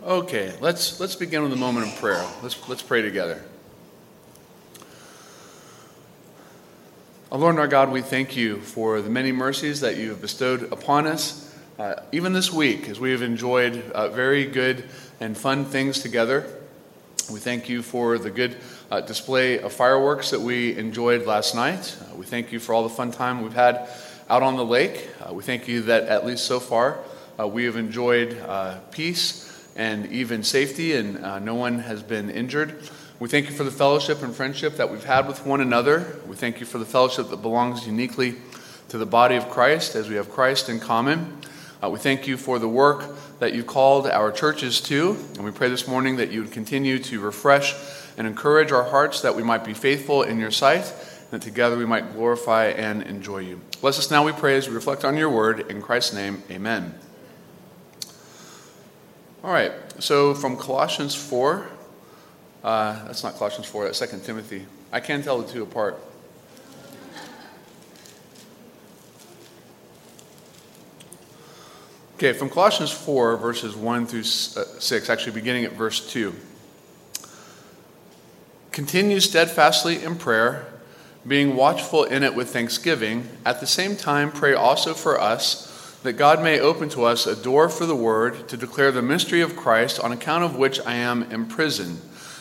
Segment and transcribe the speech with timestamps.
[0.00, 2.24] Okay, let's, let's begin with a moment of prayer.
[2.40, 3.42] Let's, let's pray together.
[7.32, 10.20] Our Lord and our God, we thank you for the many mercies that you have
[10.20, 14.88] bestowed upon us, uh, even this week, as we have enjoyed uh, very good
[15.18, 16.46] and fun things together.
[17.28, 18.56] We thank you for the good
[18.92, 21.96] uh, display of fireworks that we enjoyed last night.
[22.00, 23.88] Uh, we thank you for all the fun time we've had
[24.30, 25.08] out on the lake.
[25.20, 27.00] Uh, we thank you that, at least so far,
[27.36, 28.40] uh, we have enjoyed
[28.92, 29.46] peace
[29.78, 32.82] and even safety, and uh, no one has been injured.
[33.20, 36.18] We thank you for the fellowship and friendship that we've had with one another.
[36.26, 38.34] We thank you for the fellowship that belongs uniquely
[38.88, 41.38] to the body of Christ as we have Christ in common.
[41.82, 43.04] Uh, we thank you for the work
[43.38, 46.98] that you called our churches to, and we pray this morning that you would continue
[46.98, 47.74] to refresh
[48.16, 50.92] and encourage our hearts that we might be faithful in your sight,
[51.30, 53.60] and that together we might glorify and enjoy you.
[53.80, 55.70] Bless us now, we pray, as we reflect on your word.
[55.70, 56.94] In Christ's name, amen.
[59.44, 59.70] All right,
[60.00, 61.64] so from Colossians 4,
[62.64, 64.66] uh, that's not Colossians 4, that's 2 Timothy.
[64.90, 65.96] I can't tell the two apart.
[72.16, 76.34] Okay, from Colossians 4, verses 1 through uh, 6, actually beginning at verse 2.
[78.72, 80.66] Continue steadfastly in prayer,
[81.24, 83.28] being watchful in it with thanksgiving.
[83.46, 85.67] At the same time, pray also for us
[86.08, 89.42] that God may open to us a door for the word to declare the mystery
[89.42, 92.00] of Christ, on account of which I am imprisoned,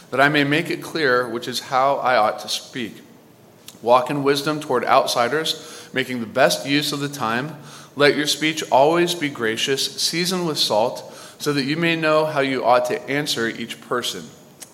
[0.10, 3.02] that I may make it clear which is how I ought to speak.
[3.82, 7.58] Walk in wisdom toward outsiders, making the best use of the time.
[7.98, 12.40] Let your speech always be gracious, seasoned with salt, so that you may know how
[12.40, 14.24] you ought to answer each person.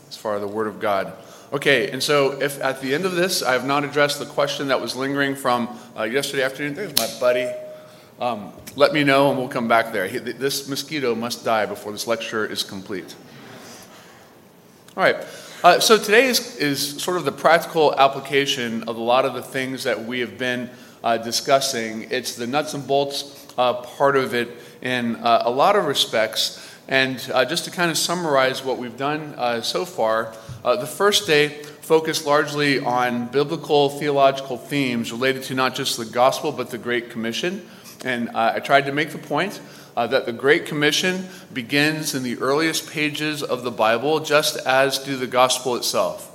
[0.07, 1.13] As far as the word of God.
[1.51, 4.67] Okay, and so if at the end of this I have not addressed the question
[4.67, 7.51] that was lingering from uh, yesterday afternoon, there's my buddy
[8.23, 10.07] um, let me know and we'll come back there.
[10.07, 13.13] This mosquito must die before this lecture is complete.
[14.95, 15.17] All right.
[15.61, 19.41] Uh, so today is, is sort of the practical application of a lot of the
[19.41, 20.69] things that we have been
[21.03, 22.07] uh, discussing.
[22.11, 24.49] It's the nuts and bolts uh, part of it
[24.81, 26.65] in uh, a lot of respects.
[26.87, 31.27] And uh, just to kind of summarize what we've done uh, so far, the first
[31.27, 31.49] day
[31.81, 37.09] focused largely on biblical theological themes related to not just the gospel but the Great
[37.09, 37.67] Commission.
[38.03, 39.61] And uh, I tried to make the point
[39.95, 44.99] uh, that the Great Commission begins in the earliest pages of the Bible, just as
[44.99, 46.29] do the gospel itself.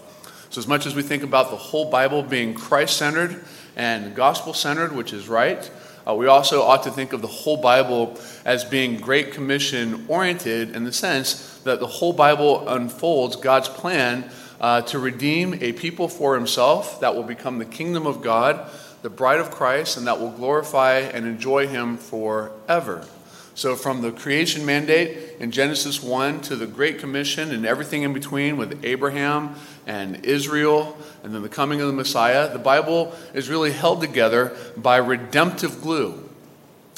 [0.51, 3.45] So, as much as we think about the whole Bible being Christ centered
[3.77, 5.71] and gospel centered, which is right,
[6.09, 10.75] uh, we also ought to think of the whole Bible as being Great Commission oriented
[10.75, 16.09] in the sense that the whole Bible unfolds God's plan uh, to redeem a people
[16.09, 18.71] for himself that will become the kingdom of God
[19.03, 23.07] the bride of Christ, and that will glorify and enjoy him forever.
[23.55, 28.13] So, from the creation mandate in Genesis 1 to the Great Commission and everything in
[28.13, 33.49] between with Abraham and Israel and then the coming of the Messiah, the Bible is
[33.49, 36.29] really held together by redemptive glue.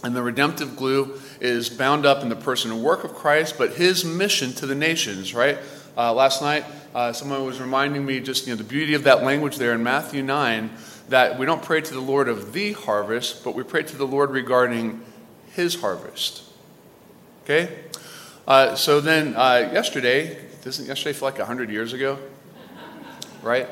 [0.04, 3.74] And the redemptive glue is bound up in the person and work of Christ, but
[3.74, 5.56] his mission to the nations, right?
[5.96, 9.22] Uh, last night, uh, someone was reminding me just you know, the beauty of that
[9.22, 10.70] language there in Matthew 9
[11.10, 14.06] that we don't pray to the Lord of the harvest, but we pray to the
[14.06, 15.02] Lord regarding
[15.52, 16.44] his harvest.
[17.42, 17.68] Okay?
[18.46, 22.18] Uh, so then, uh, yesterday, doesn't yesterday feel like 100 years ago?
[23.42, 23.68] Right?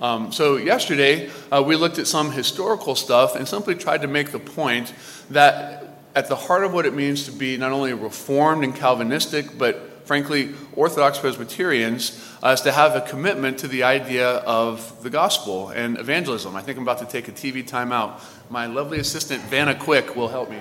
[0.00, 4.30] Um, so, yesterday, uh, we looked at some historical stuff and simply tried to make
[4.30, 4.94] the point
[5.28, 9.58] that at the heart of what it means to be not only reformed and Calvinistic,
[9.58, 15.10] but frankly, Orthodox Presbyterians uh, is to have a commitment to the idea of the
[15.10, 16.56] gospel and evangelism.
[16.56, 18.18] I think I'm about to take a TV timeout.
[18.48, 20.60] My lovely assistant, Vanna Quick, will help me.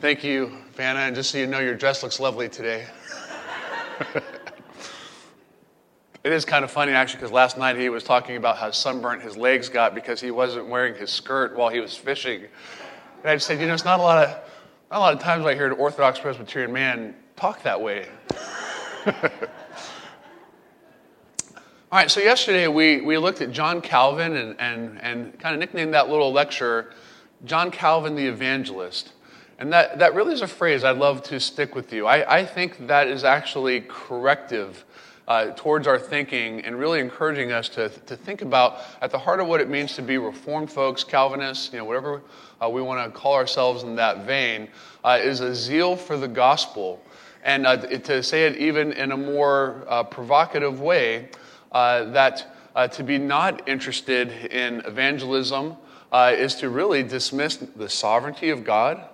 [0.00, 1.00] Thank you, Vanna.
[1.00, 2.86] And just so you know, your dress looks lovely today.
[6.22, 9.20] it is kind of funny, actually, because last night he was talking about how sunburnt
[9.20, 12.44] his legs got because he wasn't wearing his skirt while he was fishing.
[13.22, 14.30] And I just said, you know, it's not a lot of,
[14.90, 18.06] not a lot of times I hear an Orthodox Presbyterian man talk that way.
[21.90, 25.58] All right, so yesterday we, we looked at John Calvin and, and, and kind of
[25.58, 26.92] nicknamed that little lecture
[27.44, 29.12] John Calvin the Evangelist.
[29.58, 32.06] And that, that really is a phrase I'd love to stick with you.
[32.06, 34.84] I, I think that is actually corrective
[35.26, 39.40] uh, towards our thinking and really encouraging us to, to think about at the heart
[39.40, 42.22] of what it means to be Reformed folks, Calvinists, you know, whatever
[42.62, 44.68] uh, we want to call ourselves in that vein,
[45.04, 47.02] uh, is a zeal for the gospel.
[47.44, 51.28] And uh, to say it even in a more uh, provocative way,
[51.72, 52.54] uh, that
[52.92, 55.76] to be not interested in evangelism
[56.12, 59.08] is to really dismiss the sovereignty of God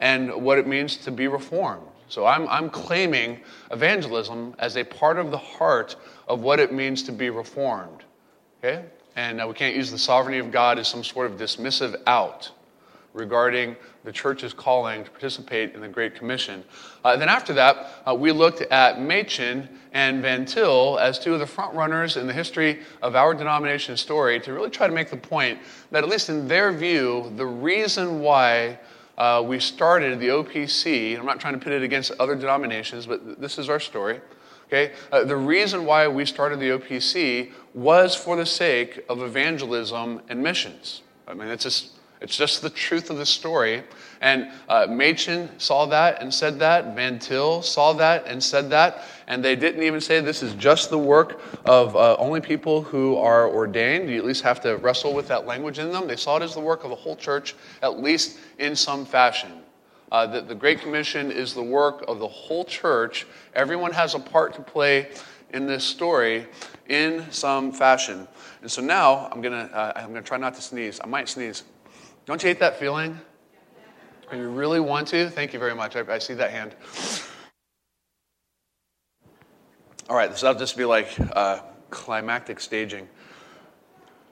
[0.00, 1.86] and what it means to be reformed.
[2.08, 3.40] So I'm, I'm claiming
[3.70, 5.96] evangelism as a part of the heart
[6.28, 8.04] of what it means to be reformed.
[8.58, 8.84] Okay?
[9.16, 12.50] And uh, we can't use the sovereignty of God as some sort of dismissive out
[13.14, 16.64] regarding the church's calling to participate in the Great Commission.
[17.04, 21.40] Uh, then after that, uh, we looked at Machen and Van Til as two of
[21.40, 25.10] the front runners in the history of our denomination story to really try to make
[25.10, 25.58] the point
[25.90, 28.78] that, at least in their view, the reason why
[29.18, 33.40] uh, we started the OPC, I'm not trying to pit it against other denominations, but
[33.40, 34.20] this is our story.
[34.68, 34.92] Okay?
[35.10, 40.42] Uh, the reason why we started the OPC was for the sake of evangelism and
[40.42, 41.02] missions.
[41.28, 41.90] I mean, it's just
[42.22, 43.82] it's just the truth of the story.
[44.20, 46.94] And uh, Machen saw that and said that.
[46.94, 49.02] Van Til saw that and said that.
[49.26, 53.16] And they didn't even say this is just the work of uh, only people who
[53.16, 54.08] are ordained.
[54.08, 56.06] You at least have to wrestle with that language in them.
[56.06, 59.50] They saw it as the work of the whole church, at least in some fashion.
[60.12, 63.26] Uh, that the Great Commission is the work of the whole church.
[63.54, 65.08] Everyone has a part to play
[65.52, 66.46] in this story
[66.88, 68.28] in some fashion.
[68.60, 71.00] And so now I'm going to uh, I'm going to try not to sneeze.
[71.02, 71.64] I might sneeze.
[72.24, 73.20] Don't you hate that feeling?
[74.32, 75.28] You really want to?
[75.28, 75.96] Thank you very much.
[75.96, 76.74] I, I see that hand.
[80.08, 81.60] All right, this will just be like uh,
[81.90, 83.08] climactic staging.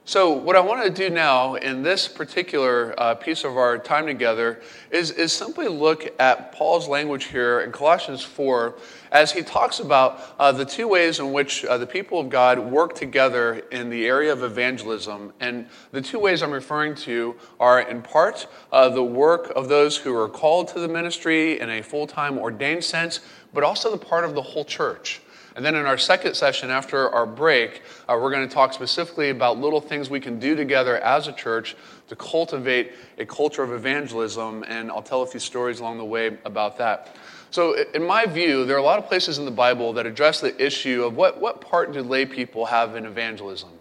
[0.03, 4.07] So, what I want to do now in this particular uh, piece of our time
[4.07, 4.59] together
[4.89, 8.73] is, is simply look at Paul's language here in Colossians 4
[9.11, 12.57] as he talks about uh, the two ways in which uh, the people of God
[12.57, 15.33] work together in the area of evangelism.
[15.39, 19.97] And the two ways I'm referring to are, in part, uh, the work of those
[19.97, 23.19] who are called to the ministry in a full time ordained sense,
[23.53, 25.21] but also the part of the whole church.
[25.55, 29.29] And then in our second session, after our break, uh, we're going to talk specifically
[29.29, 31.75] about little things we can do together as a church
[32.07, 34.63] to cultivate a culture of evangelism.
[34.67, 37.15] And I'll tell a few stories along the way about that.
[37.49, 40.39] So, in my view, there are a lot of places in the Bible that address
[40.39, 43.71] the issue of what, what part do lay people have in evangelism?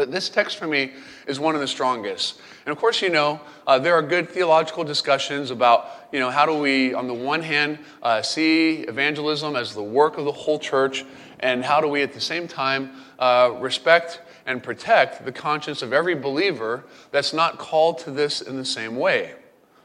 [0.00, 0.92] But this text for me
[1.26, 2.40] is one of the strongest.
[2.64, 6.46] And of course, you know, uh, there are good theological discussions about, you know, how
[6.46, 10.58] do we, on the one hand, uh, see evangelism as the work of the whole
[10.58, 11.04] church,
[11.40, 15.92] and how do we at the same time uh, respect and protect the conscience of
[15.92, 19.34] every believer that's not called to this in the same way.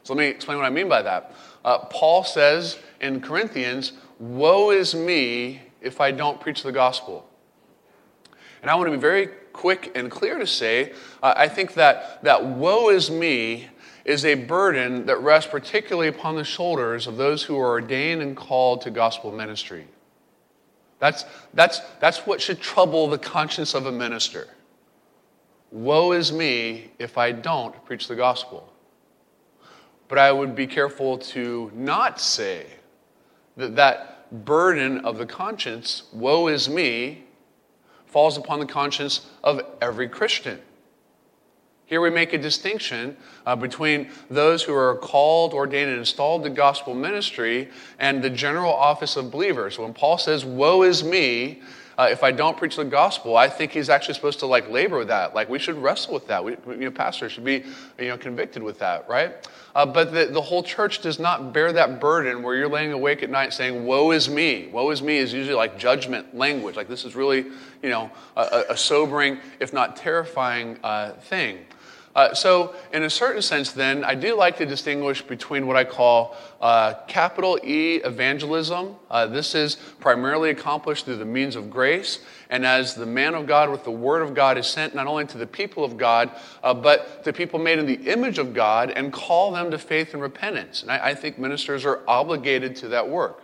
[0.02, 1.34] So let me explain what I mean by that.
[1.62, 7.28] Uh, Paul says in Corinthians, Woe is me if I don't preach the gospel.
[8.62, 10.92] And I want to be very quick and clear to say
[11.22, 13.68] uh, I think that, that woe is me
[14.04, 18.36] is a burden that rests particularly upon the shoulders of those who are ordained and
[18.36, 19.86] called to gospel ministry.
[21.00, 21.24] That's,
[21.54, 24.46] that's, that's what should trouble the conscience of a minister.
[25.72, 28.72] Woe is me if I don't preach the gospel.
[30.08, 32.66] But I would be careful to not say
[33.56, 37.25] that that burden of the conscience, woe is me,
[38.16, 40.58] falls upon the conscience of every Christian.
[41.84, 43.14] Here we make a distinction
[43.44, 47.68] uh, between those who are called, ordained, and installed to gospel ministry
[47.98, 49.78] and the general office of believers.
[49.78, 51.60] When Paul says, Woe is me,
[51.98, 54.96] uh, if I don't preach the gospel, I think he's actually supposed to like labor
[54.96, 55.34] with that.
[55.34, 56.42] Like we should wrestle with that.
[56.42, 57.64] We, you know, pastors should be,
[57.98, 59.46] you know, convicted with that, right?
[59.76, 63.22] Uh, but the, the whole church does not bear that burden where you're laying awake
[63.22, 66.76] at night saying, "Woe is me." Woe is me is usually like judgment language.
[66.76, 67.44] Like this is really,
[67.82, 71.58] you know, a, a sobering, if not terrifying, uh, thing.
[72.16, 75.84] Uh, so, in a certain sense, then, I do like to distinguish between what I
[75.84, 78.96] call uh, capital E evangelism.
[79.10, 83.46] Uh, this is primarily accomplished through the means of grace, and as the man of
[83.46, 86.30] God with the word of God is sent not only to the people of God,
[86.62, 90.14] uh, but to people made in the image of God and call them to faith
[90.14, 90.80] and repentance.
[90.80, 93.42] And I, I think ministers are obligated to that work.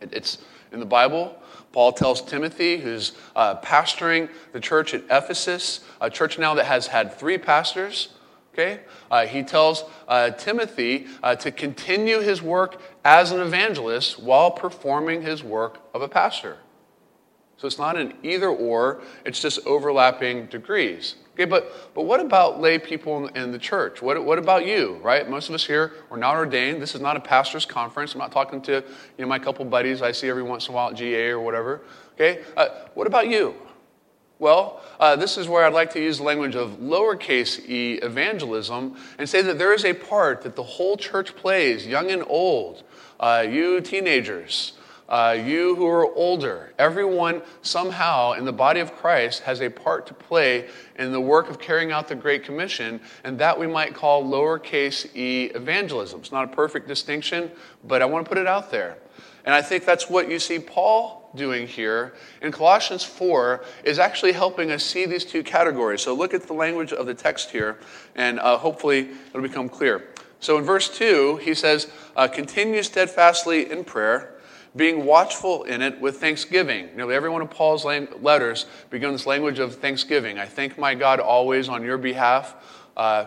[0.00, 0.38] It, it's
[0.72, 1.36] in the Bible.
[1.74, 6.86] Paul tells Timothy, who's uh, pastoring the church at Ephesus, a church now that has
[6.86, 8.10] had three pastors.
[8.52, 8.78] Okay?
[9.10, 15.22] Uh, he tells uh, Timothy uh, to continue his work as an evangelist while performing
[15.22, 16.58] his work of a pastor.
[17.64, 21.14] So it's not an either or, it's just overlapping degrees.
[21.32, 24.02] Okay, but, but what about lay people in, in the church?
[24.02, 25.26] What, what about you, right?
[25.30, 26.82] Most of us here are not ordained.
[26.82, 28.12] This is not a pastor's conference.
[28.12, 28.84] I'm not talking to
[29.16, 31.40] you know, my couple buddies I see every once in a while at GA or
[31.40, 31.80] whatever.
[32.16, 33.54] Okay, uh, what about you?
[34.38, 38.98] Well, uh, this is where I'd like to use the language of lowercase e evangelism
[39.18, 42.82] and say that there is a part that the whole church plays, young and old,
[43.18, 44.74] uh, you teenagers,
[45.08, 50.06] uh, you who are older, everyone somehow in the body of Christ has a part
[50.06, 53.94] to play in the work of carrying out the Great Commission, and that we might
[53.94, 56.20] call lowercase e evangelism.
[56.20, 57.50] It's not a perfect distinction,
[57.84, 58.96] but I want to put it out there.
[59.44, 64.32] And I think that's what you see Paul doing here in Colossians 4 is actually
[64.32, 66.00] helping us see these two categories.
[66.00, 67.78] So look at the language of the text here,
[68.14, 70.08] and uh, hopefully it'll become clear.
[70.40, 74.33] So in verse 2, he says, uh, Continue steadfastly in prayer
[74.76, 76.88] being watchful in it with thanksgiving.
[76.96, 80.38] Nearly every one of Paul's letters begins language of thanksgiving.
[80.38, 82.56] I thank my God always on your behalf.
[82.96, 83.26] Uh,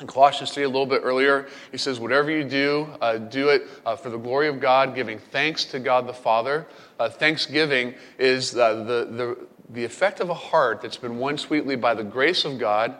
[0.00, 3.66] in Colossians 3, a little bit earlier, he says, Whatever you do, uh, do it
[3.84, 6.68] uh, for the glory of God, giving thanks to God the Father.
[7.00, 11.74] Uh, thanksgiving is uh, the, the, the effect of a heart that's been won sweetly
[11.74, 12.94] by the grace of God,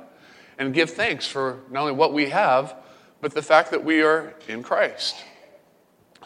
[0.59, 2.75] and give thanks for not only what we have,
[3.21, 5.17] but the fact that we are in Christ.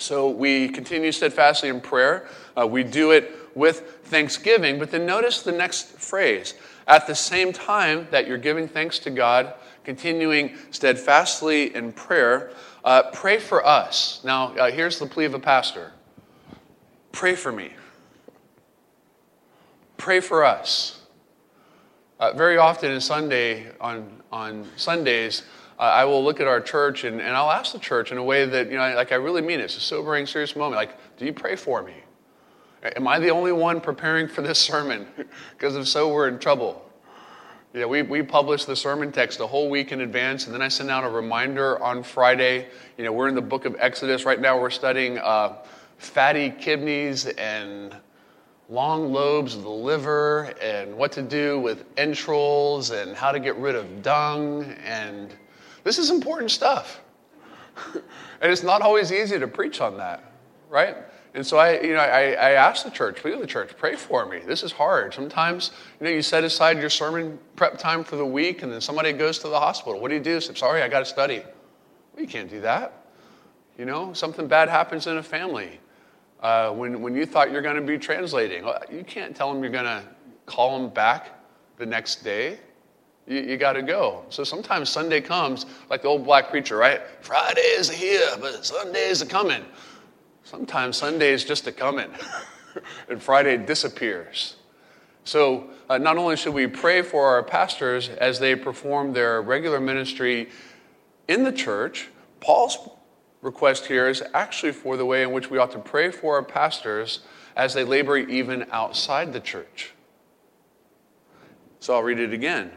[0.02, 2.26] So we continue steadfastly in prayer.
[2.58, 4.78] Uh, we do it with thanksgiving.
[4.78, 6.54] But then notice the next phrase.
[6.88, 9.54] At the same time that you're giving thanks to God,
[9.84, 12.50] continuing steadfastly in prayer,
[12.84, 14.20] uh, pray for us.
[14.24, 15.92] Now, uh, here's the plea of a pastor
[17.12, 17.70] pray for me.
[19.98, 21.00] Pray for us.
[22.18, 25.42] Uh, very often in Sunday, on, on Sundays,
[25.78, 28.24] uh, I will look at our church and, and I'll ask the church in a
[28.24, 29.64] way that, you know, like I really mean it.
[29.64, 30.76] It's a sobering, serious moment.
[30.76, 31.94] Like, do you pray for me?
[32.96, 35.06] Am I the only one preparing for this sermon?
[35.52, 36.84] because if so, we're in trouble.
[37.74, 40.68] Yeah, we, we publish the sermon text a whole week in advance, and then I
[40.68, 42.66] send out a reminder on Friday.
[42.98, 44.26] You know, we're in the book of Exodus.
[44.26, 45.56] Right now, we're studying uh,
[45.96, 47.96] fatty kidneys and
[48.68, 53.56] long lobes of the liver, and what to do with entrails, and how to get
[53.56, 55.34] rid of dung, and
[55.84, 57.00] this is important stuff.
[57.94, 60.22] and it's not always easy to preach on that,
[60.68, 60.96] right?
[61.34, 64.26] And so I, you know, I, I asked the church, please the church, pray for
[64.26, 64.40] me.
[64.40, 65.14] This is hard.
[65.14, 68.82] Sometimes, you know, you set aside your sermon prep time for the week, and then
[68.82, 69.98] somebody goes to the hospital.
[69.98, 70.40] What do you do?
[70.40, 71.38] Say, sorry, I got to study.
[72.12, 73.06] Well, you can't do that.
[73.78, 75.80] You know, something bad happens in a family.
[76.40, 79.72] Uh, when, when you thought you're going to be translating, you can't tell them you're
[79.72, 80.02] going to
[80.44, 81.38] call them back
[81.78, 82.58] the next day.
[83.26, 84.24] You, you got to go.
[84.30, 87.00] So sometimes Sunday comes like the old black preacher, right?
[87.20, 89.64] Friday is here, but Sunday is a coming.
[90.44, 92.10] Sometimes Sunday is just a coming,
[93.08, 94.56] and Friday disappears.
[95.24, 99.80] So uh, not only should we pray for our pastors as they perform their regular
[99.80, 100.50] ministry
[101.28, 102.08] in the church,
[102.40, 102.76] Paul's
[103.40, 106.42] request here is actually for the way in which we ought to pray for our
[106.42, 107.20] pastors
[107.54, 109.92] as they labor even outside the church.
[111.78, 112.72] So I'll read it again.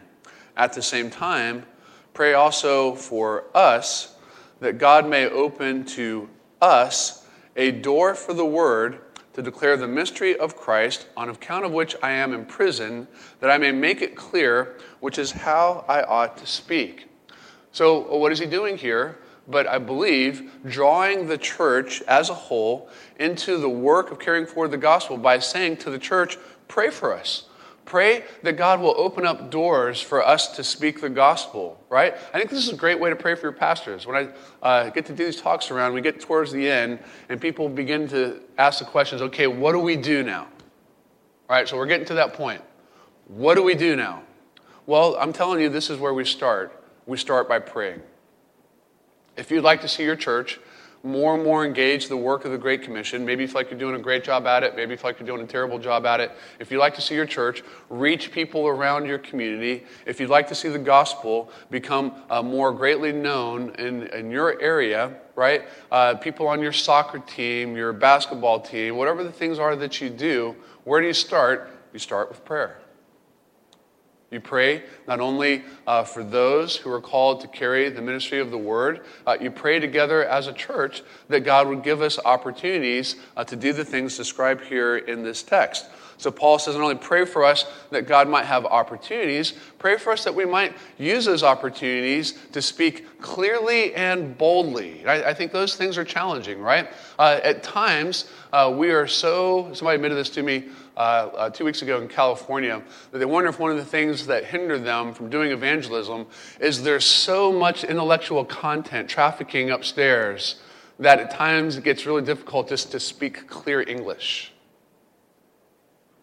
[0.57, 1.65] At the same time,
[2.13, 4.15] pray also for us
[4.59, 6.29] that God may open to
[6.61, 8.99] us a door for the word
[9.33, 13.05] to declare the mystery of Christ, on account of which I am in prison,
[13.41, 17.09] that I may make it clear, which is how I ought to speak.
[17.73, 19.17] So, what is he doing here?
[19.49, 24.71] But I believe drawing the church as a whole into the work of carrying forward
[24.71, 26.37] the gospel by saying to the church,
[26.69, 27.43] pray for us.
[27.85, 32.15] Pray that God will open up doors for us to speak the gospel, right?
[32.33, 34.07] I think this is a great way to pray for your pastors.
[34.07, 36.99] When I uh, get to do these talks around, we get towards the end,
[37.29, 40.47] and people begin to ask the questions okay, what do we do now?
[41.47, 42.61] All right, so we're getting to that point.
[43.27, 44.23] What do we do now?
[44.87, 46.83] Well, I'm telling you, this is where we start.
[47.05, 48.01] We start by praying.
[49.37, 50.59] If you'd like to see your church
[51.05, 53.25] more and more engaged the work of the Great Commission.
[53.25, 54.75] Maybe you feel like you're doing a great job at it.
[54.75, 56.31] Maybe you feel like you're doing a terrible job at it.
[56.59, 60.47] If you'd like to see your church reach people around your community, if you'd like
[60.47, 65.67] to see the gospel become uh, more greatly known in, in your area, right?
[65.91, 70.09] Uh, people on your soccer team, your basketball team, whatever the things are that you
[70.09, 71.69] do, where do you start?
[71.93, 72.79] You start with prayer.
[74.35, 78.51] You pray not only uh, for those who are called to carry the ministry of
[78.51, 83.15] the word, uh, you pray together as a church that God would give us opportunities
[83.37, 85.85] uh, to do the things described here in this text.
[86.17, 90.11] So Paul says not only pray for us that God might have opportunities, pray for
[90.11, 95.05] us that we might use those opportunities to speak clearly and boldly.
[95.05, 96.89] I, I think those things are challenging, right?
[97.17, 100.65] Uh, at times, uh, we are so, somebody admitted this to me
[100.97, 104.27] uh, uh, two weeks ago in California, that they wonder if one of the things
[104.27, 106.25] that hinder them from doing evangelism
[106.59, 110.55] is there's so much intellectual content trafficking upstairs
[110.99, 114.53] that at times it gets really difficult just to speak clear English.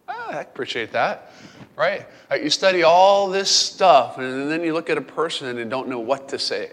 [0.07, 1.31] Ah, I appreciate that,
[1.75, 2.07] right?
[2.31, 5.87] Uh, you study all this stuff, and then you look at a person and don't
[5.87, 6.71] know what to say.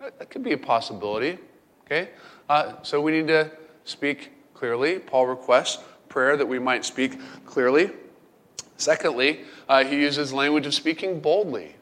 [0.00, 1.38] That, could be a possibility,
[1.84, 2.10] okay?
[2.48, 3.52] Uh, so we need to
[3.84, 4.98] speak clearly.
[4.98, 5.82] Paul requests
[6.12, 7.90] prayer that we might speak clearly.
[8.76, 11.74] Secondly, uh, he uses language of speaking boldly.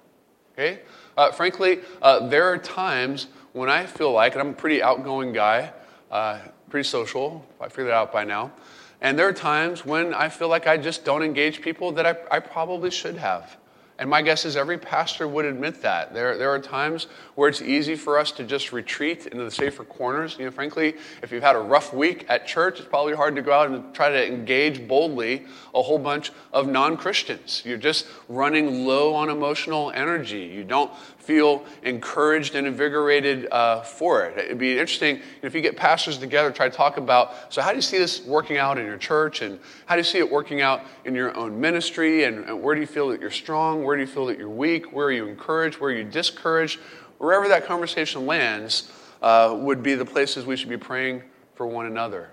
[0.53, 0.81] Okay?
[1.17, 5.33] Uh, frankly, uh, there are times when I feel like, and I'm a pretty outgoing
[5.33, 5.73] guy,
[6.13, 8.53] uh, pretty social, I figured that out by now,
[9.01, 12.15] and there are times when I feel like I just don't engage people that I,
[12.31, 13.57] I probably should have.
[14.01, 16.15] And my guess is every pastor would admit that.
[16.15, 19.85] There, there are times where it's easy for us to just retreat into the safer
[19.85, 20.37] corners.
[20.39, 23.43] You know, frankly, if you've had a rough week at church, it's probably hard to
[23.43, 27.63] go out and try to engage boldly a whole bunch of non Christians.
[27.63, 30.45] You're just running low on emotional energy.
[30.45, 30.91] You don't
[31.31, 34.37] feel encouraged and invigorated uh, for it.
[34.37, 37.77] It'd be interesting if you get pastors together, try to talk about so, how do
[37.77, 39.41] you see this working out in your church?
[39.41, 42.25] And how do you see it working out in your own ministry?
[42.25, 43.85] And, and where do you feel that you're strong?
[43.85, 44.93] Where do you feel that you're weak?
[44.93, 45.79] Where are you encouraged?
[45.79, 46.81] Where are you discouraged?
[47.19, 48.91] Wherever that conversation lands
[49.23, 51.23] uh, would be the places we should be praying
[51.55, 52.33] for one another.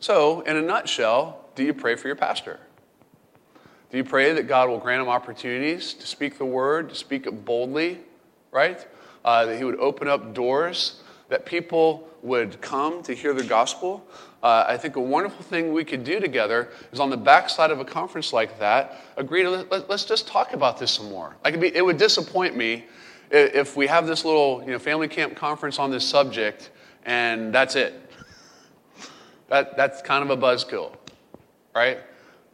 [0.00, 2.58] So, in a nutshell, do you pray for your pastor?
[3.90, 7.26] Do you pray that God will grant him opportunities to speak the word, to speak
[7.26, 7.98] it boldly,
[8.50, 8.86] right?
[9.24, 14.06] Uh, that he would open up doors, that people would come to hear the gospel?
[14.42, 17.80] Uh, I think a wonderful thing we could do together is on the backside of
[17.80, 21.36] a conference like that, agree to let, us just talk about this some more.
[21.42, 22.84] Like be, it would disappoint me
[23.30, 26.70] if we have this little you know, family camp conference on this subject
[27.04, 27.94] and that's it.
[29.48, 30.94] That, that's kind of a buzzkill,
[31.74, 31.98] right?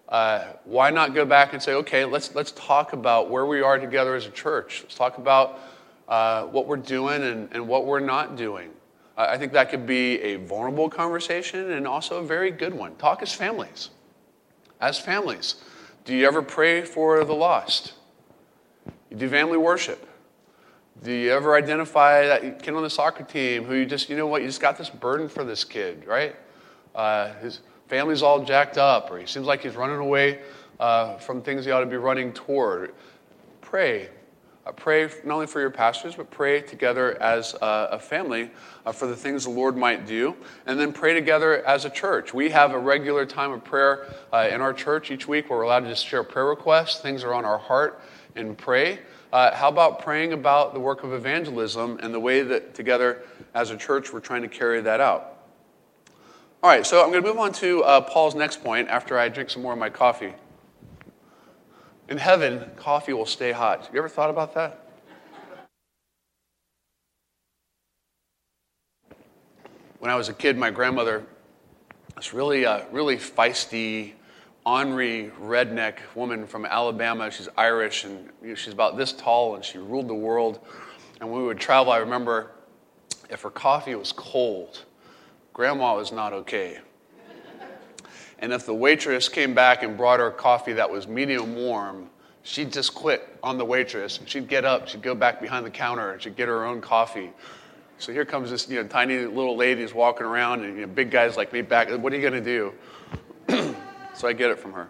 [0.09, 3.79] Uh, why not go back and say, okay, let's, let's talk about where we are
[3.79, 4.81] together as a church.
[4.83, 5.59] Let's talk about
[6.09, 8.71] uh, what we're doing and, and what we're not doing.
[9.17, 12.97] I think that could be a vulnerable conversation and also a very good one.
[12.97, 13.91] Talk as families.
[14.81, 15.55] As families,
[16.05, 17.95] do you ever pray for the lost?
[19.11, 20.09] You do family worship.
[21.03, 24.27] Do you ever identify that kid on the soccer team who you just, you know
[24.27, 26.35] what, you just got this burden for this kid, right?
[26.95, 27.61] Uh, his,
[27.95, 30.41] family's all jacked up, or he seems like he's running away
[30.81, 32.93] uh, from things he ought to be running toward.
[33.61, 34.09] Pray.
[34.67, 38.51] Uh, pray not only for your pastors, but pray together as uh, a family
[38.85, 40.35] uh, for the things the Lord might do.
[40.67, 42.35] And then pray together as a church.
[42.35, 45.67] We have a regular time of prayer uh, in our church each week where we're
[45.67, 48.01] allowed to just share prayer requests, things are on our heart,
[48.35, 48.99] and pray.
[49.33, 53.23] Uh, how about praying about the work of evangelism and the way that together
[53.55, 55.34] as a church we're trying to carry that out?
[56.65, 59.29] All right, so I'm going to move on to uh, Paul's next point after I
[59.29, 60.33] drink some more of my coffee.
[62.09, 63.91] In heaven, coffee will stay hot.
[63.93, 64.89] You ever thought about that?
[69.99, 71.27] When I was a kid, my grandmother,
[72.17, 74.13] this really, uh, really feisty,
[74.65, 77.31] ornery redneck woman from Alabama.
[77.31, 80.61] She's Irish and you know, she's about this tall and she ruled the world.
[81.21, 82.53] And when we would travel, I remember
[83.29, 84.87] if her coffee was cold,
[85.55, 86.81] Grandma was not okay.
[88.41, 92.11] And if the waitress came back and brought her coffee that was medium warm,
[92.43, 94.21] she'd just quit on the waitress.
[94.27, 97.31] She'd get up, she'd go back behind the counter, and she'd get her own coffee.
[97.99, 100.93] So here comes this you know, tiny little lady who's walking around, and you know,
[100.93, 101.89] big guys like me back.
[101.91, 102.75] What are you going to
[103.49, 103.75] do?
[104.15, 104.89] so I get it from her.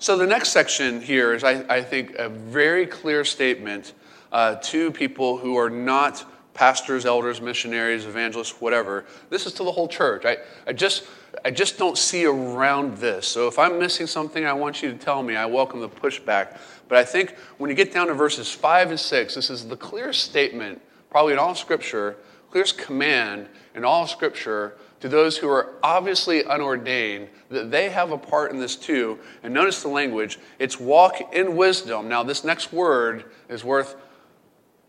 [0.00, 3.94] So the next section here is, I, I think, a very clear statement
[4.32, 6.24] uh, to people who are not
[6.60, 9.06] pastors, elders, missionaries, evangelists, whatever.
[9.30, 10.26] This is to the whole church.
[10.26, 11.04] I, I, just,
[11.42, 13.26] I just don't see around this.
[13.26, 15.36] So if I'm missing something, I want you to tell me.
[15.36, 16.58] I welcome the pushback.
[16.86, 19.76] But I think when you get down to verses 5 and 6, this is the
[19.76, 22.18] clearest statement, probably in all Scripture,
[22.50, 28.18] clearest command in all Scripture to those who are obviously unordained that they have a
[28.18, 29.18] part in this too.
[29.42, 32.06] And notice the language it's walk in wisdom.
[32.06, 33.96] Now, this next word is worth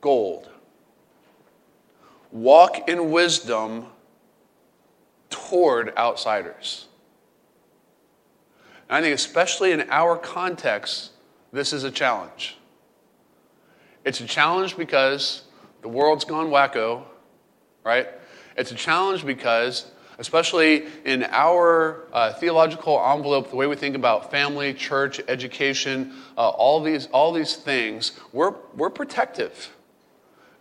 [0.01, 0.50] gold
[2.31, 3.87] walk in wisdom
[5.29, 6.87] toward outsiders.
[8.89, 11.11] And I think, especially in our context,
[11.51, 12.57] this is a challenge.
[14.03, 15.43] It's a challenge because
[15.81, 17.03] the world's gone wacko,
[17.83, 18.07] right?
[18.57, 24.31] It's a challenge because, especially in our uh, theological envelope, the way we think about
[24.31, 29.71] family, church, education, uh, all, these, all these things, we're, we're protective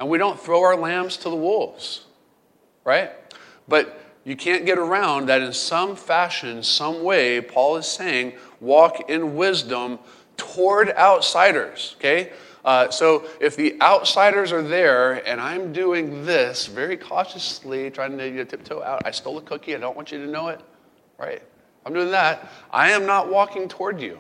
[0.00, 2.06] and we don't throw our lambs to the wolves,
[2.84, 3.12] right?
[3.68, 9.10] But you can't get around that in some fashion, some way, Paul is saying, walk
[9.10, 9.98] in wisdom
[10.38, 12.32] toward outsiders, okay?
[12.64, 18.26] Uh, so if the outsiders are there and I'm doing this very cautiously, trying to
[18.26, 20.60] you know, tiptoe out, I stole a cookie, I don't want you to know it,
[21.18, 21.42] right?
[21.84, 22.50] I'm doing that.
[22.70, 24.18] I am not walking toward you.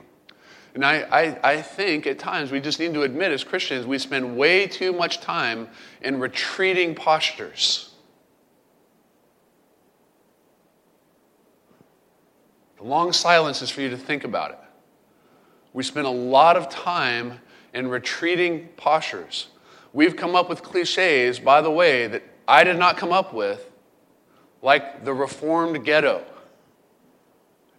[0.74, 3.98] And I, I, I, think at times we just need to admit as Christians, we
[3.98, 5.68] spend way too much time
[6.00, 7.90] in retreating postures.
[12.78, 14.58] The long silence is for you to think about it.
[15.72, 17.40] We spend a lot of time
[17.74, 19.48] in retreating postures.
[19.92, 23.70] We've come up with cliches, by the way, that I did not come up with,
[24.62, 26.24] like the reformed ghetto.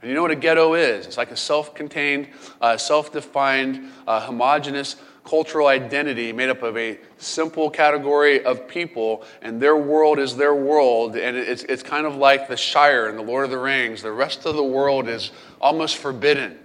[0.01, 1.05] And you know what a ghetto is?
[1.05, 2.27] It's like a self contained,
[2.59, 9.23] uh, self defined, uh, homogenous cultural identity made up of a simple category of people,
[9.41, 11.15] and their world is their world.
[11.15, 14.01] And it's, it's kind of like the Shire in The Lord of the Rings.
[14.01, 16.57] The rest of the world is almost forbidden.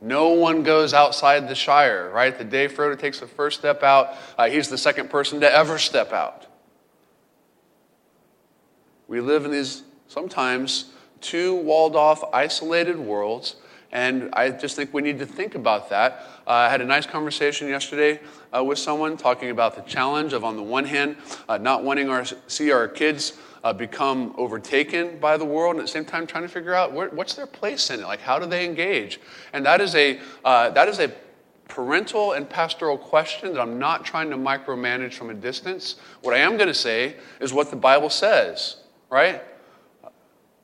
[0.00, 2.36] No one goes outside the Shire, right?
[2.36, 5.78] The day Frodo takes the first step out, uh, he's the second person to ever
[5.78, 6.46] step out.
[9.08, 13.56] We live in these sometimes two walled off, isolated worlds
[13.92, 16.24] and I just think we need to think about that.
[16.46, 18.20] Uh, I had a nice conversation yesterday
[18.54, 21.16] uh, with someone talking about the challenge of, on the one hand,
[21.48, 25.86] uh, not wanting to see our kids uh, become overtaken by the world, and at
[25.86, 28.06] the same time trying to figure out where, what's their place in it.
[28.06, 29.20] Like, how do they engage?
[29.52, 31.12] And that is a uh, that is a
[31.66, 35.96] parental and pastoral question that I'm not trying to micromanage from a distance.
[36.22, 38.76] What I am going to say is what the Bible says,
[39.10, 39.42] right?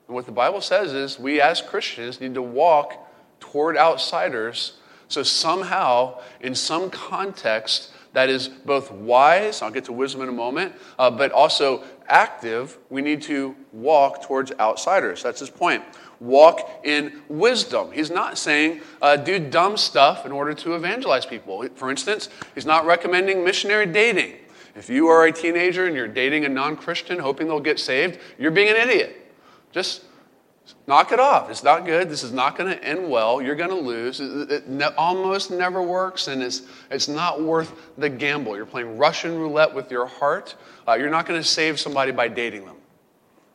[0.06, 2.98] And what the Bible says is we as Christians need to walk
[3.40, 4.74] toward outsiders.
[5.08, 10.32] So, somehow, in some context that is both wise, I'll get to wisdom in a
[10.32, 15.22] moment, uh, but also active, we need to walk towards outsiders.
[15.22, 15.82] That's his point.
[16.20, 17.90] Walk in wisdom.
[17.92, 21.66] He's not saying uh, do dumb stuff in order to evangelize people.
[21.74, 24.34] For instance, he's not recommending missionary dating.
[24.76, 28.18] If you are a teenager and you're dating a non Christian hoping they'll get saved,
[28.38, 29.23] you're being an idiot.
[29.74, 30.04] Just
[30.86, 31.50] Knock it off.
[31.50, 32.08] It's not good.
[32.08, 33.40] This is not going to end well.
[33.40, 34.20] You're going to lose.
[34.20, 38.56] It, ne- almost never works, and it's, it's not worth the gamble.
[38.56, 40.56] You're playing Russian roulette with your heart.
[40.86, 42.76] Uh, you're not going to save somebody by dating them.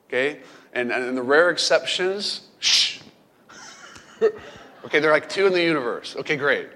[0.08, 0.42] Okay?
[0.74, 3.00] And, and the rare exceptions, shh.
[4.86, 6.16] okay, they're like two in the universe.
[6.16, 6.70] Okay, great.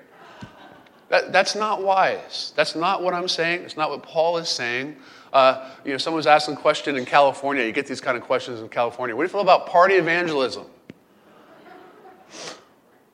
[1.14, 2.54] That, that's not wise.
[2.56, 3.62] That's not what I'm saying.
[3.62, 4.96] It's not what Paul is saying.
[5.32, 7.64] Uh, you know, someone was asking a question in California.
[7.64, 9.16] You get these kind of questions in California.
[9.16, 10.66] What do you feel about party evangelism?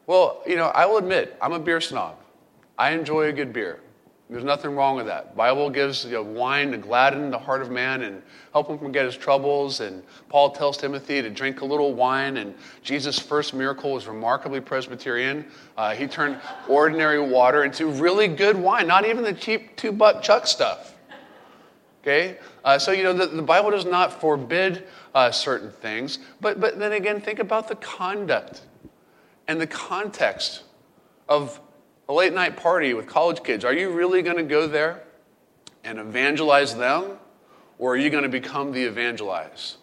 [0.08, 2.16] Well, you know, I will admit, I'm a beer snob.
[2.78, 3.82] I enjoy a good beer.
[4.30, 5.36] There's nothing wrong with that.
[5.36, 8.22] Bible gives you know, wine to gladden the heart of man and
[8.54, 9.80] help him forget his troubles.
[9.80, 12.38] And Paul tells Timothy to drink a little wine.
[12.38, 15.48] And Jesus' first miracle was remarkably Presbyterian.
[15.76, 20.22] Uh, he turned ordinary water into really good wine, not even the cheap two buck
[20.22, 20.96] chuck stuff.
[22.04, 22.38] Okay?
[22.64, 26.78] Uh, so, you know, the, the, Bible does not forbid uh, certain things, but, but
[26.78, 28.62] then again, think about the conduct
[29.48, 30.64] and the context
[31.28, 31.60] of
[32.10, 33.64] a late night party with college kids.
[33.64, 35.04] Are you really going to go there
[35.84, 37.20] and evangelize them,
[37.78, 39.78] or are you going to become the evangelized?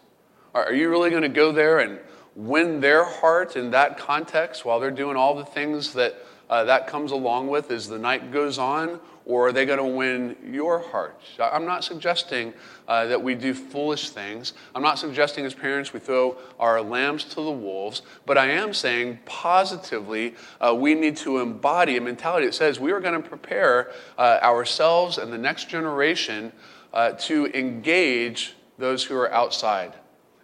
[0.52, 2.00] Are you really going to go there and
[2.34, 6.16] win their heart in that context while they're doing all the things that
[6.50, 9.00] uh, that comes along with as the night goes on?
[9.26, 11.20] or are they going to win your heart?
[11.38, 12.54] I'm not suggesting
[12.88, 14.52] uh, that we do foolish things.
[14.74, 18.72] I'm not suggesting as parents we throw our lambs to the wolves, but I am
[18.72, 23.28] saying positively uh, we need to embody a mentality that says we are going to
[23.28, 26.52] prepare uh, ourselves and the next generation
[26.92, 29.92] uh, to engage those who are outside.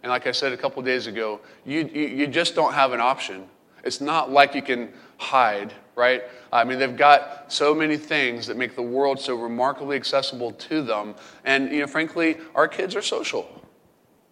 [0.01, 2.99] And like I said a couple days ago, you, you, you just don't have an
[2.99, 3.47] option.
[3.83, 6.23] It's not like you can hide right?
[6.53, 10.83] I mean, they've got so many things that make the world so remarkably accessible to
[10.83, 11.15] them.
[11.43, 13.49] And, you know, frankly, our kids are social.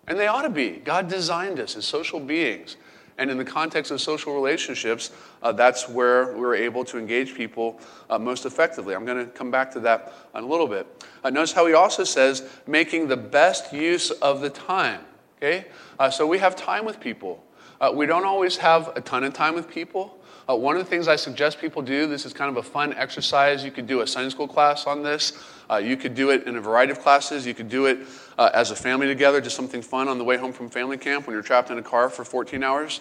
[0.07, 0.71] And they ought to be.
[0.71, 2.77] God designed us as social beings.
[3.17, 7.79] And in the context of social relationships, uh, that's where we're able to engage people
[8.09, 8.93] uh, most effectively.
[8.93, 11.05] I'm going to come back to that in a little bit.
[11.23, 15.01] Uh, notice how he also says, making the best use of the time.
[15.37, 15.65] Okay?
[15.97, 17.43] Uh, so we have time with people.
[17.79, 20.19] Uh, we don't always have a ton of time with people.
[20.51, 22.93] Uh, one of the things I suggest people do, this is kind of a fun
[22.95, 23.63] exercise.
[23.63, 25.31] You could do a Sunday school class on this.
[25.69, 27.45] Uh, you could do it in a variety of classes.
[27.45, 27.99] You could do it
[28.37, 31.25] uh, as a family together, just something fun on the way home from family camp
[31.25, 32.99] when you're trapped in a car for 14 hours.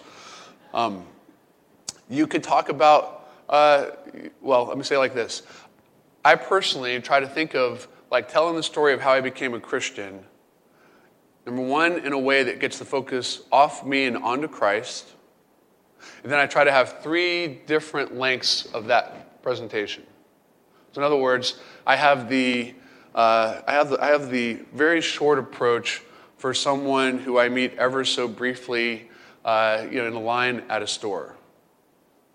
[0.72, 1.04] Um,
[2.08, 3.86] you could talk about, uh,
[4.40, 5.42] well, let me say like this.
[6.24, 9.60] I personally try to think of like telling the story of how I became a
[9.60, 10.24] Christian.
[11.46, 15.14] Number one, in a way that gets the focus off me and onto Christ.
[16.22, 20.04] And then I try to have three different lengths of that presentation.
[20.92, 22.74] So, in other words, I have the,
[23.14, 26.02] uh, I have the, I have the very short approach
[26.36, 29.10] for someone who I meet ever so briefly
[29.44, 31.36] uh, you know, in a line at a store.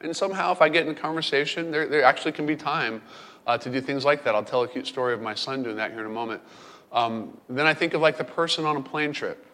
[0.02, 3.02] And somehow, if I get in a conversation, there, there actually can be time
[3.48, 4.36] uh, to do things like that.
[4.36, 6.42] I'll tell a cute story of my son doing that here in a moment.
[6.92, 9.46] Um, then I think of like the person on a plane trip.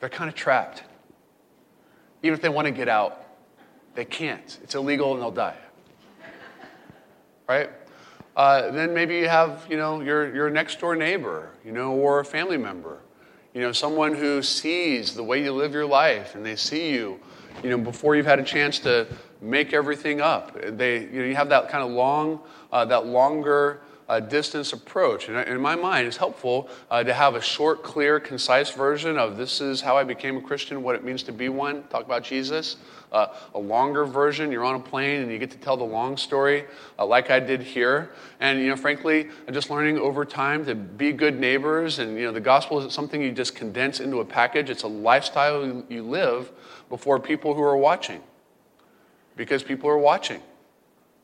[0.00, 0.82] They're kind of trapped
[2.22, 3.26] Even if they want to get out,
[3.94, 4.58] they can't.
[4.62, 5.56] It's illegal and they'll die.
[7.48, 7.70] Right?
[8.34, 12.20] Uh, then maybe you have, you know, your, your next door neighbor, you know, or
[12.20, 13.00] a family member.
[13.52, 17.20] You know, someone who sees the way you live your life and they see you,
[17.62, 19.06] you know, before you've had a chance to
[19.42, 20.56] make everything up.
[20.78, 22.40] They, you know, you have that kind of long,
[22.72, 25.28] uh, that longer uh, distance approach.
[25.28, 29.36] And in my mind, it's helpful uh, to have a short, clear, concise version of
[29.36, 32.24] this is how I became a Christian, what it means to be one, talk about
[32.24, 32.76] Jesus.
[33.12, 36.16] Uh, a longer version, you're on a plane and you get to tell the long
[36.16, 36.64] story,
[36.98, 38.10] uh, like I did here.
[38.40, 41.98] And, you know, frankly, I'm just learning over time to be good neighbors.
[41.98, 44.88] And, you know, the gospel isn't something you just condense into a package, it's a
[44.88, 46.50] lifestyle you live
[46.88, 48.22] before people who are watching.
[49.36, 50.40] Because people are watching.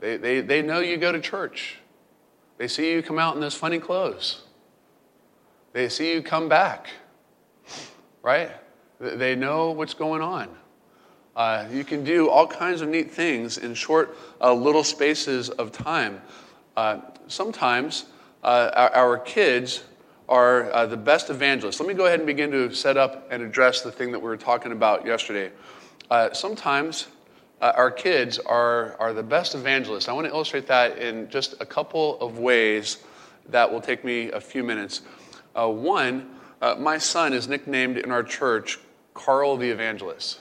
[0.00, 1.78] They, they, they know you go to church.
[2.58, 4.42] They see you come out in those funny clothes.
[5.72, 6.88] They see you come back,
[8.22, 8.50] right?
[9.00, 10.48] They know what's going on.
[11.36, 15.70] Uh, you can do all kinds of neat things in short uh, little spaces of
[15.70, 16.20] time.
[16.76, 18.06] Uh, sometimes
[18.42, 19.84] uh, our, our, kids
[20.28, 21.78] are uh, the best evangelists.
[21.78, 24.26] Let me go ahead and begin to set up and address the thing that we
[24.26, 25.52] were talking about yesterday.
[26.10, 27.06] Uh, sometimes
[27.60, 30.08] uh, our kids are, are the best evangelists.
[30.08, 32.98] I want to illustrate that in just a couple of ways
[33.48, 35.02] that will take me a few minutes.
[35.54, 36.30] Uh, one,
[36.62, 38.78] uh, my son is nicknamed in our church
[39.14, 40.40] Carl the Evangelist.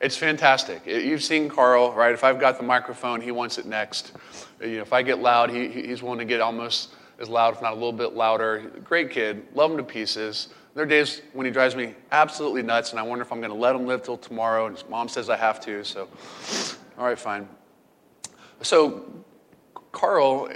[0.00, 0.82] It's fantastic.
[0.84, 2.12] You've seen Carl, right?
[2.12, 4.12] If I've got the microphone, he wants it next.
[4.60, 7.62] You know, if I get loud, he, he's willing to get almost as loud, if
[7.62, 8.70] not a little bit louder.
[8.84, 10.48] Great kid, love him to pieces.
[10.74, 13.52] There are days when he drives me absolutely nuts, and I wonder if I'm going
[13.52, 14.66] to let him live till tomorrow.
[14.66, 16.08] And his mom says I have to, so
[16.98, 17.48] all right, fine.
[18.60, 19.04] So
[19.92, 20.48] Carl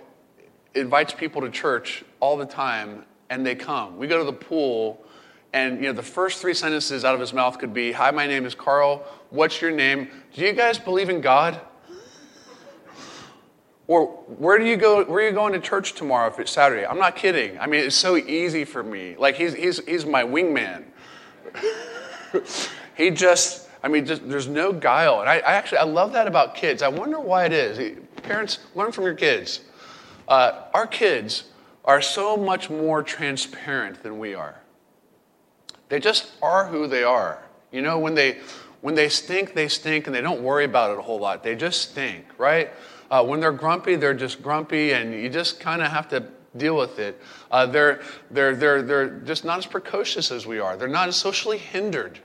[0.74, 3.96] invites people to church all the time, and they come.
[3.96, 5.04] We go to the pool,
[5.52, 8.26] and you know the first three sentences out of his mouth could be, "Hi, my
[8.26, 9.04] name is Carl.
[9.31, 10.11] What's your name?
[10.35, 11.61] Do you guys believe in God?"
[13.88, 15.03] Or where do you go?
[15.05, 16.87] Where are you going to church tomorrow if it's Saturday?
[16.87, 17.59] I'm not kidding.
[17.59, 19.16] I mean, it's so easy for me.
[19.18, 20.85] Like he's he's he's my wingman.
[22.96, 26.27] he just, I mean, just, there's no guile, and I, I, actually I love that
[26.27, 26.83] about kids.
[26.83, 27.98] I wonder why it is.
[28.22, 29.62] Parents, learn from your kids.
[30.29, 31.44] Uh, our kids
[31.87, 34.61] are so much more transparent than we are.
[35.88, 37.42] They just are who they are.
[37.72, 38.40] You know, when they
[38.83, 41.42] when they stink, they stink, and they don't worry about it a whole lot.
[41.42, 42.70] They just stink, right?
[43.11, 46.25] Uh, when they're grumpy, they're just grumpy, and you just kind of have to
[46.57, 47.21] deal with it.
[47.51, 51.16] Uh, they're, they're, they're, they're just not as precocious as we are, they're not as
[51.16, 52.18] socially hindered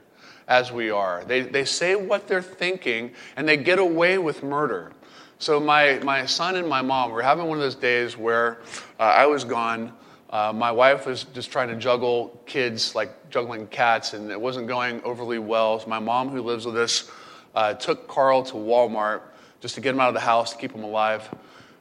[0.46, 1.24] as we are.
[1.24, 4.92] They, they say what they're thinking, and they get away with murder.
[5.38, 8.60] So, my, my son and my mom were having one of those days where
[9.00, 9.92] uh, I was gone.
[10.30, 14.66] Uh, my wife was just trying to juggle kids, like juggling cats, and it wasn't
[14.66, 15.80] going overly well.
[15.80, 17.10] So my mom, who lives with us,
[17.54, 19.22] uh, took Carl to Walmart
[19.64, 21.26] just to get him out of the house, to keep him alive.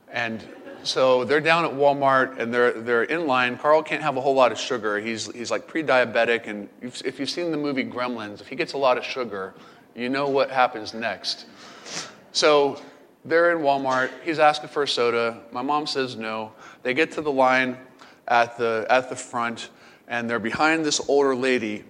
[0.10, 0.42] And
[0.84, 3.58] so they're down at Walmart and they're, they're in line.
[3.58, 5.02] Carl can't have a whole lot of sugar.
[5.02, 6.48] He's, he's like pre diabetic.
[6.48, 9.54] And if you've seen the movie Gremlins, if he gets a lot of sugar,
[9.98, 11.46] you know what happens next.
[12.32, 12.82] So
[13.26, 14.12] they're in Walmart.
[14.24, 15.42] He's asking for a soda.
[15.52, 16.54] My mom says no.
[16.84, 17.78] They get to the line
[18.30, 19.72] at the, at the front
[20.08, 21.84] and they're behind this older lady.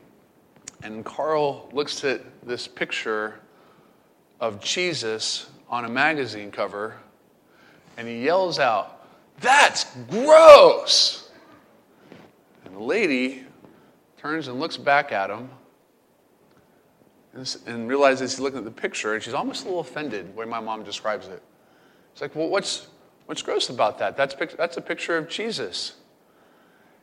[0.81, 3.39] And Carl looks at this picture
[4.39, 6.95] of Jesus on a magazine cover
[7.97, 9.05] and he yells out,
[9.39, 11.29] That's gross!
[12.65, 13.43] And the lady
[14.17, 15.49] turns and looks back at him
[17.65, 20.45] and, realizes he's looking at the picture and she's almost a little offended the way
[20.45, 21.41] my mom describes it.
[22.11, 22.87] It's like, Well, what's,
[23.25, 24.15] what's gross about that?
[24.15, 25.93] That's, that's a picture of Jesus.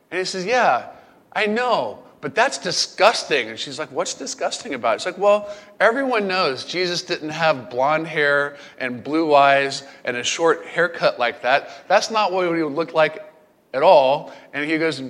[0.09, 0.89] And he says, Yeah,
[1.33, 3.49] I know, but that's disgusting.
[3.49, 4.95] And she's like, What's disgusting about it?
[4.97, 10.23] It's like, Well, everyone knows Jesus didn't have blonde hair and blue eyes and a
[10.23, 11.87] short haircut like that.
[11.87, 13.25] That's not what he would look like
[13.73, 14.31] at all.
[14.53, 15.01] And he goes,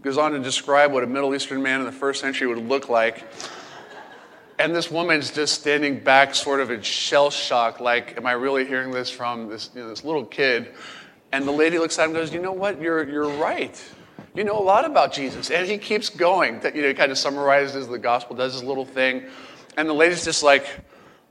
[0.00, 2.88] goes on to describe what a Middle Eastern man in the first century would look
[2.88, 3.24] like.
[4.58, 8.64] And this woman's just standing back, sort of in shell shock, like, Am I really
[8.64, 10.74] hearing this from this, you know, this little kid?
[11.32, 12.80] And the lady looks at him and goes, You know what?
[12.80, 13.82] You're, you're right
[14.34, 15.50] you know a lot about Jesus.
[15.50, 16.60] And he keeps going.
[16.60, 19.24] That, You know, he kind of summarizes the gospel, does his little thing.
[19.76, 20.66] And the lady's just like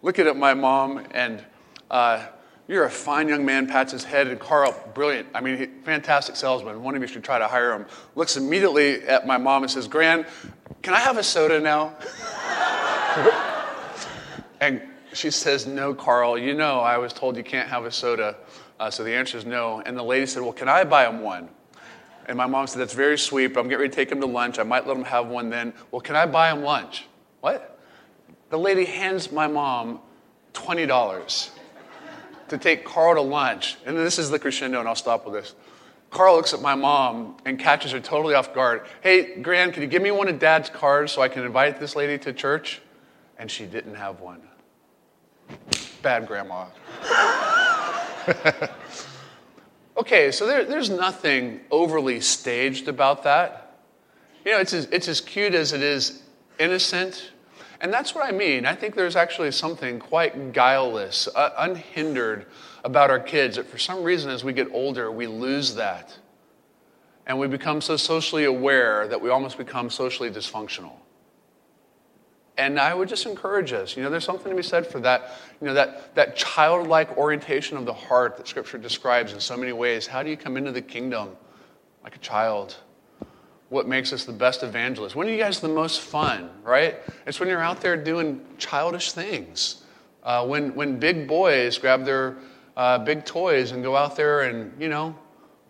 [0.02, 1.44] looking at my mom, and
[1.92, 2.26] uh,
[2.68, 5.28] you're a fine young man, pats his head, and Carl, brilliant.
[5.34, 6.82] I mean, he, fantastic salesman.
[6.84, 7.86] One of you should try to hire him.
[8.16, 10.26] Looks immediately at my mom and says, Gran,
[10.82, 11.96] can I have a soda now?
[14.62, 14.82] and
[15.14, 18.38] she says, No, Carl, you know I was told you can't have a soda.
[18.80, 19.82] Uh, so the answer is no.
[19.86, 21.50] And the lady said, Well, can I buy him one?
[22.30, 24.28] And my mom said, That's very sweet, but I'm getting ready to take him to
[24.28, 24.58] lunch.
[24.58, 25.74] I might let him have one then.
[25.92, 27.08] Well, can I buy him lunch?
[27.42, 27.80] What?
[28.50, 30.00] the lady hands my mom
[30.54, 31.50] $20
[32.50, 33.78] to take Carl to lunch.
[33.86, 35.56] And this is the crescendo, and I'll stop with this.
[36.10, 38.88] Carl looks at my mom and catches her totally off guard.
[39.02, 41.96] Hey, Gran, can you give me one of dad's cards so I can invite this
[41.96, 42.82] lady to church?
[43.38, 44.42] And she didn't have one.
[46.02, 46.66] Bad grandma.
[50.00, 53.78] okay, so there, there's nothing overly staged about that.
[54.46, 56.24] You know, it's as, it's as cute as it is
[56.58, 57.32] innocent.
[57.82, 58.66] And that's what I mean.
[58.66, 62.46] I think there's actually something quite guileless, uh, unhindered
[62.84, 66.18] about our kids that for some reason, as we get older, we lose that.
[67.28, 70.94] And we become so socially aware that we almost become socially dysfunctional.
[72.60, 75.40] And I would just encourage us, you know, there's something to be said for that,
[75.62, 79.72] you know, that, that childlike orientation of the heart that Scripture describes in so many
[79.72, 80.06] ways.
[80.06, 81.38] How do you come into the kingdom
[82.04, 82.76] like a child?
[83.70, 85.16] What makes us the best evangelists?
[85.16, 86.98] When are you guys the most fun, right?
[87.26, 89.84] It's when you're out there doing childish things.
[90.22, 92.36] Uh, when, when big boys grab their
[92.76, 95.18] uh, big toys and go out there and, you know,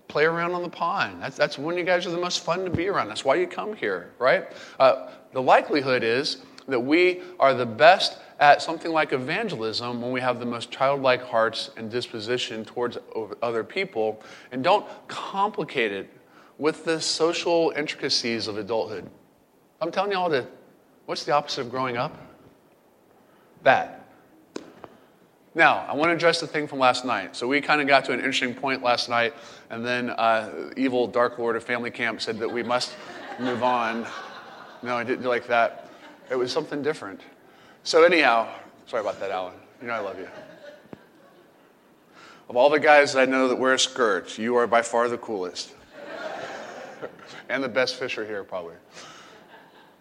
[0.07, 1.21] play around on the pond.
[1.21, 3.09] That's, that's when you guys are the most fun to be around.
[3.09, 4.47] That's why you come here, right?
[4.79, 6.37] Uh, the likelihood is
[6.69, 11.21] that we are the best at something like evangelism when we have the most childlike
[11.21, 12.97] hearts and disposition towards
[13.41, 16.09] other people and don't complicate it
[16.57, 19.09] with the social intricacies of adulthood.
[19.81, 20.45] I'm telling you all that
[21.05, 22.15] what's the opposite of growing up?
[23.63, 23.95] That.
[25.55, 27.35] Now, I want to address the thing from last night.
[27.35, 29.33] So, we kind of got to an interesting point last night,
[29.69, 32.95] and then uh, evil Dark Lord of Family Camp said that we must
[33.39, 34.05] move on.
[34.83, 35.88] No, I didn't like that.
[36.29, 37.21] It was something different.
[37.83, 38.47] So, anyhow,
[38.85, 39.55] sorry about that, Alan.
[39.81, 40.27] You know I love you.
[42.49, 45.07] Of all the guys that I know that wear a skirt, you are by far
[45.07, 45.73] the coolest.
[47.49, 48.75] and the best fisher here, probably.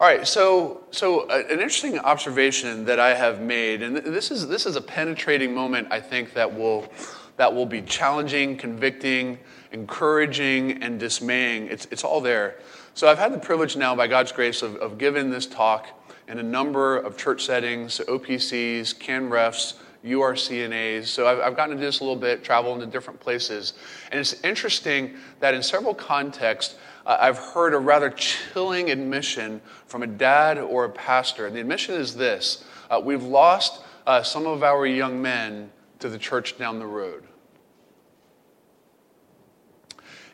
[0.00, 4.48] All right, so, so uh, an interesting observation that I have made, and this is,
[4.48, 6.92] this is a penetrating moment, I think, that will,
[7.36, 9.38] that will be challenging, convicting,
[9.72, 11.66] encouraging, and dismaying.
[11.68, 12.56] It's, it's all there.
[12.94, 15.88] So I've had the privilege now, by God's grace, of, of giving this talk
[16.28, 21.06] in a number of church settings, OPCs, CanRefs, URCNAs.
[21.06, 23.72] So I've, I've gotten to do this a little bit, travel into different places.
[24.12, 30.02] And it's interesting that in several contexts, uh, I've heard a rather chilling admission from
[30.02, 31.46] a dad or a pastor.
[31.46, 36.08] And the admission is this uh, We've lost uh, some of our young men to
[36.08, 37.27] the church down the road.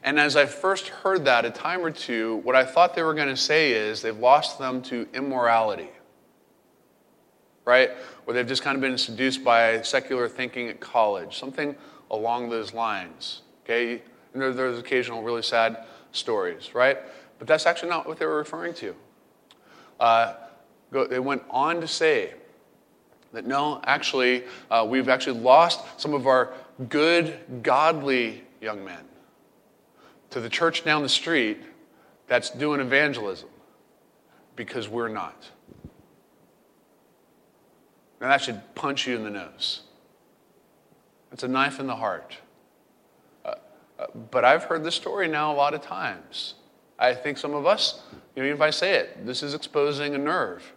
[0.04, 3.14] And as I first heard that a time or two, what I thought they were
[3.14, 5.88] going to say is they've lost them to immorality.
[7.64, 7.90] Right?
[8.26, 11.74] Or they've just kind of been seduced by secular thinking at college, something
[12.10, 13.40] along those lines.
[13.64, 14.02] Okay?
[14.34, 16.98] And there, there's occasional really sad stories, right?
[17.38, 18.94] But that's actually not what they were referring to.
[19.98, 20.34] Uh,
[20.92, 22.34] go, they went on to say
[23.32, 26.52] that no, actually, uh, we've actually lost some of our
[26.90, 29.00] good, godly young men
[30.34, 31.58] to the church down the street
[32.26, 33.48] that's doing evangelism
[34.56, 35.48] because we're not.
[38.20, 39.82] Now, that should punch you in the nose.
[41.30, 42.36] It's a knife in the heart.
[43.44, 43.54] Uh,
[44.00, 46.54] uh, but I've heard this story now a lot of times.
[46.98, 48.02] I think some of us,
[48.34, 50.72] you know, even if I say it, this is exposing a nerve.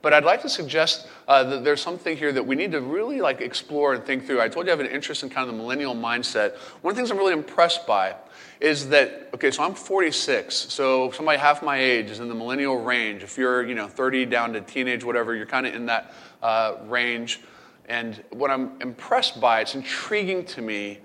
[0.00, 3.20] But I'd like to suggest uh, that there's something here that we need to really
[3.20, 4.40] like explore and think through.
[4.40, 6.56] I told you I have an interest in kind of the millennial mindset.
[6.80, 8.14] One of the things I'm really impressed by
[8.60, 12.82] is that okay so i'm 46 so somebody half my age is in the millennial
[12.82, 13.22] range.
[13.22, 16.76] If you're you know 30 down to teenage whatever you're kind of in that uh,
[16.86, 17.40] range.
[17.88, 20.98] And what i'm impressed by it's intriguing to me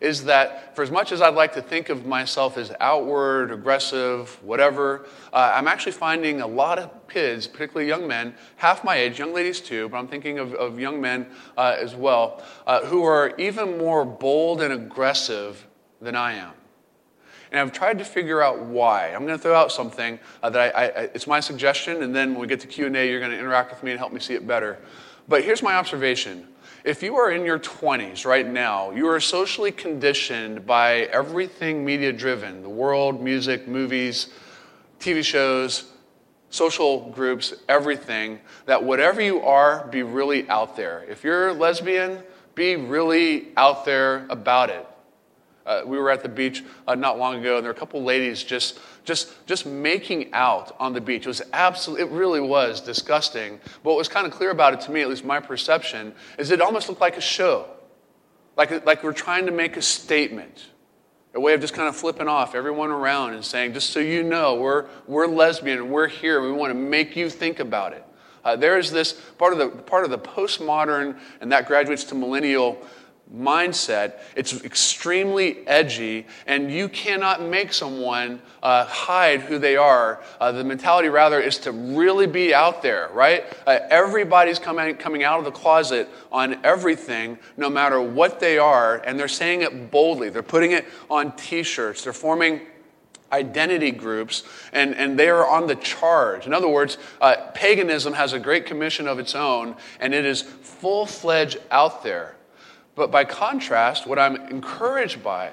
[0.00, 4.40] is that for as much as i'd like to think of myself as outward aggressive
[4.44, 9.18] whatever uh, i'm actually finding a lot of kids particularly young men half my age
[9.18, 13.02] young ladies too but i'm thinking of, of young men uh, as well uh, who
[13.02, 15.66] are even more bold and aggressive
[16.00, 16.52] than i am
[17.50, 19.08] and I've tried to figure out why.
[19.08, 20.84] I'm going to throw out something uh, that I, I,
[21.14, 23.82] it's my suggestion, and then when we get to Q&A, you're going to interact with
[23.82, 24.78] me and help me see it better.
[25.28, 26.46] But here's my observation.
[26.84, 32.12] If you are in your 20s right now, you are socially conditioned by everything media
[32.12, 34.28] driven the world, music, movies,
[35.00, 35.92] TV shows,
[36.50, 41.04] social groups, everything that whatever you are, be really out there.
[41.08, 42.22] If you're lesbian,
[42.54, 44.86] be really out there about it.
[45.68, 48.02] Uh, we were at the beach uh, not long ago, and there were a couple
[48.02, 51.26] ladies just, just, just making out on the beach.
[51.26, 53.60] It was absolutely, it really was disgusting.
[53.84, 56.50] But what was kind of clear about it to me, at least my perception, is
[56.50, 57.66] it almost looked like a show.
[58.56, 60.68] Like, like we're trying to make a statement,
[61.34, 64.22] a way of just kind of flipping off everyone around and saying, just so you
[64.22, 66.40] know, we're, we're lesbian we're here.
[66.40, 68.04] We want to make you think about it.
[68.42, 72.14] Uh, there is this part of the part of the postmodern, and that graduates to
[72.14, 72.80] millennial
[73.34, 74.14] mindset.
[74.36, 80.22] It's extremely edgy, and you cannot make someone uh, hide who they are.
[80.40, 83.44] Uh, the mentality, rather, is to really be out there, right?
[83.66, 88.96] Uh, everybody's coming, coming out of the closet on everything, no matter what they are,
[88.98, 90.30] and they're saying it boldly.
[90.30, 92.62] They're putting it on t shirts, they're forming
[93.30, 96.46] identity groups, and, and they are on the charge.
[96.46, 100.40] In other words, uh, paganism has a great commission of its own, and it is
[100.40, 102.37] full fledged out there.
[102.98, 105.52] But by contrast, what I'm encouraged by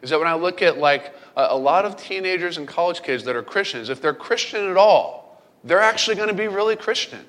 [0.00, 3.36] is that when I look at like a, lot of teenagers and college kids that
[3.36, 7.26] are Christians, if they're Christian at all, they're actually going to be really Christian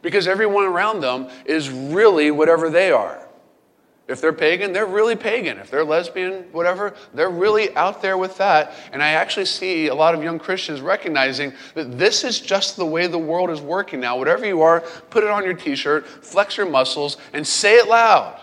[0.00, 3.20] because everyone around them is really whatever they are.
[4.08, 5.58] If they're pagan, they're really pagan.
[5.58, 8.72] If they're lesbian, whatever, they're really out there with that.
[8.90, 12.86] And I actually see a lot of young Christians recognizing that this is just the
[12.86, 14.16] way the world is working now.
[14.16, 14.80] Whatever you are,
[15.10, 18.40] put it on your t shirt, flex your muscles, and say it loud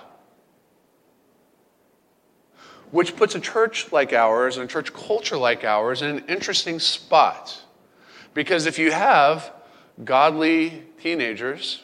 [2.92, 6.80] which puts a church like ours and a church culture like ours in an interesting
[6.80, 7.64] spot.
[8.34, 9.52] Because if you have
[10.04, 11.84] godly teenagers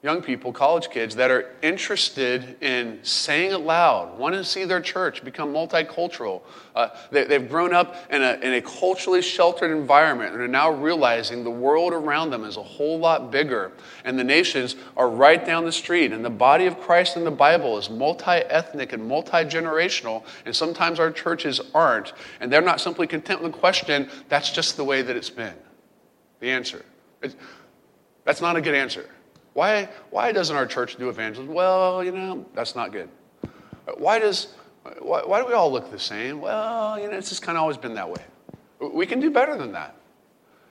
[0.00, 4.80] young people, college kids, that are interested in saying it loud, want to see their
[4.80, 6.42] church become multicultural.
[6.76, 10.70] Uh, they, have grown up in a, in a culturally sheltered environment and are now
[10.70, 13.72] realizing the world around them is a whole lot bigger.
[14.04, 16.12] And the nations are right down the street.
[16.12, 20.24] And the body of Christ in the Bible is multi ethnic and multi generational.
[20.44, 22.12] And sometimes our churches aren't.
[22.40, 25.54] And they're not simply content with the question, that's just the way that it's been.
[26.38, 26.84] The answer.
[27.20, 27.34] It's,
[28.24, 29.08] that's not a good answer.
[29.54, 31.52] Why, why doesn't our church do evangelism?
[31.52, 33.08] Well, you know, that's not good.
[33.96, 34.48] Why does
[35.00, 36.40] why, why do we all look the same?
[36.40, 38.22] Well, you know, it's just kind of always been that way.
[38.80, 39.94] We can do better than that.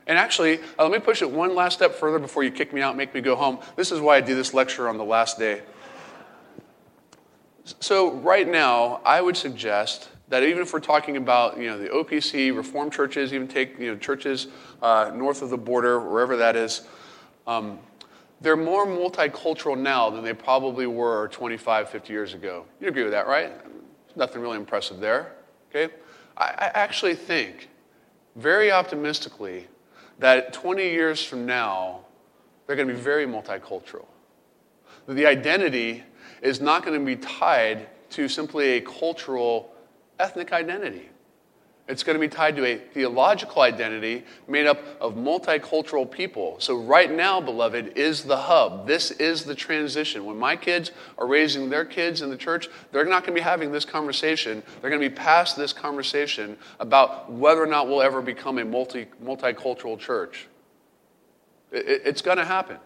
[0.08, 2.82] And actually, uh, let me push it one last step further before you kick me
[2.82, 3.60] out and make me go home.
[3.76, 5.62] This is why I do this lecture on the last day.
[7.82, 11.90] So, right now, I would suggest that even if we're talking about you know, the
[11.90, 14.48] OPC, Reformed churches, even take you know, churches
[14.82, 16.88] uh, north of the border, wherever that is,
[17.46, 17.78] um,
[18.42, 22.66] they're more multicultural now than they probably were 25, 50 years ago.
[22.80, 23.52] You agree with that, right?
[24.16, 25.34] Nothing really impressive there.
[25.70, 25.94] Okay?
[26.38, 27.70] I, I actually think,
[28.36, 29.68] very optimistically,
[30.20, 32.02] that 20 years from now,
[32.66, 34.06] they're going to be very multicultural.
[35.08, 36.04] The identity
[36.42, 39.74] is not going to be tied to simply a cultural,
[40.20, 41.10] ethnic identity.
[41.88, 46.58] It's going to be tied to a theological identity made up of multicultural people.
[46.60, 48.88] So, right now, beloved, is the hub.
[48.88, 50.26] This is the transition.
[50.26, 53.44] When my kids are raising their kids in the church, they're not going to be
[53.44, 54.62] having this conversation.
[54.82, 58.66] They're going to be past this conversation about whether or not we'll ever become a
[58.66, 60.48] multi, multicultural church.
[61.72, 62.78] It, it's going to happen.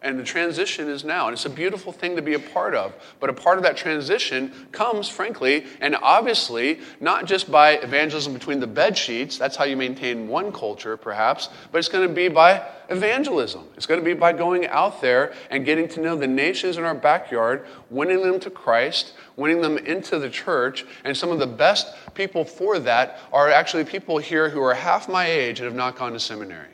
[0.00, 1.26] And the transition is now.
[1.26, 2.94] And it's a beautiful thing to be a part of.
[3.18, 8.60] But a part of that transition comes, frankly, and obviously, not just by evangelism between
[8.60, 9.38] the bed sheets.
[9.38, 11.48] That's how you maintain one culture, perhaps.
[11.72, 13.64] But it's going to be by evangelism.
[13.76, 16.84] It's going to be by going out there and getting to know the nations in
[16.84, 20.86] our backyard, winning them to Christ, winning them into the church.
[21.04, 25.08] And some of the best people for that are actually people here who are half
[25.08, 26.68] my age and have not gone to seminary.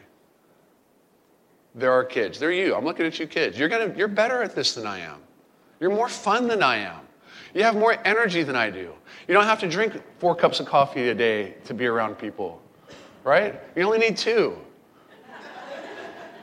[1.75, 2.39] There are kids.
[2.39, 2.75] They're you.
[2.75, 3.59] I'm looking at you kids.
[3.59, 5.20] You're, gonna, you're better at this than I am.
[5.81, 7.01] You're more fun than I am.
[7.53, 8.93] You have more energy than I do.
[9.29, 12.61] You don't have to drink four cups of coffee a day to be around people,
[13.22, 13.61] right?
[13.77, 14.57] You only need two.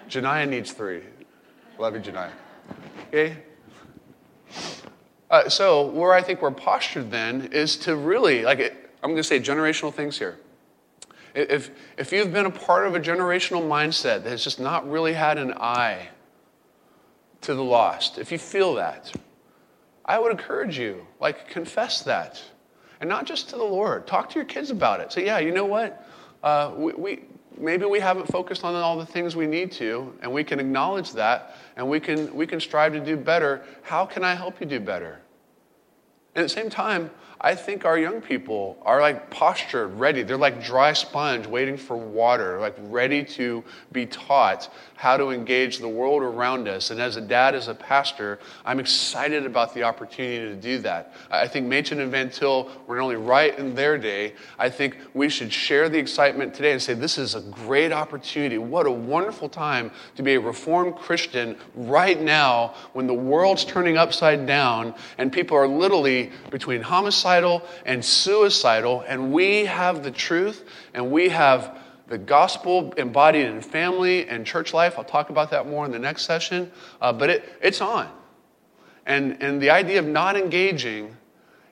[0.10, 1.04] Janiyah needs three.
[1.78, 2.32] Love you, Janiyah.
[3.08, 3.38] Okay?
[5.30, 8.60] Uh, so, where I think we're postured then is to really, like,
[9.02, 10.38] I'm going to say generational things here.
[11.34, 15.14] If, if you've been a part of a generational mindset that has just not really
[15.14, 16.10] had an eye
[17.42, 19.14] to the lost, if you feel that,
[20.06, 22.42] I would encourage you, like, confess that.
[23.00, 24.06] And not just to the Lord.
[24.06, 25.12] Talk to your kids about it.
[25.12, 26.06] Say, yeah, you know what?
[26.44, 27.24] Uh, we, we,
[27.58, 31.14] maybe we haven't focused on all the things we need to, and we can acknowledge
[31.14, 33.64] that, and we can, we can strive to do better.
[33.84, 35.20] How can I help you do better?
[36.36, 37.10] And at the same time,
[37.44, 40.22] I think our young people are like postured, ready.
[40.22, 44.72] They're like dry sponge waiting for water, like ready to be taught
[45.02, 46.92] how to engage the world around us.
[46.92, 51.16] And as a dad, as a pastor, I'm excited about the opportunity to do that.
[51.32, 55.28] I think Machen and Van Til were only right in their day, I think we
[55.28, 58.60] should share the excitement today and say, this is a great opportunity.
[58.60, 63.98] What a wonderful time to be a Reformed Christian right now when the world's turning
[63.98, 70.64] upside down and people are literally between homicidal and suicidal, and we have the truth
[70.94, 71.81] and we have
[72.12, 74.96] the gospel embodied in family and church life.
[74.98, 78.12] I'll talk about that more in the next session, uh, but it, it's on.
[79.06, 81.16] And, and the idea of not engaging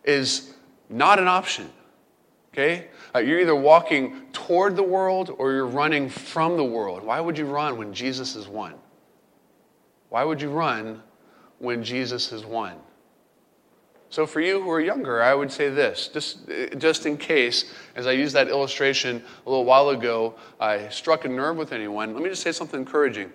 [0.06, 0.54] is
[0.88, 1.70] not an option.
[2.54, 2.88] Okay?
[3.14, 7.04] Uh, you're either walking toward the world or you're running from the world.
[7.04, 8.76] Why would you run when Jesus is one?
[10.08, 11.04] Why would you run
[11.58, 12.78] when Jesus is one?
[14.12, 16.40] So, for you who are younger, I would say this, just,
[16.80, 21.28] just in case, as I used that illustration a little while ago, I struck a
[21.28, 23.32] nerve with anyone, let me just say something encouraging.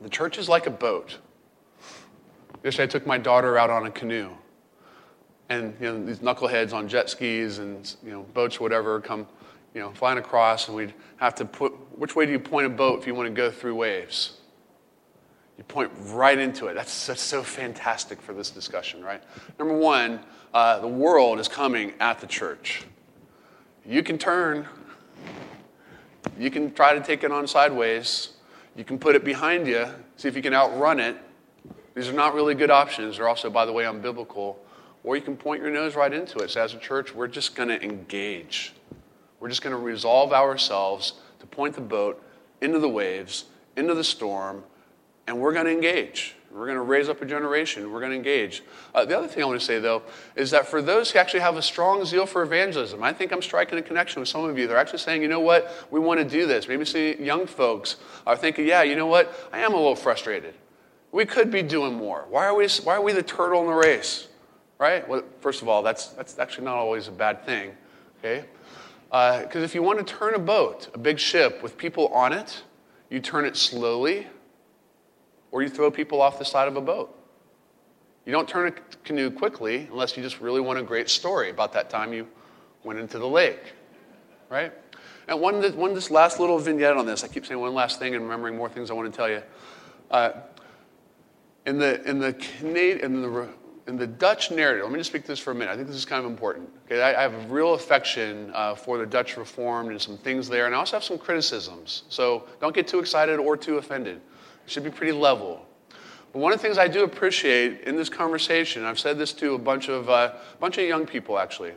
[0.00, 1.18] The church is like a boat.
[2.64, 4.30] Yesterday, I took my daughter out on a canoe.
[5.50, 9.26] And you know, these knuckleheads on jet skis and you know, boats whatever come
[9.74, 12.70] you know, flying across, and we'd have to put which way do you point a
[12.70, 14.37] boat if you want to go through waves?
[15.58, 16.74] You point right into it.
[16.74, 19.20] That's, that's so fantastic for this discussion, right?
[19.58, 20.20] Number one,
[20.54, 22.84] uh, the world is coming at the church.
[23.84, 24.68] You can turn,
[26.38, 28.30] you can try to take it on sideways,
[28.76, 29.86] you can put it behind you,
[30.16, 31.16] see if you can outrun it.
[31.96, 33.16] These are not really good options.
[33.16, 34.56] They're also, by the way, unbiblical.
[35.02, 36.50] Or you can point your nose right into it.
[36.50, 38.74] So, as a church, we're just going to engage.
[39.40, 42.22] We're just going to resolve ourselves to point the boat
[42.60, 43.46] into the waves,
[43.76, 44.62] into the storm,
[45.28, 46.34] and we're going to engage.
[46.50, 47.92] We're going to raise up a generation.
[47.92, 48.62] We're going to engage.
[48.94, 50.02] Uh, the other thing I want to say, though,
[50.34, 53.42] is that for those who actually have a strong zeal for evangelism, I think I'm
[53.42, 54.66] striking a connection with some of you.
[54.66, 56.66] They're actually saying, you know what, we want to do this.
[56.66, 60.54] Maybe some young folks are thinking, yeah, you know what, I am a little frustrated.
[61.12, 62.24] We could be doing more.
[62.30, 64.28] Why are we, why are we the turtle in the race?
[64.78, 65.06] Right?
[65.06, 67.72] Well, first of all, that's, that's actually not always a bad thing.
[68.18, 68.46] Okay?
[69.10, 72.32] Because uh, if you want to turn a boat, a big ship with people on
[72.32, 72.62] it,
[73.10, 74.26] you turn it slowly
[75.50, 77.14] or you throw people off the side of a boat.
[78.24, 78.72] You don't turn a
[79.04, 82.26] canoe quickly unless you just really want a great story about that time you
[82.84, 83.72] went into the lake,
[84.50, 84.72] right?
[85.28, 88.14] And one, one this last little vignette on this, I keep saying one last thing
[88.14, 89.42] and remembering more things I want to tell you.
[90.10, 90.32] Uh,
[91.66, 93.48] in the, in the, Canadian, in the,
[93.86, 95.72] in the Dutch narrative, let me just speak to this for a minute.
[95.72, 96.70] I think this is kind of important.
[96.86, 100.48] Okay, I, I have a real affection uh, for the Dutch Reformed and some things
[100.48, 102.04] there, and I also have some criticisms.
[102.08, 104.20] So don't get too excited or too offended.
[104.68, 105.64] Should be pretty level.
[106.32, 109.54] But one of the things I do appreciate in this conversation, I've said this to
[109.54, 111.72] a bunch of, uh, bunch of young people actually,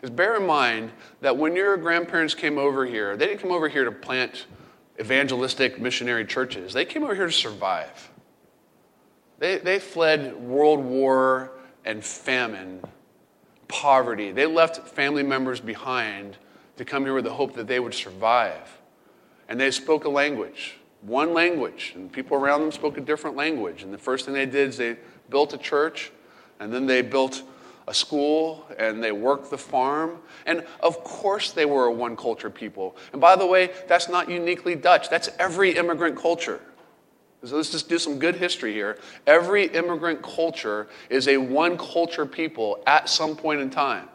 [0.00, 3.68] is bear in mind that when your grandparents came over here, they didn't come over
[3.68, 4.46] here to plant
[4.98, 6.72] evangelistic missionary churches.
[6.72, 8.10] They came over here to survive.
[9.38, 11.52] They, they fled world war
[11.84, 12.82] and famine,
[13.68, 14.32] poverty.
[14.32, 16.38] They left family members behind
[16.78, 18.80] to come here with the hope that they would survive.
[19.46, 23.82] And they spoke a language one language, and people around them spoke a different language.
[23.82, 24.96] And the first thing they did is they
[25.30, 26.12] built a church,
[26.58, 27.42] and then they built
[27.88, 30.18] a school, and they worked the farm.
[30.46, 32.96] And of course, they were a one culture people.
[33.12, 36.60] And by the way, that's not uniquely Dutch, that's every immigrant culture.
[37.42, 38.98] So let's just do some good history here.
[39.26, 44.10] Every immigrant culture is a one culture people at some point in time.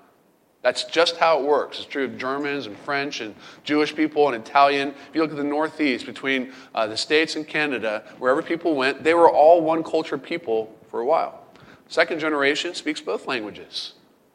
[0.66, 1.78] That's just how it works.
[1.78, 4.88] It's true of Germans and French and Jewish people and Italian.
[4.90, 9.04] If you look at the Northeast, between uh, the States and Canada, wherever people went,
[9.04, 11.46] they were all one culture people for a while.
[11.88, 13.94] Second generation speaks both languages,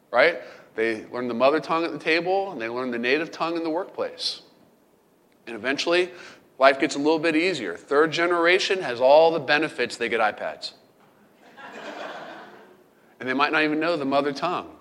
[0.09, 0.39] right?
[0.75, 3.63] They learn the mother tongue at the table and they learn the native tongue in
[3.63, 4.41] the workplace.
[5.47, 6.11] And eventually,
[6.57, 7.75] life gets a little bit easier.
[7.75, 10.71] Third generation has all the benefits, they get iPads.
[13.19, 14.77] and they might not even know the mother tongue.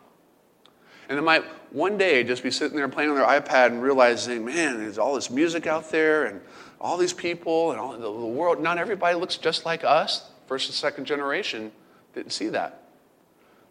[1.10, 4.44] And they might one day just be sitting there playing on their iPad and realizing,
[4.44, 6.40] man, there's all this music out there and
[6.80, 8.62] all these people and all the, the world.
[8.62, 10.30] Not everybody looks just like us.
[10.46, 11.72] First and second generation
[12.14, 12.84] didn't see that.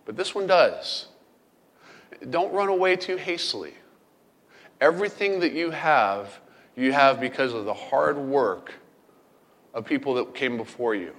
[0.04, 1.08] But this one does.
[2.30, 3.74] Don't run away too hastily.
[4.82, 6.42] Everything that you have,
[6.76, 8.74] you have because of the hard work
[9.74, 11.14] of people that came before you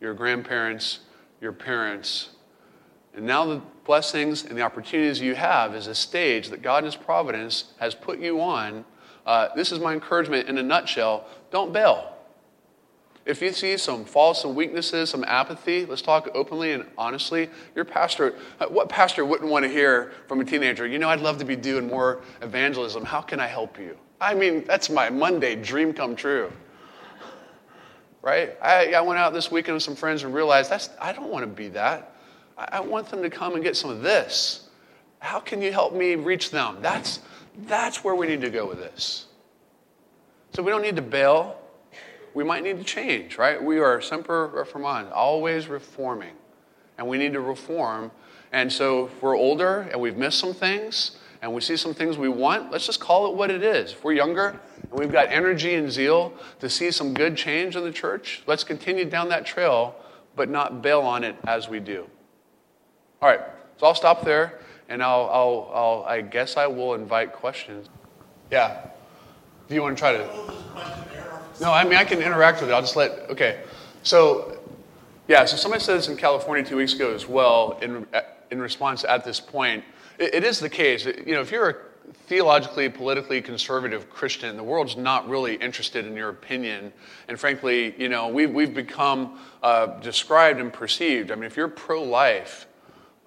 [0.00, 1.00] your grandparents,
[1.40, 2.28] your parents,
[3.18, 6.84] and now the blessings and the opportunities you have is a stage that God in
[6.84, 8.84] His providence has put you on.
[9.26, 11.26] Uh, this is my encouragement in a nutshell.
[11.50, 12.14] Don't bail.
[13.26, 17.50] If you see some faults, some weaknesses, some apathy, let's talk openly and honestly.
[17.74, 20.86] Your pastor, uh, what pastor wouldn't want to hear from a teenager?
[20.86, 23.04] You know, I'd love to be doing more evangelism.
[23.04, 23.98] How can I help you?
[24.20, 26.52] I mean, that's my Monday dream come true.
[28.22, 28.56] Right?
[28.62, 31.42] I, I went out this weekend with some friends and realized that's I don't want
[31.42, 32.14] to be that.
[32.58, 34.68] I want them to come and get some of this.
[35.20, 36.78] How can you help me reach them?
[36.80, 37.20] That's,
[37.66, 39.26] that's where we need to go with this.
[40.54, 41.60] So we don't need to bail.
[42.34, 43.62] We might need to change, right?
[43.62, 46.34] We are semper reformanda, always reforming.
[46.98, 48.10] And we need to reform.
[48.52, 52.18] And so if we're older and we've missed some things, and we see some things
[52.18, 53.92] we want, let's just call it what it is.
[53.92, 54.58] If we're younger
[54.90, 58.64] and we've got energy and zeal to see some good change in the church, let's
[58.64, 59.94] continue down that trail,
[60.34, 62.08] but not bail on it as we do.
[63.20, 63.40] All right,
[63.78, 67.88] so I'll stop there, and I'll, I'll, I'll I guess I will invite questions.
[68.50, 68.86] Yeah.
[69.68, 70.54] Do you want to try to?
[71.60, 72.72] No, I mean, I can interact with it.
[72.72, 73.60] I'll just let, okay.
[74.04, 74.60] So,
[75.26, 78.06] yeah, so somebody said this in California two weeks ago as well, in,
[78.52, 79.82] in response at this point.
[80.20, 81.04] it, it is the case.
[81.04, 81.76] You know, if you're a
[82.28, 86.92] theologically, politically conservative Christian, the world's not really interested in your opinion.
[87.26, 91.32] And frankly, you know, we've, we've become uh, described and perceived.
[91.32, 92.67] I mean, if you're pro life,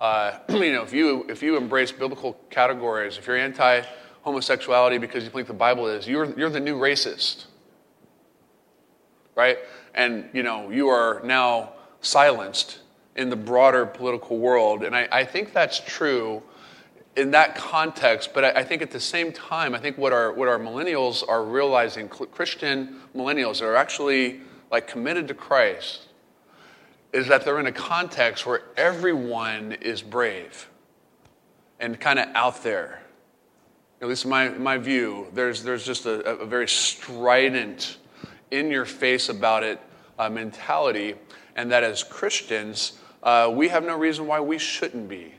[0.02, 3.84] uh, you know, if you, if you embrace biblical categories, if you're anti
[4.24, 7.45] homosexuality because you believe the Bible is, you're, you're the new racist.
[9.36, 9.60] Right?
[9.93, 12.80] And, you know, you are now silenced
[13.16, 14.84] in the broader political world.
[14.84, 16.41] And I, I think that's true
[17.16, 20.32] in that context, but I, I, think at the same time, I think what our,
[20.32, 24.39] what our millennials are realizing, Christian millennials are actually
[24.72, 26.08] like committed to Christ,
[27.14, 30.70] is that they're in a context where everyone is brave
[31.80, 33.01] and kind of out there.
[34.01, 37.97] At least in my, my view, there's, there's just a, a very strident,
[38.51, 39.80] in your face about it
[40.20, 41.16] uh, mentality,
[41.55, 45.34] and that as Christians, uh, we have no reason why we shouldn't be.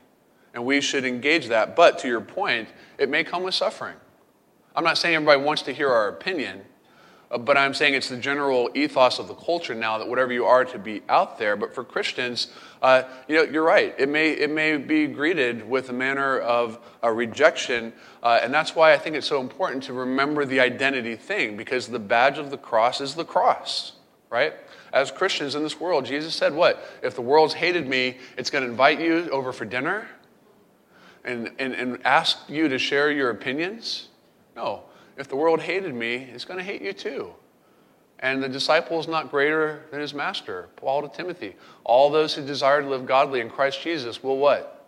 [0.55, 1.77] And we should engage that.
[1.77, 2.69] But to your point,
[2.99, 3.97] it may come with suffering.
[4.77, 6.63] I'm not saying everybody wants to hear our opinion,
[7.39, 10.65] but I'm saying it's the general ethos of the culture now that whatever you are
[10.67, 11.57] to be out there.
[11.57, 12.49] But for Christians,
[12.83, 13.95] uh, you know, you're right.
[13.99, 17.93] It may, it may be greeted with a manner of a rejection.
[18.23, 21.89] Uh, and that's why I think it's so important to remember the identity thing, because
[21.89, 23.93] the badge of the cross is the cross,
[24.29, 24.55] right?
[24.93, 26.85] As Christians in this world, Jesus said, What?
[27.03, 30.07] If the world's hated me, it's going to invite you over for dinner
[31.25, 34.09] and, and, and ask you to share your opinions?
[34.57, 34.85] No.
[35.17, 37.35] If the world hated me, it's going to hate you too.
[38.19, 40.69] And the disciple is not greater than his master.
[40.77, 41.57] Paul to Timothy.
[41.85, 44.87] All those who desire to live godly in Christ Jesus will what?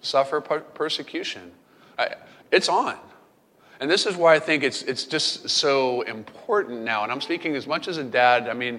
[0.00, 1.50] Suffer per- persecution.
[1.98, 2.14] I,
[2.52, 2.96] it's on.
[3.80, 7.02] And this is why I think it's, it's just so important now.
[7.02, 8.48] And I'm speaking as much as a dad.
[8.48, 8.78] I mean,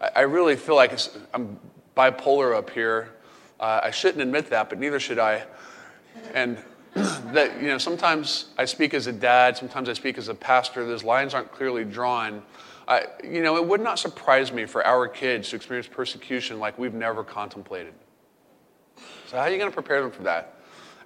[0.00, 0.96] I, I really feel like
[1.34, 1.58] I'm
[1.96, 3.14] bipolar up here.
[3.58, 5.44] Uh, I shouldn't admit that, but neither should I.
[6.32, 6.58] And
[7.34, 10.86] that, you know, sometimes I speak as a dad, sometimes I speak as a pastor.
[10.86, 12.42] Those lines aren't clearly drawn.
[12.88, 16.78] I, you know, it would not surprise me for our kids to experience persecution like
[16.78, 17.92] we've never contemplated.
[19.26, 20.54] So, how are you going to prepare them for that?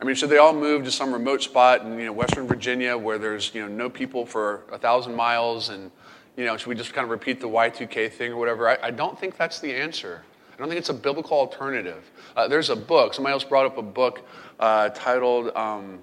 [0.01, 2.97] I mean, should they all move to some remote spot in you know, Western Virginia
[2.97, 5.91] where there's you know, no people for a thousand miles and
[6.37, 8.69] you know, should we just kind of repeat the Y2K thing or whatever?
[8.69, 10.23] I, I don't think that's the answer.
[10.61, 12.11] I don't think it's a biblical alternative.
[12.37, 16.01] Uh, there's a book, somebody else brought up a book uh, titled, um,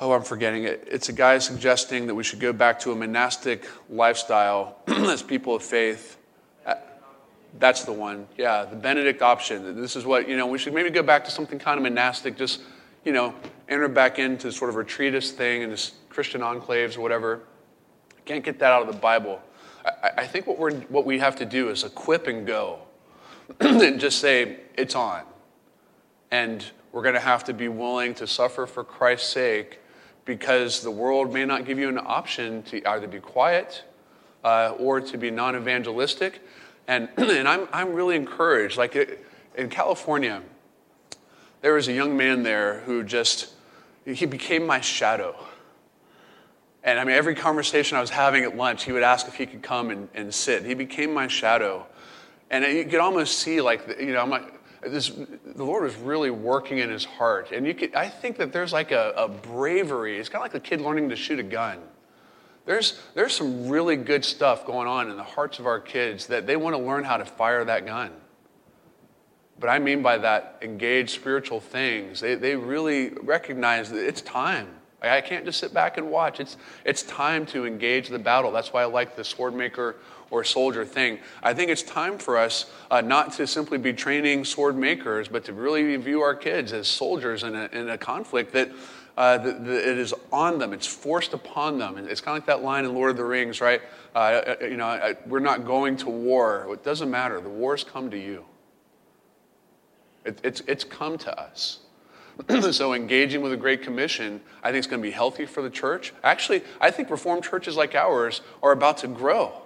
[0.00, 0.88] oh, I'm forgetting it.
[0.90, 5.54] It's a guy suggesting that we should go back to a monastic lifestyle as people
[5.54, 6.16] of faith.
[6.64, 6.76] Uh,
[7.58, 8.26] that's the one.
[8.38, 9.78] Yeah, the Benedict option.
[9.78, 12.34] This is what, you know, we should maybe go back to something kind of monastic,
[12.34, 12.62] just,
[13.04, 13.34] you know,
[13.68, 17.42] enter back into sort of retreatist thing and this Christian enclaves or whatever.
[18.24, 19.42] Can't get that out of the Bible.
[19.84, 22.80] I, think what, we're, what we have to do is equip and go
[23.60, 25.22] and just say, it's on.
[26.30, 29.80] And we're going to have to be willing to suffer for Christ's sake
[30.24, 33.84] because the world may not give you an option to either be quiet
[34.44, 36.40] uh, or to be non evangelistic.
[36.86, 38.76] And, and I'm, I'm really encouraged.
[38.76, 39.20] Like
[39.56, 40.42] in California,
[41.60, 43.52] there was a young man there who just,
[44.04, 45.34] he became my shadow.
[46.84, 49.46] And I mean, every conversation I was having at lunch, he would ask if he
[49.46, 50.64] could come and, and sit.
[50.64, 51.86] He became my shadow.
[52.50, 56.78] And you could almost see, like, you know, like, this, the Lord was really working
[56.78, 57.52] in his heart.
[57.52, 60.18] And you could, I think that there's like a, a bravery.
[60.18, 61.78] It's kind of like a kid learning to shoot a gun.
[62.66, 66.46] There's, there's some really good stuff going on in the hearts of our kids that
[66.46, 68.10] they want to learn how to fire that gun.
[69.58, 72.20] But I mean by that, engage spiritual things.
[72.20, 74.68] They, they really recognize that it's time.
[75.02, 76.40] I can't just sit back and watch.
[76.40, 78.52] It's, it's time to engage the battle.
[78.52, 79.96] That's why I like the sword maker
[80.30, 81.18] or soldier thing.
[81.42, 85.44] I think it's time for us uh, not to simply be training sword makers, but
[85.44, 88.70] to really view our kids as soldiers in a, in a conflict that,
[89.16, 90.72] uh, that, that it is on them.
[90.72, 91.98] It's forced upon them.
[91.98, 93.82] It's kind of like that line in Lord of the Rings, right?
[94.14, 96.66] Uh, uh you know, I, we're not going to war.
[96.72, 97.40] It doesn't matter.
[97.40, 98.46] The war's come to you.
[100.24, 101.81] It, it's, it's come to us.
[102.72, 105.70] so engaging with a great commission i think is going to be healthy for the
[105.70, 109.62] church actually i think reformed churches like ours are about to grow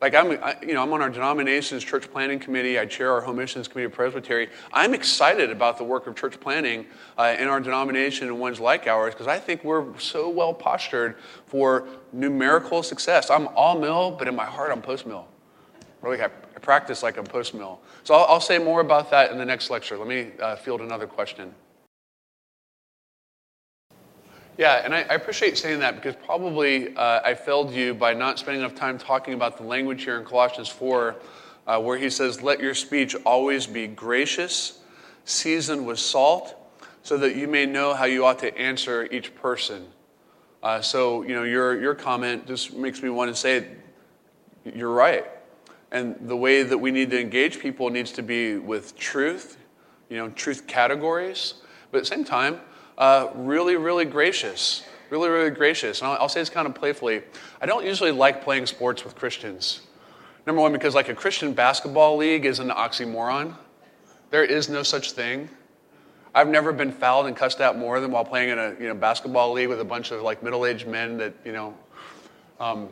[0.00, 2.78] Like I'm, I, you know, I'm on our denomination's church planting committee.
[2.78, 4.48] I chair our home missions committee of Presbytery.
[4.72, 6.86] I'm excited about the work of church planting
[7.18, 11.16] uh, in our denomination and ones like ours because I think we're so well postured
[11.46, 13.28] for numerical success.
[13.28, 15.28] I'm all mill, but in my heart, I'm post mill.
[16.00, 17.80] Really, I, I practice like I'm post mill.
[18.04, 19.98] So I'll, I'll, say more about that in the next lecture.
[19.98, 21.54] Let me uh, field another question.
[24.60, 28.38] Yeah, and I, I, appreciate saying that because probably uh, I failed you by not
[28.38, 31.16] spending enough time talking about the language here in Colossians 4,
[31.66, 34.80] uh, where he says, Let your speech always be gracious,
[35.24, 36.56] seasoned with salt,
[37.02, 39.86] so that you may know how you ought to answer each person.
[40.62, 43.66] Uh, so, you know, your, your comment just makes me want to say,
[44.66, 45.24] You're right.
[45.90, 49.56] And the way that we need to engage people needs to be with truth,
[50.10, 51.54] you know, truth categories,
[51.90, 52.60] but at the same time,
[53.00, 54.84] uh, really, really gracious.
[55.08, 56.00] Really, really gracious.
[56.00, 57.22] And I'll, I'll say this kind of playfully.
[57.60, 59.80] I don't usually like playing sports with Christians.
[60.46, 63.56] Number one, because like a Christian basketball league is an oxymoron.
[64.30, 65.48] There is no such thing.
[66.34, 68.94] I've never been fouled and cussed out more than while playing in a you know,
[68.94, 71.74] basketball league with a bunch of like middle-aged men that you know.
[72.60, 72.90] Um,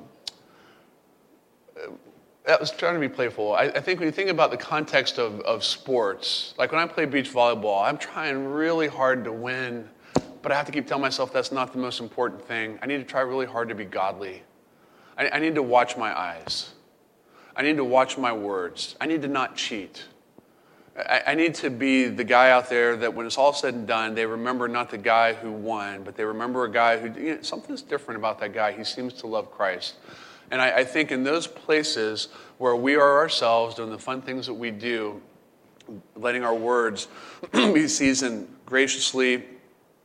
[2.46, 3.52] that was trying to be playful.
[3.52, 6.86] I, I, think when you think about the context of, of sports, like when I
[6.86, 9.86] play beach volleyball, I'm trying really hard to win
[10.48, 12.78] but I have to keep telling myself that's not the most important thing.
[12.80, 14.44] I need to try really hard to be godly.
[15.18, 16.72] I, I need to watch my eyes.
[17.54, 18.96] I need to watch my words.
[18.98, 20.06] I need to not cheat.
[20.96, 23.86] I, I need to be the guy out there that when it's all said and
[23.86, 27.34] done, they remember not the guy who won, but they remember a guy who, you
[27.34, 28.72] know, something's different about that guy.
[28.72, 29.96] He seems to love Christ.
[30.50, 34.46] And I, I think in those places where we are ourselves doing the fun things
[34.46, 35.20] that we do,
[36.16, 37.08] letting our words
[37.52, 39.44] be seasoned graciously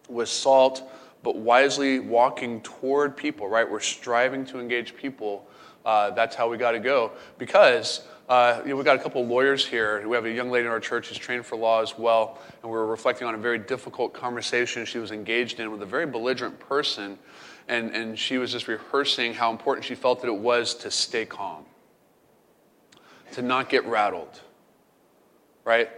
[0.10, 0.90] with salt,
[1.24, 3.70] but wisely walking toward people, right?
[3.70, 5.48] We're striving to engage people.
[5.86, 7.12] Uh, that's how we got to go.
[7.38, 10.08] Because uh, you know, we've got a couple of lawyers here.
[10.08, 12.40] We have a young lady in our church who's trained for law as well.
[12.62, 15.86] And we are reflecting on a very difficult conversation she was engaged in with a
[15.86, 17.20] very belligerent person.
[17.68, 21.26] And, and she was just rehearsing how important she felt that it was to stay
[21.26, 21.66] calm,
[23.34, 24.42] to not get rattled,
[25.66, 25.90] right?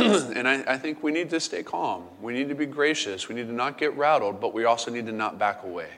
[0.34, 2.04] and I, I, think we need to stay calm.
[2.22, 3.28] We need to be gracious.
[3.28, 5.90] We need to not get rattled, but we also need to not back away.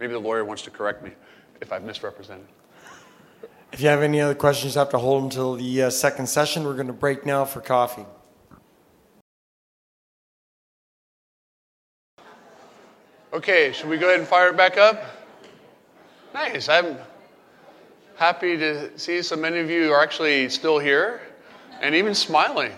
[0.00, 1.12] Maybe the lawyer wants to correct me
[1.60, 2.46] if I've misrepresented.
[3.72, 6.26] If you have any other questions, you have to hold them until the uh, second
[6.26, 6.64] session.
[6.64, 8.06] We're going to break now for coffee.
[13.32, 15.04] Okay, should we go ahead and fire it back up?
[16.32, 16.68] Nice.
[16.68, 16.96] I'm
[18.16, 21.20] happy to see so many of you are actually still here
[21.84, 22.72] and even smiling.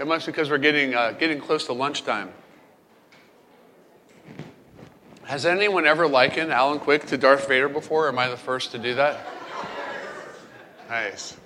[0.00, 2.32] It must be because we're getting, uh, getting close to lunchtime.
[5.24, 8.08] Has anyone ever likened Alan Quick to Darth Vader before?
[8.08, 9.26] Am I the first to do that?
[10.88, 11.36] Nice.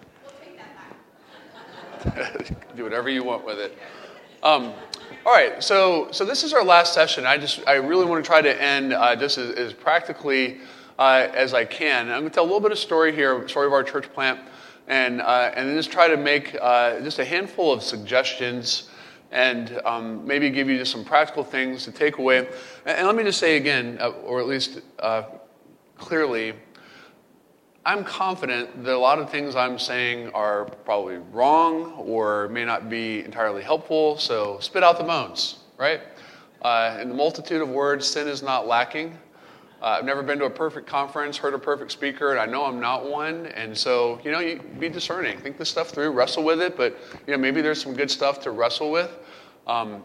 [2.76, 3.76] do whatever you want with it.
[4.45, 4.72] Um,
[5.26, 7.26] all right, so so this is our last session.
[7.26, 10.59] I just I really want to try to end uh, just as, as practically
[10.99, 12.09] uh, as I can.
[12.09, 14.41] I'm going to tell a little bit of story here, story of our church plant
[14.89, 18.91] and, uh, and just try to make uh, just a handful of suggestions
[19.30, 22.39] and um, maybe give you just some practical things to take away.
[22.39, 22.49] And,
[22.86, 25.24] and let me just say again, uh, or at least uh,
[25.97, 26.55] clearly,
[27.84, 32.89] I'm confident that a lot of things I'm saying are probably wrong or may not
[32.89, 36.01] be entirely helpful, so spit out the moans, right?
[36.62, 39.16] Uh, in the multitude of words, sin is not lacking.
[39.81, 42.64] Uh, I've never been to a perfect conference, heard a perfect speaker, and I know
[42.64, 43.47] I'm not one.
[43.47, 46.76] And so, you know, you be discerning, think this stuff through, wrestle with it.
[46.76, 49.16] But you know, maybe there's some good stuff to wrestle with.
[49.68, 50.03] Um,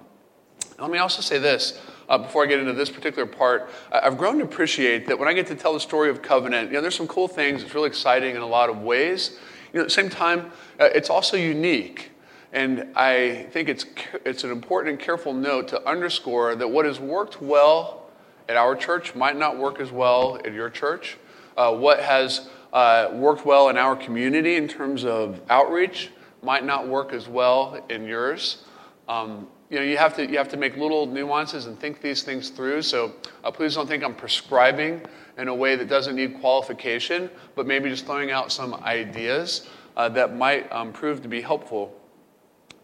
[0.79, 3.69] let me also say this uh, before I get into this particular part.
[3.91, 6.75] I've grown to appreciate that when I get to tell the story of covenant, you
[6.75, 7.63] know, there's some cool things.
[7.63, 9.39] It's really exciting in a lot of ways.
[9.71, 12.11] You know, at the same time, uh, it's also unique.
[12.51, 13.85] And I think it's,
[14.25, 18.02] it's an important and careful note to underscore that what has worked well
[18.49, 21.17] at our church might not work as well at your church.
[21.55, 26.09] Uh, what has uh, worked well in our community in terms of outreach
[26.41, 28.63] might not work as well in yours.
[29.07, 32.23] Um, you know, you have to you have to make little nuances and think these
[32.23, 32.81] things through.
[32.81, 33.13] So
[33.43, 35.01] uh, please don't think I'm prescribing
[35.37, 39.67] in a way that doesn't need qualification, but maybe just throwing out some ideas
[39.97, 41.99] uh, that might um, prove to be helpful.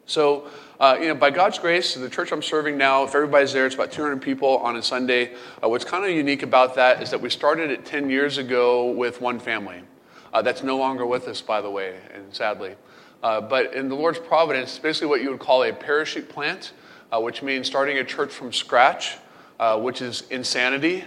[0.05, 0.49] So
[0.79, 3.75] uh, you know, by God's grace, the church I'm serving now, if everybody's there, it's
[3.75, 5.33] about 200 people on a Sunday.
[5.61, 8.89] Uh, what's kind of unique about that is that we started it 10 years ago
[8.91, 9.81] with one family.
[10.33, 12.75] Uh, that's no longer with us, by the way, and sadly.
[13.21, 16.71] Uh, but in the Lord's providence, it's basically what you would call a parachute plant,
[17.11, 19.17] uh, which means starting a church from scratch,
[19.59, 21.03] uh, which is insanity.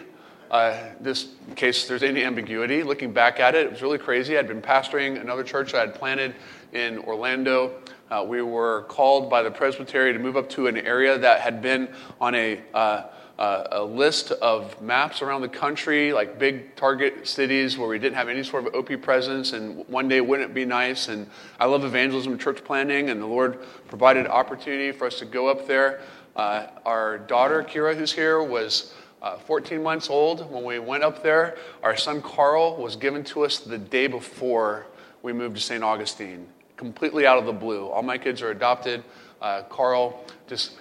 [0.50, 4.36] Uh, this, case there's any ambiguity, looking back at it, it was really crazy.
[4.36, 6.34] I'd been pastoring another church I had planted
[6.74, 7.81] in Orlando.
[8.12, 11.62] Uh, we were called by the presbytery to move up to an area that had
[11.62, 11.88] been
[12.20, 13.04] on a uh,
[13.38, 18.14] uh, a list of maps around the country, like big target cities where we didn't
[18.14, 21.08] have any sort of OP presence, and one day wouldn't it be nice?
[21.08, 21.26] And
[21.58, 25.48] I love evangelism and church planting, and the Lord provided opportunity for us to go
[25.48, 26.02] up there.
[26.36, 28.92] Uh, our daughter, Kira, who's here, was
[29.22, 31.56] uh, 14 months old when we went up there.
[31.82, 34.86] Our son, Carl, was given to us the day before
[35.22, 35.82] we moved to St.
[35.82, 36.46] Augustine,
[36.82, 37.86] completely out of the blue.
[37.86, 39.04] All my kids are adopted.
[39.40, 40.72] Uh, Carl just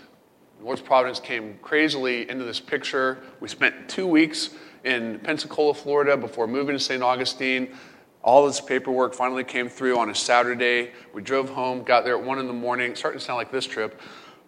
[0.60, 3.20] Lord's Providence came crazily into this picture.
[3.40, 4.50] We spent two weeks
[4.84, 7.04] in Pensacola, Florida before moving to St.
[7.04, 7.76] Augustine.
[8.24, 10.90] All this paperwork finally came through on a Saturday.
[11.14, 12.96] We drove home, got there at 1 in the morning.
[12.96, 14.02] starting to sound like this trip.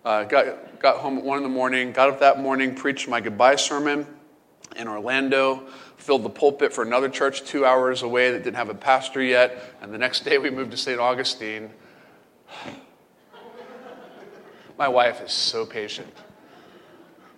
[0.03, 3.21] Uh, got, got home at 1 in the morning, got up that morning, preached my
[3.21, 4.07] goodbye sermon
[4.75, 5.67] in Orlando,
[6.03, 9.57] filled the pulpit for another church two hours away that didn't have a pastor yet.
[9.81, 10.99] And the next day we moved to St.
[10.99, 11.69] Augustine.
[14.77, 16.13] My wife is so patient.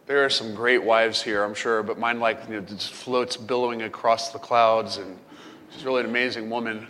[0.08, 3.38] There are some great wives here, I'm sure, but mine like you know, just floats
[3.38, 5.18] billowing across the clouds, and
[5.72, 6.88] she's really an amazing woman.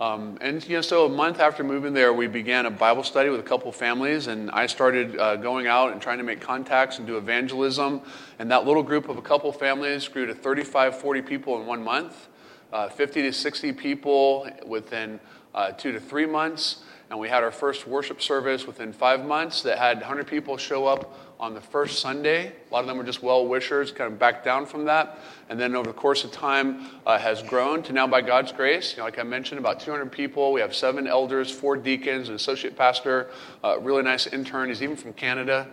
[0.00, 3.28] Um, and you know, so a month after moving there, we began a Bible study
[3.28, 6.96] with a couple families, and I started uh, going out and trying to make contacts
[6.96, 8.00] and do evangelism.
[8.38, 11.84] And that little group of a couple families grew to 35, 40 people in one
[11.84, 12.28] month,
[12.72, 15.20] uh, 50 to 60 people within
[15.54, 16.78] uh, two to three months
[17.10, 20.86] and we had our first worship service within five months that had 100 people show
[20.86, 22.48] up on the first Sunday.
[22.48, 25.18] A lot of them were just well wishers, kind of backed down from that.
[25.48, 28.92] And then over the course of time, uh, has grown to now, by God's grace,
[28.92, 30.52] you know, like I mentioned, about 200 people.
[30.52, 33.30] We have seven elders, four deacons, an associate pastor,
[33.64, 34.68] a really nice intern.
[34.68, 35.66] He's even from Canada.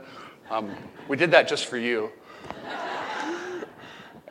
[0.49, 0.73] Um,
[1.09, 2.11] we did that just for you.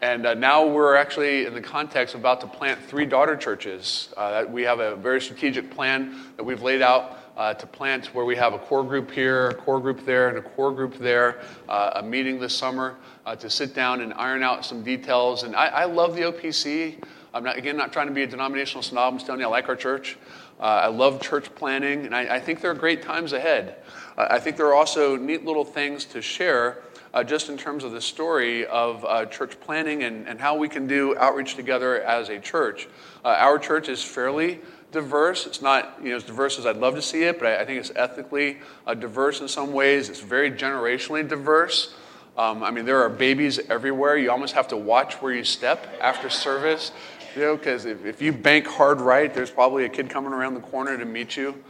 [0.03, 4.13] And uh, now we're actually in the context about to plant three daughter churches.
[4.17, 8.25] Uh, we have a very strategic plan that we've laid out uh, to plant where
[8.25, 11.41] we have a core group here, a core group there, and a core group there,
[11.69, 15.43] uh, a meeting this summer uh, to sit down and iron out some details.
[15.43, 17.03] And I, I love the OPC.
[17.35, 19.15] I'm not, again, not trying to be a denominational snob.
[19.15, 20.17] I'm telling you, I like our church.
[20.59, 23.77] Uh, I love church planting, and I, I, think there are great times ahead.
[24.17, 26.83] I think there are also neat little things to share
[27.13, 30.69] uh, just in terms of the story of uh, church planting and, and how we
[30.69, 32.89] can do outreach together as a church.
[33.25, 34.61] Uh, our church is fairly
[34.93, 35.47] diverse.
[35.47, 37.65] It's not you know, as diverse as I'd love to see it, but I, I
[37.65, 40.09] think it's ethically uh, diverse in some ways.
[40.09, 41.95] It's very generationally diverse.
[42.37, 44.17] Um, I mean, there are babies everywhere.
[44.17, 46.93] You almost have to watch where you step after service,
[47.35, 50.55] you know, because if, if you bank hard right, there's probably a kid coming around
[50.55, 51.63] the corner to meet you.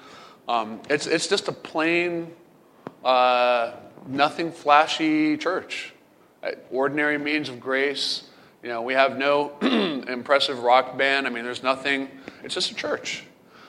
[0.49, 2.33] Um, it's, it's just a plain,
[3.05, 3.73] uh,
[4.09, 5.93] nothing flashy church.
[6.43, 8.25] Uh, ordinary means of grace.
[8.63, 9.53] You know, we have no
[10.09, 11.27] impressive rock band.
[11.27, 12.09] I mean, there's nothing.
[12.43, 13.25] It's just a church.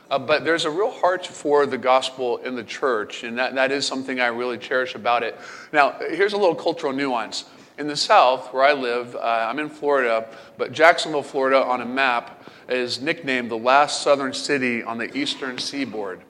[0.10, 3.72] Uh, but there's a real heart for the gospel in the church, and that, that
[3.72, 5.38] is something I really cherish about it.
[5.74, 7.46] Now, here's a little cultural nuance.
[7.78, 10.28] In the South, where I live, uh, I'm in Florida,
[10.58, 15.60] but Jacksonville, Florida, on a map, is nicknamed the last southern city on the eastern
[15.60, 16.22] seaboard.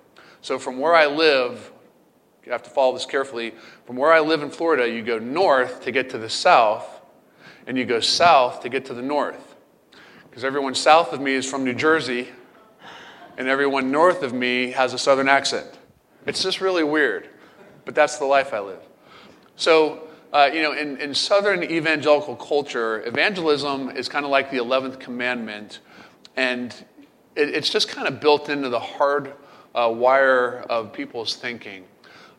[0.41, 1.72] So, from where I live,
[2.45, 3.53] you have to follow this carefully.
[3.86, 6.97] From where I live in Florida, you go north to get to the south,
[7.68, 9.55] and you go south to get to the north.
[10.24, 12.30] Because everyone south of me is from New Jersey,
[13.38, 15.78] and everyone north of me has a southern accent.
[16.26, 17.30] It's just really weird,
[17.86, 18.82] but that's the life I live.
[19.57, 24.57] So, uh, you know, in, in southern evangelical culture, evangelism is kind of like the
[24.57, 25.80] 11th commandment,
[26.36, 26.74] and
[27.36, 29.34] it, it's just kind of built into the hard
[29.76, 31.86] uh, wire of people's thinking.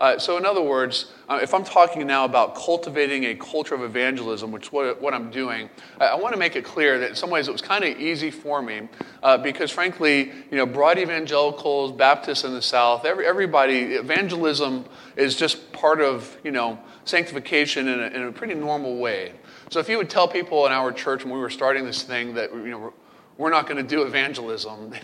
[0.00, 3.82] Uh, so, in other words, uh, if I'm talking now about cultivating a culture of
[3.82, 5.68] evangelism, which is what, what I'm doing,
[5.98, 7.98] I, I want to make it clear that in some ways it was kind of
[7.98, 8.88] easy for me
[9.24, 14.84] uh, because, frankly, you know, broad evangelicals, Baptists in the South, every, everybody, evangelism
[15.16, 19.32] is just part of, you know, sanctification in a, in a pretty normal way.
[19.68, 22.34] So, if you would tell people in our church when we were starting this thing
[22.34, 22.94] that, you know,
[23.36, 24.94] we're not going to do evangelism,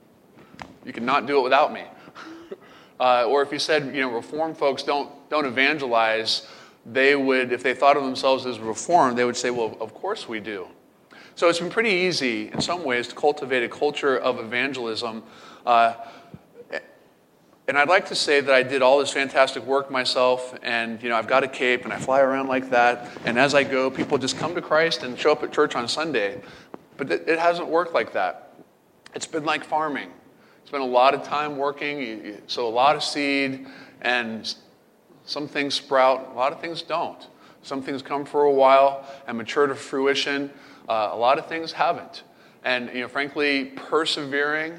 [0.84, 1.84] you cannot do it without me.
[3.00, 6.46] Uh, or if you said, you know, reform folks don't, don't evangelize,
[6.84, 10.28] they would, if they thought of themselves as reformed, they would say, well, of course
[10.28, 10.68] we do.
[11.34, 15.22] So it's been pretty easy in some ways to cultivate a culture of evangelism.
[15.64, 15.94] Uh,
[17.68, 21.08] and I'd like to say that I did all this fantastic work myself, and you
[21.08, 23.08] know I've got a cape and I fly around like that.
[23.24, 25.86] And as I go, people just come to Christ and show up at church on
[25.86, 26.42] Sunday.
[26.96, 28.56] But it hasn't worked like that.
[29.14, 30.10] It's been like farming.
[30.70, 33.66] Spend a lot of time working, you, you sow a lot of seed,
[34.02, 34.54] and
[35.24, 37.26] some things sprout, a lot of things don't.
[37.62, 40.48] Some things come for a while and mature to fruition.
[40.88, 42.22] Uh, a lot of things haven't.
[42.62, 44.74] And, you know, frankly, persevering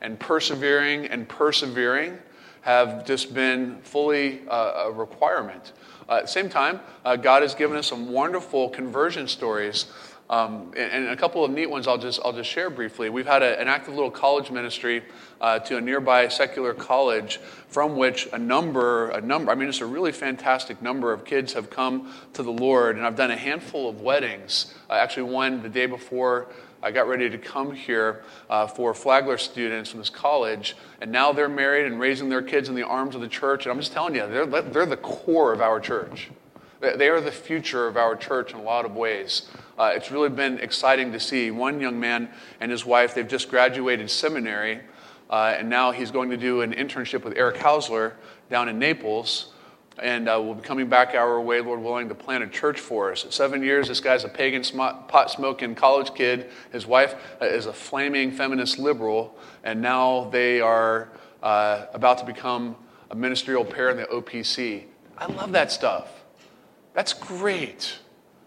[0.00, 2.16] and persevering and persevering
[2.62, 5.74] have just been fully uh, a requirement.
[6.08, 9.92] Uh, at the same time, uh, God has given us some wonderful conversion stories.
[10.30, 13.10] Um, and, and, a couple of neat ones I'll just, I'll just share briefly.
[13.10, 15.02] We've had a, an active little college ministry
[15.38, 19.82] uh, to a nearby secular college from which a number, a number, I mean, it's
[19.82, 22.96] a really fantastic number of kids have come to the Lord.
[22.96, 24.74] And I've done a handful of weddings.
[24.88, 26.48] Uh, actually, one the day before
[26.82, 31.32] I got ready to come here uh, for Flagler students from this college, and now
[31.32, 33.64] they're married and raising their kids in the arms of the church.
[33.64, 36.30] And I'm just telling you, they're, they're the core of our church.
[36.80, 39.48] They are the future of our church in a lot of ways.
[39.78, 41.50] Uh, it's really been exciting to see.
[41.50, 42.28] One young man
[42.60, 44.80] and his wife, they've just graduated seminary,
[45.30, 48.14] uh, and now he's going to do an internship with Eric Hausler
[48.48, 49.54] down in Naples
[49.98, 53.12] and uh, we'll be coming back our way, Lord willing, to plant a church for
[53.12, 53.24] us.
[53.24, 56.50] At seven years, this guy's a pagan, sm- pot smoking college kid.
[56.72, 61.10] His wife uh, is a flaming feminist liberal, and now they are
[61.42, 62.76] uh, about to become
[63.10, 64.84] a ministerial pair in the OPC.
[65.16, 66.24] I love that stuff.
[66.92, 67.98] That's great.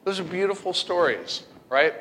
[0.07, 1.93] Those are beautiful stories, right?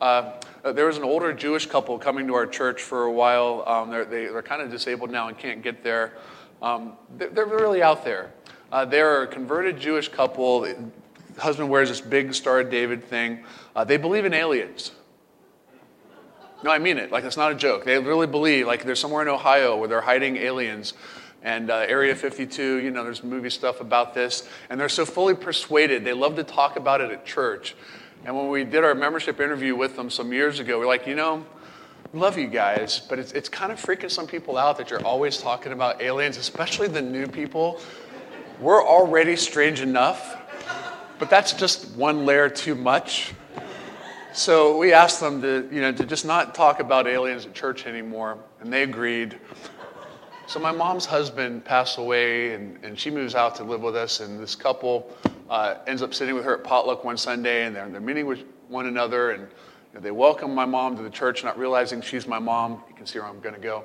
[0.00, 0.32] Uh,
[0.64, 3.64] there was an older Jewish couple coming to our church for a while.
[3.66, 6.14] Um, they're, they, are kind of disabled now and can't get there.
[6.62, 8.32] Um, they're, they're really out there.
[8.72, 10.62] Uh, they're a converted Jewish couple.
[10.62, 10.90] The
[11.38, 13.44] husband wears this big Star of David thing.
[13.76, 14.92] Uh, they believe in aliens.
[16.64, 17.12] No, I mean it.
[17.12, 17.84] Like, it's not a joke.
[17.84, 20.94] They really believe, like, they're somewhere in Ohio where they're hiding aliens.
[21.42, 24.48] And uh, Area 52, you know, there's movie stuff about this.
[24.68, 26.04] And they're so fully persuaded.
[26.04, 27.74] They love to talk about it at church.
[28.24, 31.14] And when we did our membership interview with them some years ago, we're like, you
[31.14, 31.46] know,
[32.12, 35.38] love you guys, but it's, it's kind of freaking some people out that you're always
[35.38, 37.80] talking about aliens, especially the new people
[38.60, 40.36] we're already strange enough,
[41.18, 43.32] but that's just one layer too much.
[44.34, 47.86] So we asked them to, you know, to just not talk about aliens at church
[47.86, 49.38] anymore, and they agreed.
[50.50, 54.18] So my mom's husband passed away, and, and she moves out to live with us,
[54.18, 55.08] and this couple
[55.48, 58.42] uh, ends up sitting with her at potluck one Sunday, and they're, they're meeting with
[58.66, 62.26] one another, and you know, they welcome my mom to the church, not realizing she's
[62.26, 62.82] my mom.
[62.88, 63.84] You can see where I'm going to go.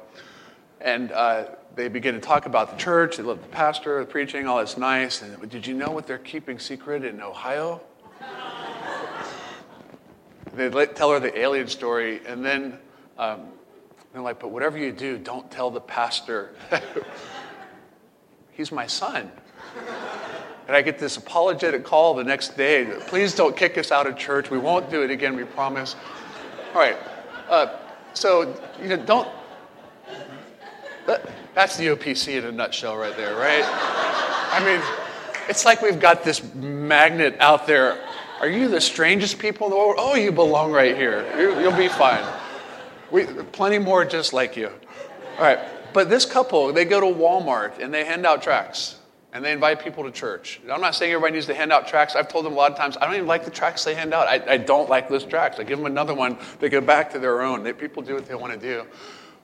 [0.82, 3.18] And uh, they begin to talk about the church.
[3.18, 5.22] They love the pastor, the preaching, all that's nice.
[5.22, 7.80] And did you know what they're keeping secret in Ohio?
[10.56, 12.80] they tell her the alien story, and then
[13.20, 13.50] um,
[14.16, 16.52] they're like, but whatever you do, don't tell the pastor.
[18.54, 19.30] He's my son.
[20.68, 22.86] And I get this apologetic call the next day.
[23.08, 24.50] Please don't kick us out of church.
[24.50, 25.98] We won't do it again, we promise.
[26.74, 26.96] All right.
[27.50, 27.78] Uh,
[28.14, 29.28] so, you know, don't.
[31.08, 33.66] That, that's the OPC in a nutshell, right there, right?
[33.66, 34.82] I mean,
[35.50, 38.02] it's like we've got this magnet out there.
[38.40, 39.96] Are you the strangest people in the world?
[39.98, 41.26] Oh, you belong right here.
[41.38, 42.24] you will be fine.
[43.12, 44.72] We, plenty more just like you.
[45.38, 45.60] All right.
[45.94, 48.98] But this couple, they go to Walmart and they hand out tracts
[49.32, 50.62] and they invite people to church.
[50.72, 52.16] I'm not saying everybody needs to hand out tracts.
[52.16, 54.14] I've told them a lot of times, I don't even like the tracts they hand
[54.14, 54.28] out.
[54.28, 55.60] I, I don't like those tracts.
[55.60, 56.38] I give them another one.
[56.60, 57.64] They go back to their own.
[57.64, 58.86] They, people do what they want to do.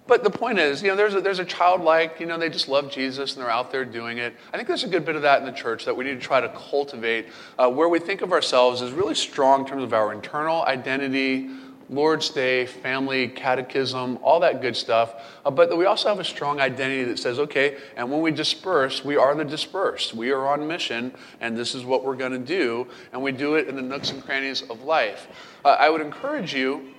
[0.07, 2.67] But the point is, you know, there's a, there's a childlike, you know, they just
[2.67, 4.35] love Jesus and they're out there doing it.
[4.51, 6.19] I think there's a good bit of that in the church that we need to
[6.19, 9.93] try to cultivate, uh, where we think of ourselves as really strong in terms of
[9.93, 11.49] our internal identity,
[11.91, 15.13] Lord's Day, family, catechism, all that good stuff.
[15.45, 19.03] Uh, but we also have a strong identity that says, okay, and when we disperse,
[19.03, 20.13] we are the dispersed.
[20.13, 23.55] We are on mission, and this is what we're going to do, and we do
[23.55, 25.27] it in the nooks and crannies of life.
[25.65, 26.93] Uh, I would encourage you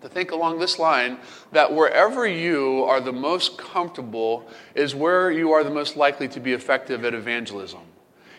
[0.00, 1.18] to think along this line
[1.52, 6.40] that wherever you are the most comfortable is where you are the most likely to
[6.40, 7.82] be effective at evangelism.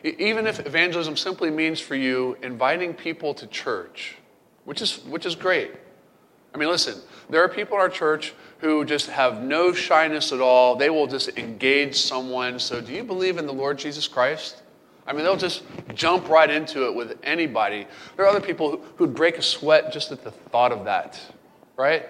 [0.04, 4.18] Even if evangelism simply means for you inviting people to church,
[4.66, 5.72] which is, which is great.
[6.54, 7.00] I mean, listen,
[7.30, 10.76] there are people in our church who just have no shyness at all.
[10.76, 12.60] They will just engage someone.
[12.60, 14.62] So, do you believe in the Lord Jesus Christ?
[15.06, 17.88] I mean, they'll just jump right into it with anybody.
[18.16, 21.20] There are other people who'd break a sweat just at the thought of that
[21.76, 22.08] right?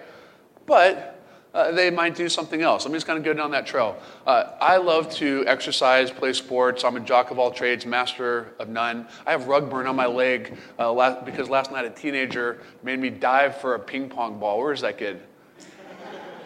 [0.66, 1.13] But
[1.54, 2.84] uh, they might do something else.
[2.84, 3.96] I'm just going to go down that trail.
[4.26, 6.82] Uh, I love to exercise, play sports.
[6.82, 9.06] I'm a jock of all trades, master of none.
[9.24, 12.98] I have rug burn on my leg uh, last, because last night a teenager made
[12.98, 14.58] me dive for a ping pong ball.
[14.58, 15.22] Where is that kid?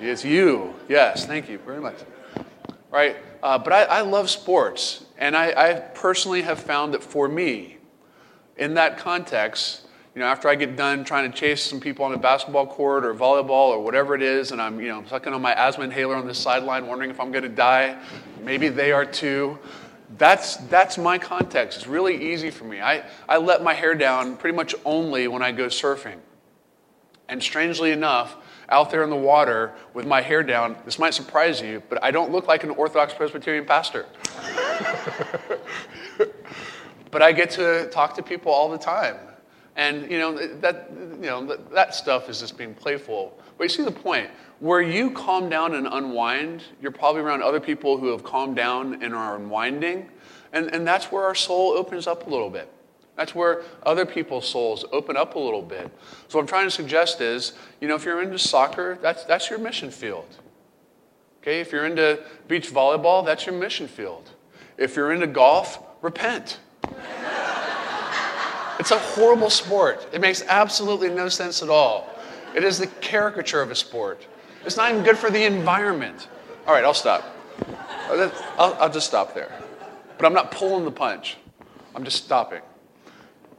[0.00, 0.74] It's you.
[0.88, 1.96] Yes, thank you very much.
[2.90, 3.16] Right?
[3.42, 5.04] Uh, but I, I, love sports.
[5.16, 7.78] And I, I personally have found that for me,
[8.56, 9.87] in that context,
[10.18, 13.04] you know, after I get done trying to chase some people on the basketball court
[13.04, 16.16] or volleyball or whatever it is, and I'm, you know, sucking on my asthma inhaler
[16.16, 17.96] on the sideline, wondering if I'm going to die,
[18.42, 19.60] maybe they are too.
[20.16, 21.78] That's, that's my context.
[21.78, 22.80] It's really easy for me.
[22.80, 26.18] I, I let my hair down pretty much only when I go surfing.
[27.28, 28.34] And strangely enough,
[28.70, 32.10] out there in the water with my hair down, this might surprise you, but I
[32.10, 34.06] don't look like an Orthodox Presbyterian pastor.
[37.12, 39.18] but I get to talk to people all the time.
[39.78, 43.38] And you know that you know that, stuff is just being playful.
[43.56, 44.28] But you see the point.
[44.58, 49.00] Where you calm down and unwind, you're probably around other people who have calmed down
[49.04, 50.10] and are unwinding.
[50.52, 52.72] And, and that's where our soul opens up a little bit.
[53.14, 55.88] That's where other people's souls open up a little bit.
[56.26, 59.48] So what I'm trying to suggest is, you know, if you're into soccer, that's, that's
[59.48, 60.38] your mission field.
[61.40, 64.30] Okay, if you're into beach volleyball, that's your mission field.
[64.76, 66.58] If you're into golf, repent.
[68.78, 70.06] It's a horrible sport.
[70.12, 72.08] It makes absolutely no sense at all.
[72.54, 74.26] It is the caricature of a sport.
[74.64, 76.28] It's not even good for the environment.
[76.66, 77.24] All right, I'll stop.
[78.10, 79.52] I'll, I'll just stop there.
[80.16, 81.36] But I'm not pulling the punch,
[81.94, 82.60] I'm just stopping.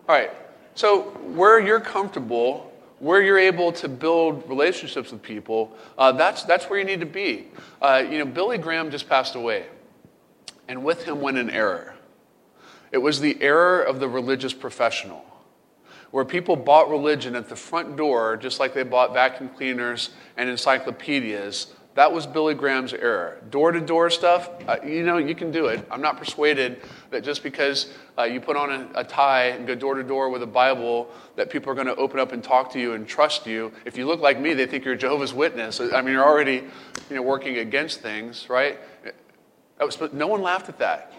[0.07, 0.31] All right,
[0.75, 1.03] so
[1.33, 6.79] where you're comfortable, where you're able to build relationships with people, uh, that's, that's where
[6.79, 7.47] you need to be.
[7.81, 9.65] Uh, you know, Billy Graham just passed away,
[10.67, 11.95] and with him went an error.
[12.91, 15.25] It was the error of the religious professional
[16.11, 20.49] where people bought religion at the front door, just like they bought vacuum cleaners and
[20.49, 21.73] encyclopedias.
[21.95, 23.41] That was Billy Graham's error.
[23.49, 25.85] Door to door stuff, uh, you know, you can do it.
[25.91, 29.75] I'm not persuaded that just because uh, you put on a, a, tie and go
[29.75, 32.71] door to door with a Bible, that people are going to open up and talk
[32.73, 33.73] to you and trust you.
[33.85, 35.81] If you look like me, they think you're a Jehovah's Witness.
[35.81, 36.63] I mean, you're already,
[37.09, 38.79] you know, working against things, right?
[39.79, 41.11] Was, no one laughed at that.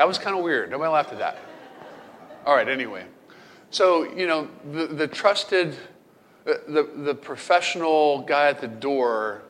[0.00, 0.70] That was kind of weird.
[0.70, 1.36] Nobody laughed at that.
[2.46, 3.04] All right, anyway.
[3.68, 5.76] So, you know, the, the trusted,
[6.46, 9.42] uh, the, the professional guy at the door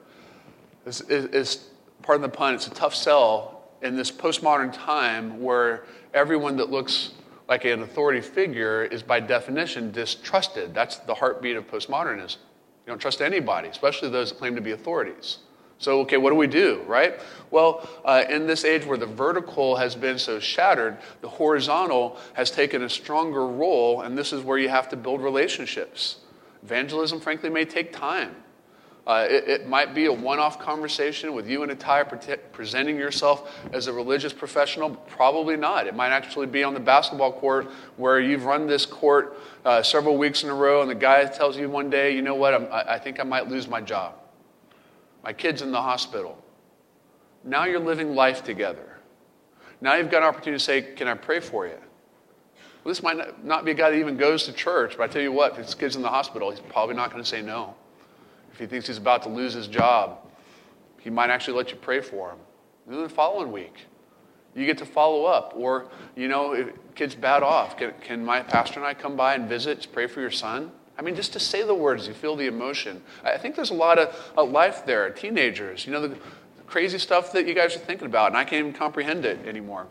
[0.87, 1.69] is, is, is,
[2.03, 5.85] pardon the pun, it's a tough sell in this postmodern time where
[6.15, 7.13] everyone that looks
[7.49, 10.75] like an authority figure is by definition distrusted.
[10.75, 12.39] That's the heartbeat of postmodernism.
[12.87, 15.39] You don't trust anybody, especially those that claim to be authorities.
[15.81, 17.19] So, okay, what do we do, right?
[17.51, 22.51] Well, uh, in this age where the vertical has been so shattered, the horizontal has
[22.51, 26.19] taken a stronger role, and this is where you have to build relationships.
[26.63, 28.37] Evangelism, frankly, may take time.
[29.07, 32.97] Uh, it, it, might be a one off conversation with you in a pre- presenting
[32.97, 34.91] yourself as a religious professional.
[34.91, 35.87] Probably not.
[35.87, 40.19] It might actually be on the basketball court where you've run this court uh, several
[40.19, 42.69] weeks in a row, and the guy tells you one day, you know what, I'm,
[42.71, 44.20] I think I might lose my job.
[45.23, 46.43] My kid's in the hospital.
[47.45, 48.99] Now you're living life together.
[49.81, 51.79] Now you've got an opportunity to say, Can I pray for you?
[52.83, 55.21] Well, this might not be a guy that even goes to church, but I tell
[55.21, 57.75] you what, if his kid's in the hospital, he's probably not going to say no.
[58.53, 60.19] If he thinks he's about to lose his job,
[60.99, 62.39] he might actually let you pray for him.
[62.87, 63.87] And then the following week,
[64.55, 65.53] you get to follow up.
[65.57, 69.35] Or, you know, if kid's bad off, can, can my pastor and I come by
[69.35, 70.73] and visit, pray for your son?
[71.01, 73.03] I mean, just to say the words, you feel the emotion.
[73.25, 75.09] I think there's a lot of life there.
[75.09, 76.15] Teenagers, you know, the
[76.67, 79.87] crazy stuff that you guys are thinking about, and I can't even comprehend it anymore.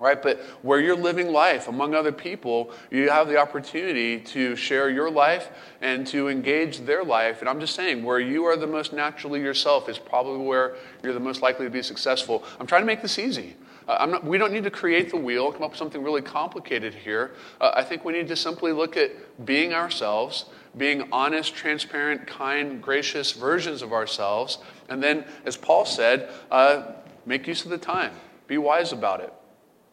[0.00, 0.20] Right?
[0.22, 5.10] But where you're living life among other people, you have the opportunity to share your
[5.10, 5.50] life
[5.82, 7.40] and to engage their life.
[7.40, 11.12] And I'm just saying, where you are the most naturally yourself is probably where you're
[11.12, 12.42] the most likely to be successful.
[12.58, 13.54] I'm trying to make this easy.
[13.88, 16.94] Uh, not, we don't need to create the wheel, come up with something really complicated
[16.94, 17.32] here.
[17.60, 22.82] Uh, I think we need to simply look at being ourselves, being honest, transparent, kind,
[22.82, 24.58] gracious versions of ourselves,
[24.88, 26.92] and then, as Paul said, uh,
[27.26, 28.12] make use of the time.
[28.46, 29.32] Be wise about it.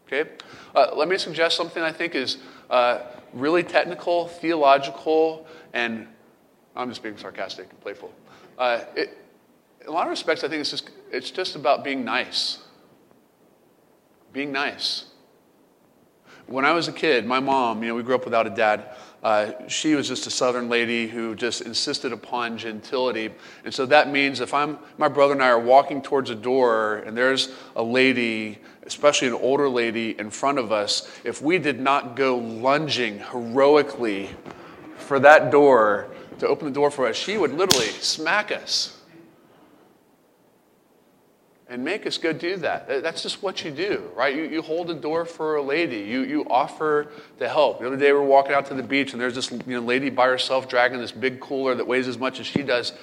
[0.08, 0.30] Okay?
[0.76, 2.38] Uh, let me suggest something I think is
[2.70, 3.02] uh,
[3.34, 6.08] really technical, theological, and
[6.76, 8.12] I'm just being sarcastic and playful.
[8.60, 9.18] It,
[9.82, 12.60] in a lot of respects, I think it's just, it's just about being nice
[14.34, 15.06] being nice.
[16.48, 18.96] When I was a kid, my mom, you know, we grew up without a dad.
[19.22, 23.30] Uh, she was just a southern lady who just insisted upon gentility.
[23.66, 27.04] And so that means if I'm, my brother and I are walking towards a door
[27.06, 31.80] and there's a lady, especially an older lady, in front of us, if we did
[31.80, 34.30] not go lunging heroically
[34.98, 38.99] for that door to open the door for us, she would literally smack us
[41.70, 42.88] and make us go do that.
[42.88, 44.36] That's just what you do, right?
[44.36, 46.00] You, you hold the door for a lady.
[46.00, 47.80] You, you offer to help.
[47.80, 49.80] The other day we were walking out to the beach and there's this you know,
[49.80, 52.94] lady by herself dragging this big cooler that weighs as much as she does.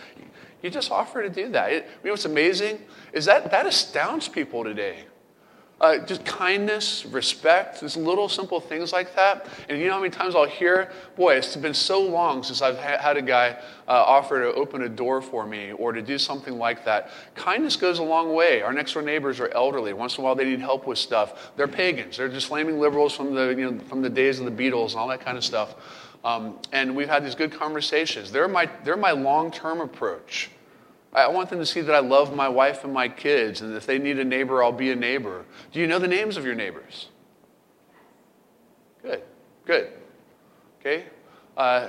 [0.62, 1.72] You just offer to do that.
[1.72, 2.80] It, you know what's amazing
[3.12, 5.04] is that that astounds people today.
[5.78, 9.46] Uh, just kindness, respect, just little simple things like that.
[9.68, 12.78] And you know how many times I'll hear, boy, it's been so long since I've
[12.78, 16.16] ha- had a guy uh, offer to open a door for me or to do
[16.16, 17.10] something like that.
[17.34, 18.62] Kindness goes a long way.
[18.62, 19.92] Our next door neighbors are elderly.
[19.92, 21.52] Once in a while they need help with stuff.
[21.56, 22.16] They're pagans.
[22.16, 24.96] They're just flaming liberals from the, you know, from the days of the Beatles and
[24.96, 25.74] all that kind of stuff.
[26.24, 28.32] Um, and we've had these good conversations.
[28.32, 30.48] They're my, they're my long term approach.
[31.16, 33.86] I want them to see that I love my wife and my kids, and if
[33.86, 35.46] they need a neighbor, I'll be a neighbor.
[35.72, 37.08] Do you know the names of your neighbors?
[39.02, 39.22] Good,
[39.64, 39.92] good.
[40.78, 41.06] Okay?
[41.56, 41.88] Uh,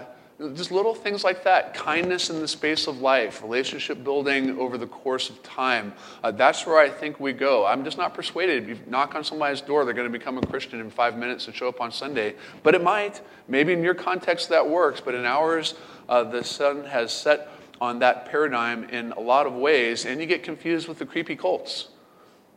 [0.53, 4.87] just little things like that kindness in the space of life, relationship building over the
[4.87, 5.93] course of time.
[6.23, 7.65] Uh, that's where I think we go.
[7.65, 8.63] I'm just not persuaded.
[8.63, 11.47] If you knock on somebody's door, they're going to become a Christian in five minutes
[11.47, 12.35] and show up on Sunday.
[12.63, 13.19] But it might.
[13.47, 15.73] Maybe in your context that works, but in ours,
[16.07, 17.49] uh, the sun has set
[17.79, 21.35] on that paradigm in a lot of ways, and you get confused with the creepy
[21.35, 21.89] cults.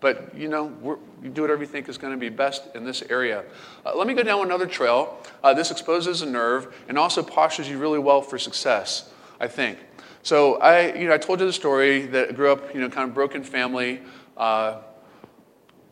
[0.00, 3.02] But you know, you do whatever you think is going to be best in this
[3.10, 3.44] area.
[3.84, 5.18] Uh, let me go down another trail.
[5.44, 9.78] Uh, this exposes a nerve and also postures you really well for success, I think.
[10.22, 12.88] So I, you know, I told you the story that I grew up, you know,
[12.88, 14.00] kind of broken family,
[14.36, 14.78] uh,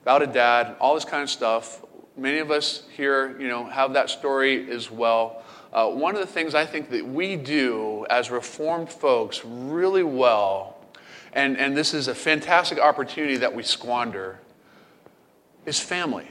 [0.00, 1.84] without a dad, all this kind of stuff.
[2.16, 5.42] Many of us here, you know, have that story as well.
[5.72, 10.78] Uh, one of the things I think that we do as Reformed folks really well,
[11.32, 14.40] and, and this is a fantastic opportunity that we squander,
[15.66, 16.26] is family.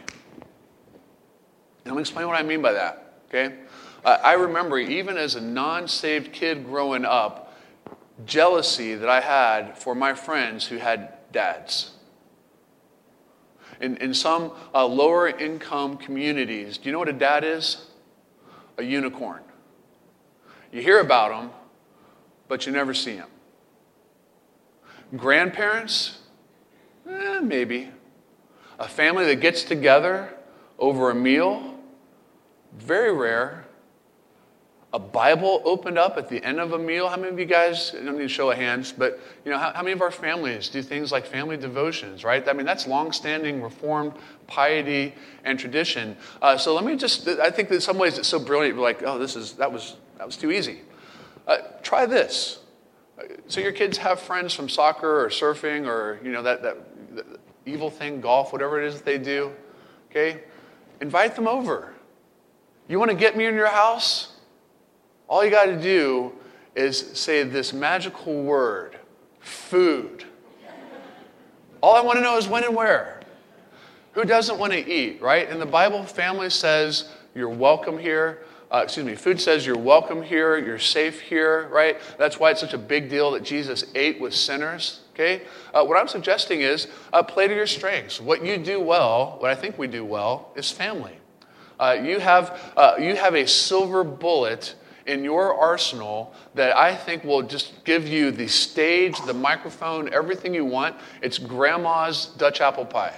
[1.85, 3.55] And let me explain what I mean by that, okay?
[4.03, 7.53] Uh, I remember, even as a non saved kid growing up,
[8.25, 11.91] jealousy that I had for my friends who had dads.
[13.79, 17.86] In, in some uh, lower income communities, do you know what a dad is?
[18.77, 19.41] A unicorn.
[20.71, 21.51] You hear about them,
[22.47, 23.29] but you never see them.
[25.15, 26.19] Grandparents?
[27.09, 27.89] Eh, maybe.
[28.79, 30.33] A family that gets together
[30.77, 31.75] over a meal?
[32.73, 33.66] Very rare
[34.93, 37.09] a Bible opened up at the end of a meal.
[37.09, 39.57] How many of you guys, I don't need to show of hands, but you know,
[39.57, 42.47] how, how many of our families do things like family devotions, right?
[42.47, 44.13] I mean, that's long-standing Reformed
[44.47, 46.15] piety and tradition.
[46.41, 49.03] Uh, so let me just, I think in some ways it's so brilliant, we're like,
[49.03, 50.81] oh, this is, that was, that was too easy.
[51.45, 52.59] Uh, try this.
[53.47, 57.25] So your kids have friends from soccer or surfing or, you know, that, that, that
[57.65, 59.51] evil thing, golf, whatever it is that they do,
[60.09, 60.43] okay?
[61.01, 61.93] Invite them over.
[62.87, 64.36] You want to get me in your house?
[65.27, 66.31] All you got to do
[66.75, 68.97] is say this magical word
[69.41, 70.23] food.
[71.81, 73.19] All I want to know is when and where.
[74.13, 75.49] Who doesn't want to eat, right?
[75.49, 78.43] In the Bible, family says you're welcome here.
[78.71, 81.97] Uh, excuse me, food says you're welcome here, you're safe here, right?
[82.17, 85.43] That's why it's such a big deal that Jesus ate with sinners, okay?
[85.73, 88.19] Uh, what I'm suggesting is uh, play to your strengths.
[88.19, 91.17] What you do well, what I think we do well, is family.
[91.79, 94.75] Uh, you, have, uh, you have a silver bullet
[95.07, 100.53] in your arsenal that I think will just give you the stage, the microphone, everything
[100.53, 100.95] you want.
[101.21, 103.15] It's grandma's Dutch apple pie.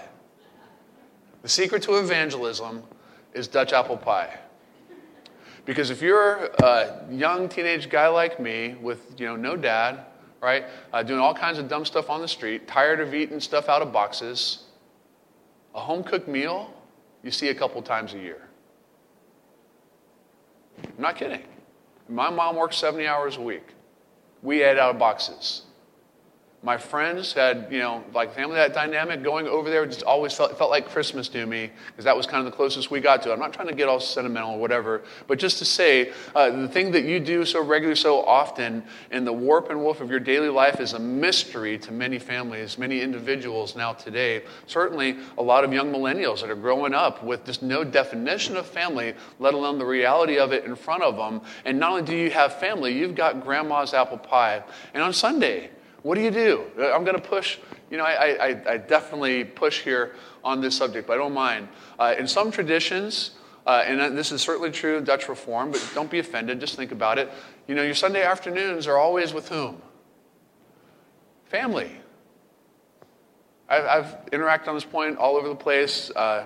[1.41, 2.83] The secret to evangelism
[3.33, 4.37] is Dutch apple pie.
[5.65, 10.05] Because if you're a young teenage guy like me with you know no dad,
[10.41, 13.69] right, uh, doing all kinds of dumb stuff on the street, tired of eating stuff
[13.69, 14.63] out of boxes,
[15.75, 16.73] a home cooked meal
[17.23, 18.47] you see a couple times a year.
[20.83, 21.43] I'm not kidding.
[22.09, 23.67] My mom worked 70 hours a week.
[24.41, 25.61] We ate out of boxes.
[26.61, 30.57] My friends had, you know, like family that dynamic going over there just always felt,
[30.57, 33.29] felt like Christmas to me because that was kind of the closest we got to
[33.29, 33.33] it.
[33.33, 36.67] I'm not trying to get all sentimental or whatever, but just to say uh, the
[36.67, 40.19] thing that you do so regularly, so often in the warp and woof of your
[40.19, 44.43] daily life is a mystery to many families, many individuals now today.
[44.67, 48.67] Certainly a lot of young millennials that are growing up with just no definition of
[48.67, 51.39] family, let alone the reality of it in front of them.
[51.63, 54.61] And not only do you have family, you've got grandma's apple pie.
[54.93, 55.69] And on Sunday,
[56.01, 56.63] what do you do?
[56.77, 57.57] Uh, I'm going to push,
[57.89, 61.67] you know, I, I, I, definitely push here on this subject, but I don't mind.
[61.97, 63.31] Uh, in some traditions,
[63.65, 66.91] uh, and this is certainly true of Dutch Reform, but don't be offended, just think
[66.91, 67.29] about it.
[67.67, 69.81] You know, your Sunday afternoons are always with whom?
[71.45, 71.91] Family.
[73.67, 76.09] I've, I've interacted on this point all over the place.
[76.15, 76.45] Uh,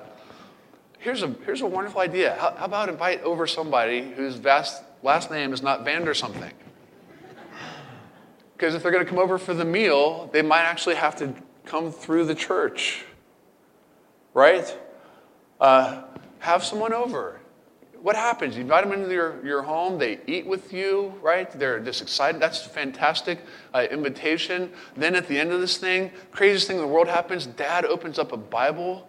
[0.98, 2.36] here's, a, here's a wonderful idea.
[2.40, 6.52] How, how about invite over somebody whose vast, last name is not Vander something?
[8.54, 11.34] Because if they're going to come over for the meal, they might actually have to
[11.66, 13.04] come through the church.
[14.34, 14.78] Right?
[15.60, 16.04] Uh,
[16.40, 17.40] have someone over.
[18.02, 18.58] What happens?
[18.58, 21.50] You invite them into your, your home, they eat with you, right?
[21.50, 22.42] They're just excited.
[22.42, 23.40] That's a fantastic
[23.74, 24.72] uh, invitation.
[24.98, 28.20] Then at the end of this thing, craziest thing in the world happens dad opens
[28.20, 29.08] up a Bible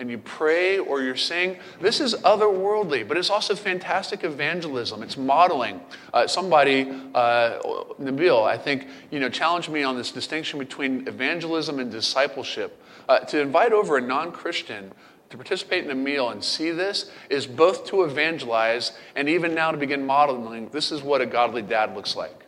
[0.00, 5.02] and you pray or you're sing, this is otherworldly, but it's also fantastic evangelism.
[5.02, 5.80] It's modeling.
[6.12, 7.60] Uh, somebody, uh,
[8.00, 12.82] Nabil, I think, you know, challenged me on this distinction between evangelism and discipleship.
[13.08, 14.92] Uh, to invite over a non Christian
[15.28, 19.70] to participate in a meal and see this is both to evangelize and even now
[19.70, 22.39] to begin modeling this is what a godly dad looks like.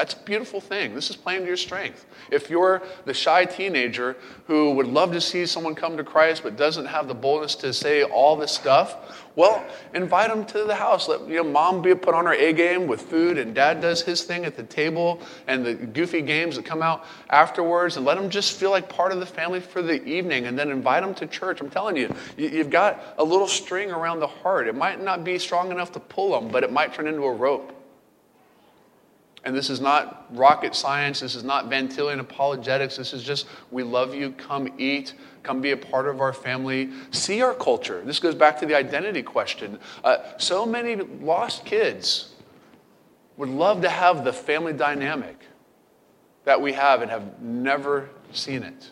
[0.00, 0.94] That's a beautiful thing.
[0.94, 2.06] This is playing to your strength.
[2.30, 4.16] If you're the shy teenager
[4.46, 7.74] who would love to see someone come to Christ but doesn't have the boldness to
[7.74, 9.62] say all this stuff, well,
[9.92, 11.06] invite them to the house.
[11.06, 14.00] Let you know, mom be put on her A game with food, and dad does
[14.00, 18.16] his thing at the table, and the goofy games that come out afterwards, and let
[18.16, 21.14] them just feel like part of the family for the evening, and then invite them
[21.16, 21.60] to church.
[21.60, 24.66] I'm telling you, you've got a little string around the heart.
[24.66, 27.32] It might not be strong enough to pull them, but it might turn into a
[27.34, 27.76] rope.
[29.44, 31.20] And this is not rocket science.
[31.20, 32.96] This is not Van Tillian apologetics.
[32.96, 34.32] This is just, we love you.
[34.32, 35.14] Come eat.
[35.42, 36.90] Come be a part of our family.
[37.10, 38.02] See our culture.
[38.04, 39.78] This goes back to the identity question.
[40.04, 42.34] Uh, so many lost kids
[43.38, 45.38] would love to have the family dynamic
[46.44, 48.90] that we have and have never seen it.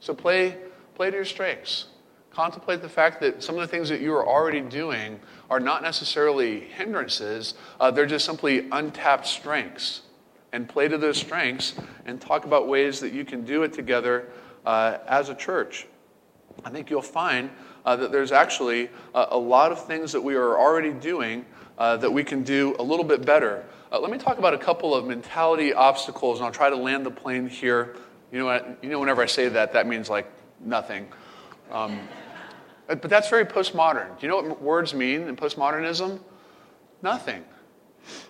[0.00, 0.56] So play,
[0.96, 1.86] play to your strengths.
[2.36, 5.18] Contemplate the fact that some of the things that you are already doing
[5.48, 10.02] are not necessarily hindrances, uh, they're just simply untapped strengths.
[10.52, 14.28] And play to those strengths and talk about ways that you can do it together
[14.66, 15.86] uh, as a church.
[16.62, 17.48] I think you'll find
[17.86, 21.46] uh, that there's actually a, a, lot of things that we are already doing
[21.78, 23.64] uh, that we can do a little bit better.
[23.90, 27.06] Uh, let me talk about a couple of mentality obstacles, and I'll try to land
[27.06, 27.96] the plane here.
[28.30, 30.30] You know, what, you know whenever I say that, that means like
[30.60, 31.08] nothing.
[31.70, 31.98] Um,
[32.86, 34.18] but that's very postmodern.
[34.18, 36.20] Do you know what words mean in postmodernism?
[37.02, 37.44] Nothing.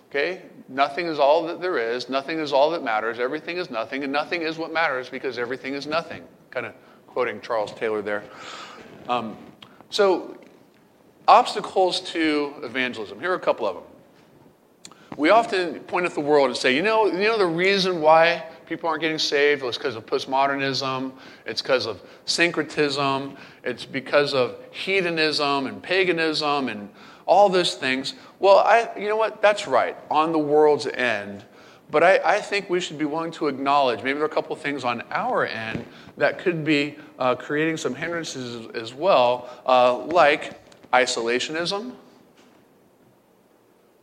[0.09, 0.43] Okay?
[0.67, 2.09] Nothing is all that there is.
[2.09, 3.19] Nothing is all that matters.
[3.19, 4.03] Everything is nothing.
[4.03, 6.23] And nothing is what matters because everything is nothing.
[6.49, 6.73] Kind of
[7.07, 8.23] quoting Charles Taylor there.
[9.07, 9.37] Um,
[9.89, 10.37] so,
[11.27, 13.19] obstacles to evangelism.
[13.19, 13.83] Here are a couple of them.
[15.17, 18.45] We often point at the world and say, you know, you know the reason why
[18.67, 19.63] people aren't getting saved.
[19.63, 21.11] It's because of postmodernism.
[21.45, 23.37] It's because of syncretism.
[23.63, 26.89] It's because of hedonism and paganism and
[27.25, 28.13] all those things.
[28.39, 29.41] Well, I, you know what?
[29.41, 31.45] That's right, on the world's end.
[31.89, 34.55] But I, I think we should be willing to acknowledge maybe there are a couple
[34.57, 35.85] things on our end
[36.17, 40.59] that could be uh, creating some hindrances as well, uh, like
[40.91, 41.93] isolationism,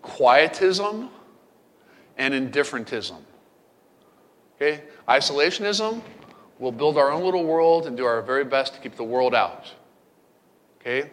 [0.01, 1.11] quietism,
[2.17, 3.19] and indifferentism.
[4.65, 4.83] Okay?
[5.07, 6.01] Isolationism,
[6.59, 9.35] we'll build our own little world and do our very best to keep the world
[9.35, 9.71] out.
[10.81, 11.11] Okay?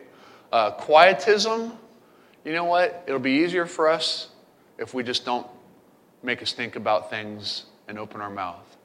[0.54, 1.74] Uh, quietism,
[2.46, 3.04] you know what?
[3.08, 4.30] It'll be easier for us
[4.78, 5.46] if we just don't
[6.24, 8.78] make us think about things and open our mouth.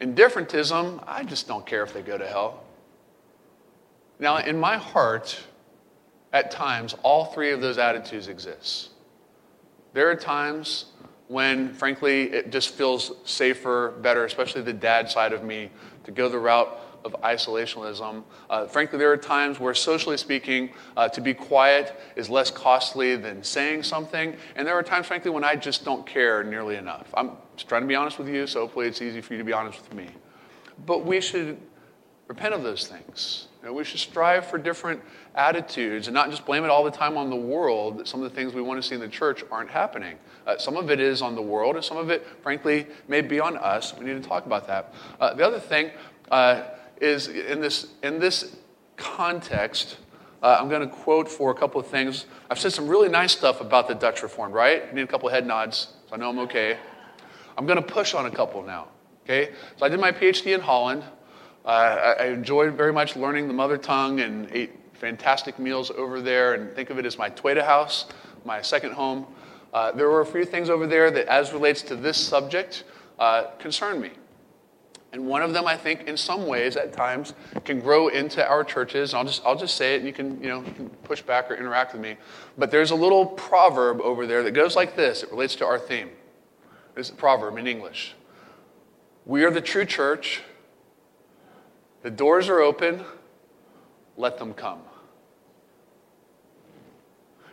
[0.00, 2.64] Indifferentism, I just don't care if they go to hell.
[4.18, 5.38] Now, in my heart,
[6.32, 8.90] at times, all three of those attitudes exist.
[9.92, 10.86] There are times
[11.32, 15.70] when, frankly, it just feels safer, better, especially the dad side of me,
[16.04, 18.22] to go the route of isolationism.
[18.50, 23.16] Uh, frankly, there are times where, socially speaking, uh, to be quiet is less costly
[23.16, 24.36] than saying something.
[24.56, 27.08] And there are times, frankly, when I just don't care nearly enough.
[27.14, 29.44] I'm just trying to be honest with you, so hopefully it's easy for you to
[29.44, 30.08] be honest with me.
[30.84, 31.58] But we should
[32.28, 33.48] repent of those things.
[33.62, 35.00] You know, we should strive for different
[35.34, 38.30] attitudes and not just blame it all the time on the world that some of
[38.30, 40.16] the things we want to see in the church aren't happening.
[40.46, 43.40] Uh, some of it is on the world, and some of it, frankly, may be
[43.40, 43.96] on us.
[43.96, 44.92] We need to talk about that.
[45.20, 45.90] Uh, the other thing
[46.30, 46.64] uh,
[47.00, 48.56] is in this, in this
[48.96, 49.98] context,
[50.42, 52.26] uh, I'm going to quote for a couple of things.
[52.50, 54.82] I've said some really nice stuff about the Dutch Reformed, right?
[54.90, 56.78] I need a couple of head nods, so I know I'm okay.
[57.56, 58.88] I'm going to push on a couple now,
[59.24, 59.52] okay?
[59.76, 61.04] So I did my PhD in Holland.
[61.64, 64.50] Uh, I, enjoyed very much learning the mother tongue and
[65.02, 68.06] fantastic meals over there and think of it as my Tweede house,
[68.44, 69.26] my second home.
[69.74, 72.84] Uh, there were a few things over there that, as relates to this subject,
[73.18, 74.12] uh, concern me.
[75.12, 77.34] And one of them, I think, in some ways, at times,
[77.64, 79.12] can grow into our churches.
[79.12, 80.62] And I'll just, I'll just say it, and you can, you know,
[81.02, 82.16] push back or interact with me.
[82.56, 85.24] But there's a little proverb over there that goes like this.
[85.24, 86.10] It relates to our theme.
[86.96, 88.14] It's a proverb in English.
[89.26, 90.42] We are the true church.
[92.02, 93.04] The doors are open.
[94.16, 94.78] Let them come.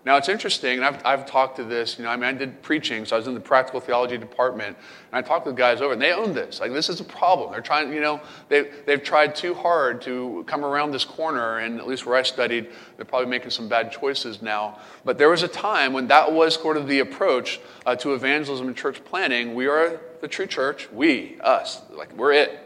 [0.05, 2.61] Now, it's interesting, and I've, I've talked to this, you know, I mean, I did
[2.61, 4.77] preaching, so I was in the practical theology department, and
[5.11, 6.61] I talked to the guys over, and they own this.
[6.61, 7.51] Like, this is a problem.
[7.51, 11.79] They're trying, you know, they, they've tried too hard to come around this corner, and
[11.79, 14.79] at least where I studied, they're probably making some bad choices now.
[15.03, 18.67] But there was a time when that was sort of the approach uh, to evangelism
[18.67, 19.53] and church planting.
[19.53, 22.57] We are the true church, we, us, like, we're it.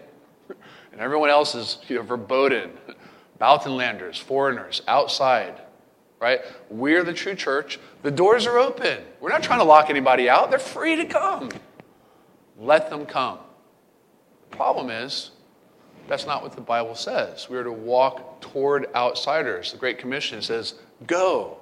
[0.92, 2.72] And everyone else is you know, verboten,
[3.42, 5.60] Buitenlanders, foreigners, outside,
[6.24, 6.40] right?
[6.70, 7.80] We're the true church.
[8.02, 9.04] The doors are open.
[9.20, 10.50] We're not trying to lock anybody out.
[10.50, 11.50] They're free to come.
[12.58, 13.40] Let them come.
[14.50, 15.32] The problem is,
[16.08, 17.50] that's not what the Bible says.
[17.50, 19.74] We are to walk toward outsiders.
[19.74, 20.76] The Great Commission says,
[21.08, 21.58] go.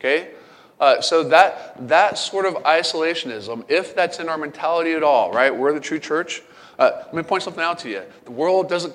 [0.00, 0.32] Okay?
[0.80, 5.56] Uh, so that, that sort of isolationism, if that's in our mentality at all, right?
[5.56, 6.42] We're the true church.
[6.80, 8.02] Uh, let me point something out to you.
[8.24, 8.94] The world doesn't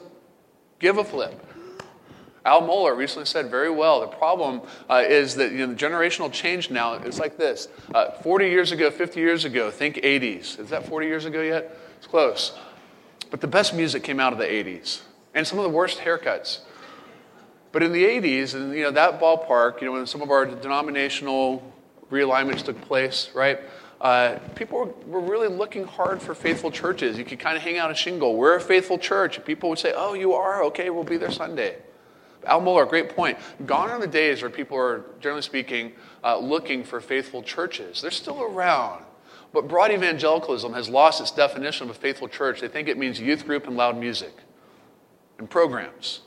[0.78, 1.46] give a flip.
[2.50, 6.32] Al Mohler recently said very well the problem uh, is that you know, the generational
[6.32, 7.68] change now is like this.
[7.94, 10.60] Uh, 40 years ago, 50 years ago, think 80s.
[10.60, 11.78] Is that 40 years ago yet?
[11.98, 12.58] It's close.
[13.30, 15.02] But the best music came out of the 80s,
[15.36, 16.62] and some of the worst haircuts.
[17.72, 20.48] But in the 80s, and you know that ballpark, you know when some of our
[20.48, 21.62] denominational
[22.12, 23.60] realignments took place, right?
[24.02, 27.18] Uh, people were, were, really looking hard for faithful churches.
[27.18, 28.38] You could kind of hang out a shingle.
[28.38, 29.44] We're a faithful church.
[29.46, 30.90] People would say, "Oh, you are okay.
[30.90, 31.78] We'll be there Sunday."
[32.46, 33.38] Al Mohler, great point.
[33.66, 35.92] Gone are the days where people are, generally speaking,
[36.24, 38.02] uh, looking for faithful churches.
[38.02, 39.04] They're still around.
[39.52, 42.62] But broad evangelicalism has lost its definition of a faithful church.
[42.62, 44.34] They think it means youth group and loud music
[45.38, 46.22] and programs.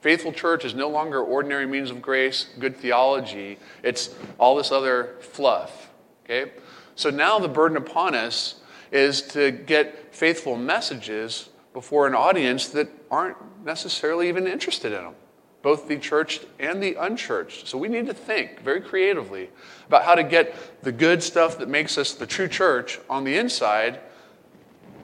[0.00, 3.58] Faithful church is no longer ordinary means of grace, good theology.
[3.84, 5.90] It's all this other fluff.
[6.24, 6.52] Okay?
[6.96, 8.60] So now the burden upon us
[8.90, 15.14] is to get faithful messages before an audience that aren't necessarily even interested in them,
[15.60, 17.68] both the churched and the unchurched.
[17.68, 19.50] So we need to think very creatively
[19.86, 23.36] about how to get the good stuff that makes us the true church on the
[23.36, 24.00] inside,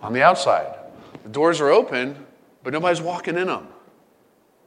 [0.01, 0.75] on the outside.
[1.23, 2.27] The doors are open,
[2.65, 3.69] but nobody's walking in them.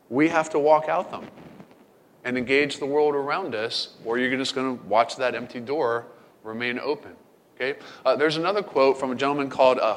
[0.09, 1.27] We have to walk out them
[2.23, 6.05] and engage the world around us, or you're just going to watch that empty door
[6.43, 7.15] remain open.
[7.55, 7.79] Okay?
[8.05, 9.95] Uh, there's another quote from a gentleman called uh,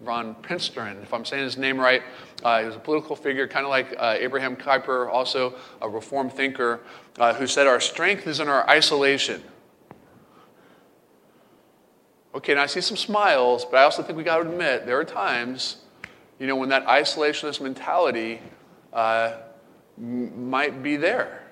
[0.00, 2.02] van Prinsterer, if I'm saying his name right.
[2.42, 6.28] Uh, he was a political figure, kind of like uh, Abraham Kuyper, also a reform
[6.28, 6.80] thinker,
[7.18, 9.42] uh, who said, Our strength is in our isolation.
[12.34, 14.98] Okay, now I see some smiles, but I also think we got to admit there
[14.98, 15.78] are times,
[16.38, 18.42] you know, when that isolationist mentality
[18.92, 19.38] uh,
[19.96, 21.44] m- might be there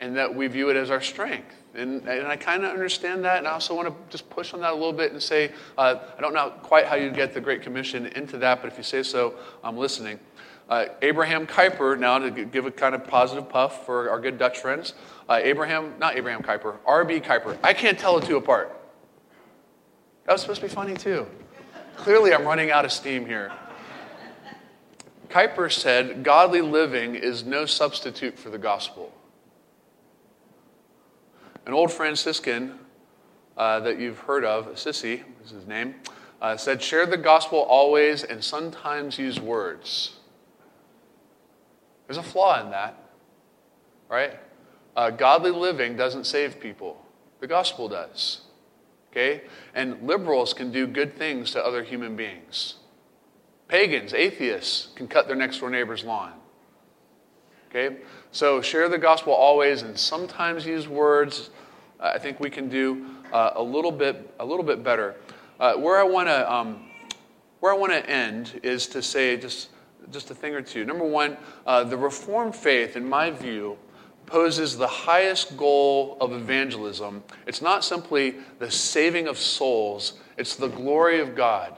[0.00, 1.59] and that we view it as our strength.
[1.74, 4.60] And, and I kind of understand that, and I also want to just push on
[4.60, 7.40] that a little bit and say, uh, I don't know quite how you get the
[7.40, 10.18] Great Commission into that, but if you say so, I'm listening.
[10.68, 14.58] Uh, Abraham Kuyper, now to give a kind of positive puff for our good Dutch
[14.58, 14.94] friends.
[15.28, 17.20] Uh, Abraham, not Abraham Kuyper, R.B.
[17.20, 17.58] Kuiper.
[17.62, 18.76] I can't tell the two apart.
[20.26, 21.26] That was supposed to be funny too.
[21.96, 23.52] Clearly, I'm running out of steam here.
[25.28, 29.12] Kuiper said, Godly living is no substitute for the gospel.
[31.66, 32.78] An old Franciscan
[33.56, 35.94] uh, that you've heard of, Sissy is his name,
[36.40, 40.16] uh, said, Share the gospel always and sometimes use words.
[42.06, 42.96] There's a flaw in that,
[44.08, 44.38] right?
[44.96, 47.04] Uh, godly living doesn't save people,
[47.40, 48.42] the gospel does.
[49.10, 49.42] Okay?
[49.74, 52.76] And liberals can do good things to other human beings.
[53.68, 56.32] Pagans, atheists can cut their next door neighbor's lawn.
[57.68, 57.98] Okay?
[58.32, 61.50] So share the gospel always and sometimes use words.
[61.98, 65.16] I think we can do uh, a little bit a little bit better.
[65.58, 66.90] Uh, where I want to um,
[67.58, 69.70] where I want to end is to say just
[70.12, 70.84] just a thing or two.
[70.84, 71.36] Number one,
[71.66, 73.76] uh, the Reformed faith, in my view,
[74.26, 77.22] poses the highest goal of evangelism.
[77.46, 81.76] It's not simply the saving of souls; it's the glory of God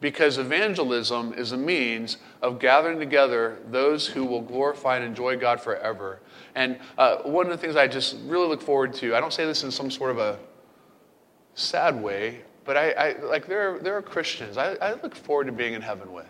[0.00, 5.60] because evangelism is a means of gathering together those who will glorify and enjoy God
[5.60, 6.20] forever.
[6.54, 9.46] And uh, one of the things I just really look forward to, I don't say
[9.46, 10.38] this in some sort of a
[11.54, 15.46] sad way, but I, I like there are, there are Christians I, I look forward
[15.46, 16.26] to being in heaven with.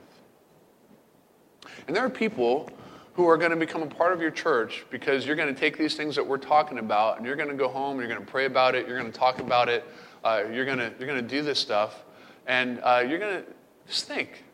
[1.86, 2.70] And there are people
[3.14, 5.78] who are going to become a part of your church because you're going to take
[5.78, 8.26] these things that we're talking about and you're going to go home, you're going to
[8.26, 9.84] pray about it, you're going to talk about it,
[10.22, 12.04] uh, you're going to you're going to do this stuff,
[12.46, 13.44] and uh, you're going to
[13.86, 14.44] just think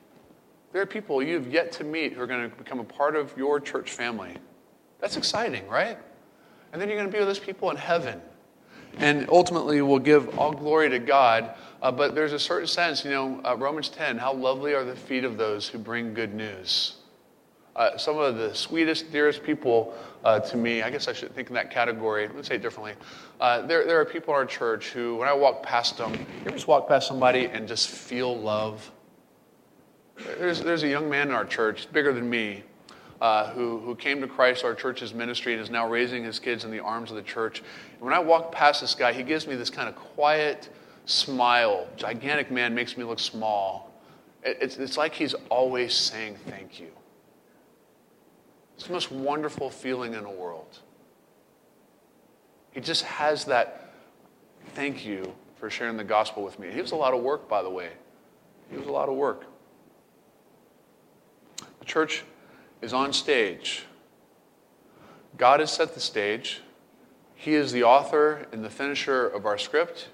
[0.73, 3.37] there are people you've yet to meet who are going to become a part of
[3.37, 4.37] your church family.
[5.01, 5.99] That's exciting, right?
[6.73, 8.21] And then you're going to be with those people in heaven.
[8.99, 11.55] And ultimately, we'll give all glory to God.
[11.83, 14.97] Uh, but there's a certain sense, you know, uh, Romans 10, how lovely are the
[14.97, 16.97] feet of those who bring good news.
[17.75, 19.95] Uh, some of the sweetest, dearest people
[20.25, 22.29] uh, to me, I guess I should think in that category.
[22.35, 22.95] Let's say it differently.
[23.41, 26.27] Uh, there, there are people in our church who, when I walk past them, you
[26.43, 28.91] ever just walk past somebody and just feel love?
[30.17, 32.63] There's, there's a young man in our church, bigger than me,
[33.23, 36.65] uh, who, who came to Christ, our church's ministry, and is now raising his kids
[36.65, 37.63] in the arms of the church.
[37.95, 40.69] And when I walk past this guy, he gives me this kind of quiet
[41.07, 41.87] smile.
[41.97, 43.91] Gigantic man makes me look small.
[44.45, 46.89] It's, it's like he's always saying thank you.
[48.83, 50.81] It's the most wonderful feeling in the world.
[52.73, 53.95] He just has that
[54.75, 56.69] thank you for sharing the gospel with me.
[56.73, 57.91] He was a lot of work, by the way.
[58.73, 59.45] He was a lot of work.
[61.79, 62.25] The church
[62.81, 63.85] is on stage.
[65.37, 66.61] God has set the stage.
[67.37, 70.09] He is the author and the finisher of our script.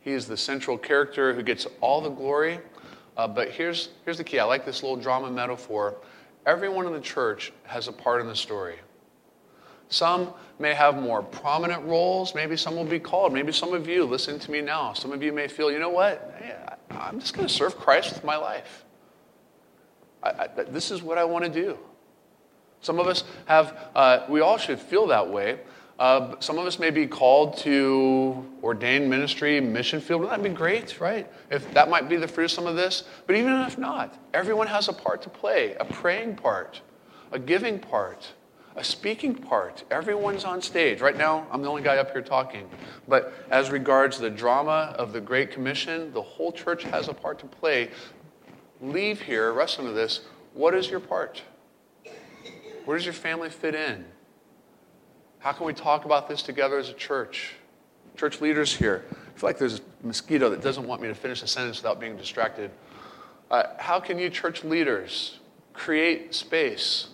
[0.00, 2.60] He is the central character who gets all the glory.
[3.18, 5.96] Uh, but here's, here's the key I like this little drama metaphor.
[6.46, 8.76] Everyone in the church has a part in the story.
[9.88, 12.34] Some may have more prominent roles.
[12.34, 13.32] Maybe some will be called.
[13.32, 15.90] Maybe some of you listening to me now, some of you may feel, you know
[15.90, 16.34] what?
[16.38, 16.54] Hey,
[16.90, 18.84] I, am just going to serve Christ with my life.
[20.22, 21.78] I, I, this is what I want to do.
[22.80, 25.60] Some of us have, uh, we all should feel that way.
[25.98, 30.22] Uh, some of us may be called to ordained ministry, mission field.
[30.22, 31.30] Wouldn't that be great, right?
[31.50, 33.04] If that might be the fruit of some of this.
[33.26, 36.80] But even if not, everyone has a part to play a praying part,
[37.30, 38.26] a giving part,
[38.74, 39.84] a speaking part.
[39.90, 41.00] Everyone's on stage.
[41.00, 42.68] Right now, I'm the only guy up here talking.
[43.06, 47.38] But as regards the drama of the Great Commission, the whole church has a part
[47.38, 47.90] to play.
[48.80, 50.22] Leave here, rest of this.
[50.54, 51.42] What is your part?
[52.84, 54.04] Where does your family fit in?
[55.44, 57.56] How can we talk about this together as a church?
[58.16, 59.04] Church leaders here.
[59.10, 62.00] I feel like there's a mosquito that doesn't want me to finish a sentence without
[62.00, 62.70] being distracted.
[63.50, 65.40] Uh, how can you, church leaders,
[65.74, 67.08] create space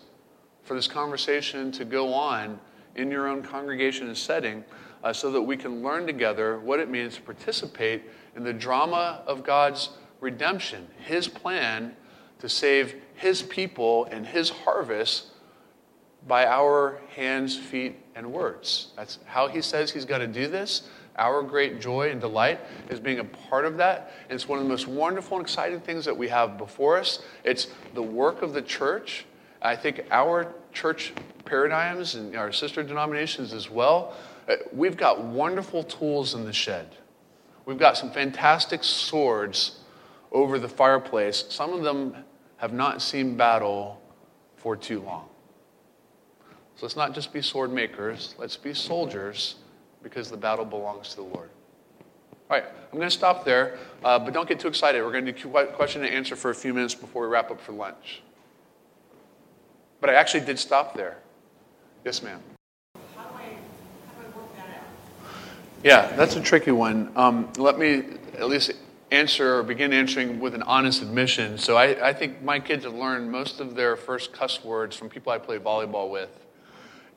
[0.63, 2.61] for this conversation to go on
[2.95, 4.63] in your own congregation and setting
[5.03, 8.05] uh, so that we can learn together what it means to participate
[8.37, 9.89] in the drama of God's
[10.21, 11.97] redemption, His plan
[12.39, 15.31] to save His people and His harvest
[16.27, 18.89] by our hands, feet, and words.
[18.97, 20.83] That's how he says he's going to do this.
[21.17, 24.13] Our great joy and delight is being a part of that.
[24.29, 27.21] And it's one of the most wonderful and exciting things that we have before us.
[27.43, 29.25] It's the work of the church.
[29.63, 31.13] I think our church
[31.45, 34.15] paradigms and our sister denominations as well,
[34.49, 36.97] uh, we've got wonderful tools in the shed.
[37.65, 39.81] We've got some fantastic swords
[40.33, 41.45] over the fireplace.
[41.49, 42.15] Some of them
[42.59, 44.01] have not seen battle
[44.57, 45.30] for too long.
[46.81, 49.57] So let's not just be sword makers, let's be soldiers
[50.03, 51.51] because the battle belongs to the Lord.
[52.49, 55.03] All right, I'm going to stop there, uh, but don't get too excited.
[55.05, 57.61] We're going to do question and answer for a few minutes before we wrap up
[57.61, 58.23] for lunch.
[60.01, 61.19] But I actually did stop there.
[62.03, 62.41] Yes, ma'am.
[63.15, 65.35] How do I, how do I work that out?
[65.85, 67.13] Yeah, that's a tricky one.
[67.15, 68.05] Um, let me
[68.39, 68.73] at least
[69.11, 71.59] answer or begin answering with an honest admission.
[71.59, 75.11] So I, I think my kids have learned most of their first cuss words from
[75.11, 76.47] people I play volleyball with.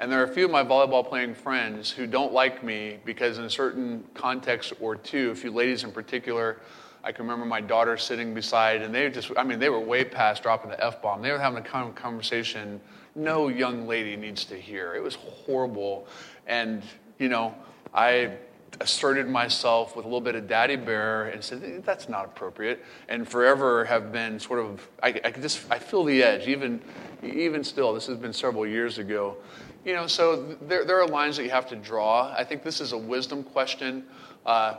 [0.03, 3.37] And there are a few of my volleyball playing friends who don't like me because,
[3.37, 6.57] in a certain context or two, a few ladies in particular,
[7.05, 10.03] I can remember my daughter sitting beside, and they just, I mean, they were way
[10.03, 11.21] past dropping the F bomb.
[11.21, 12.81] They were having a conversation
[13.15, 14.93] no young lady needs to hear.
[14.93, 16.05] It was horrible.
[16.47, 16.83] And,
[17.17, 17.55] you know,
[17.93, 18.33] I
[18.81, 23.27] asserted myself with a little bit of daddy bear and said that's not appropriate and
[23.27, 26.81] forever have been sort of i, I just i feel the edge even
[27.21, 29.37] even still this has been several years ago
[29.85, 32.33] you know, so there, there are lines that you have to draw.
[32.37, 34.05] I think this is a wisdom question.
[34.45, 34.75] Uh,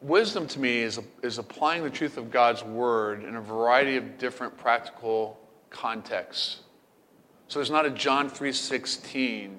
[0.00, 4.18] wisdom to me is, is applying the truth of God's word in a variety of
[4.18, 5.38] different practical
[5.70, 6.60] contexts.
[7.48, 9.58] So there's not a John 3:16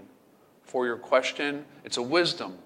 [0.63, 1.65] for your question.
[1.83, 2.57] It's a wisdom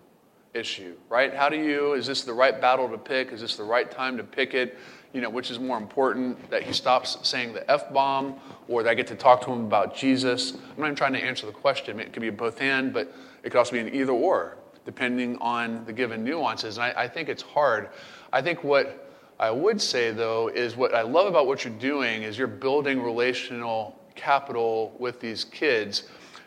[0.53, 1.33] issue, right?
[1.33, 3.31] How do you is this the right battle to pick?
[3.33, 4.77] Is this the right time to pick it?
[5.13, 8.35] You know, which is more important, that he stops saying the F bomb
[8.67, 10.53] or that I get to talk to him about Jesus.
[10.53, 11.99] I'm not even trying to answer the question.
[11.99, 13.13] It could be both and, but
[13.43, 16.77] it could also be an either or, depending on the given nuances.
[16.77, 17.89] And I, I think it's hard.
[18.33, 19.09] I think what
[19.39, 23.01] I would say, though, is what I love about what you're doing is you're building
[23.01, 26.03] relational capital with these kids.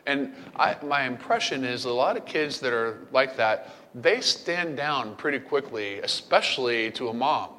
[0.07, 4.77] And I, my impression is a lot of kids that are like that, they stand
[4.77, 7.51] down pretty quickly, especially to a mom.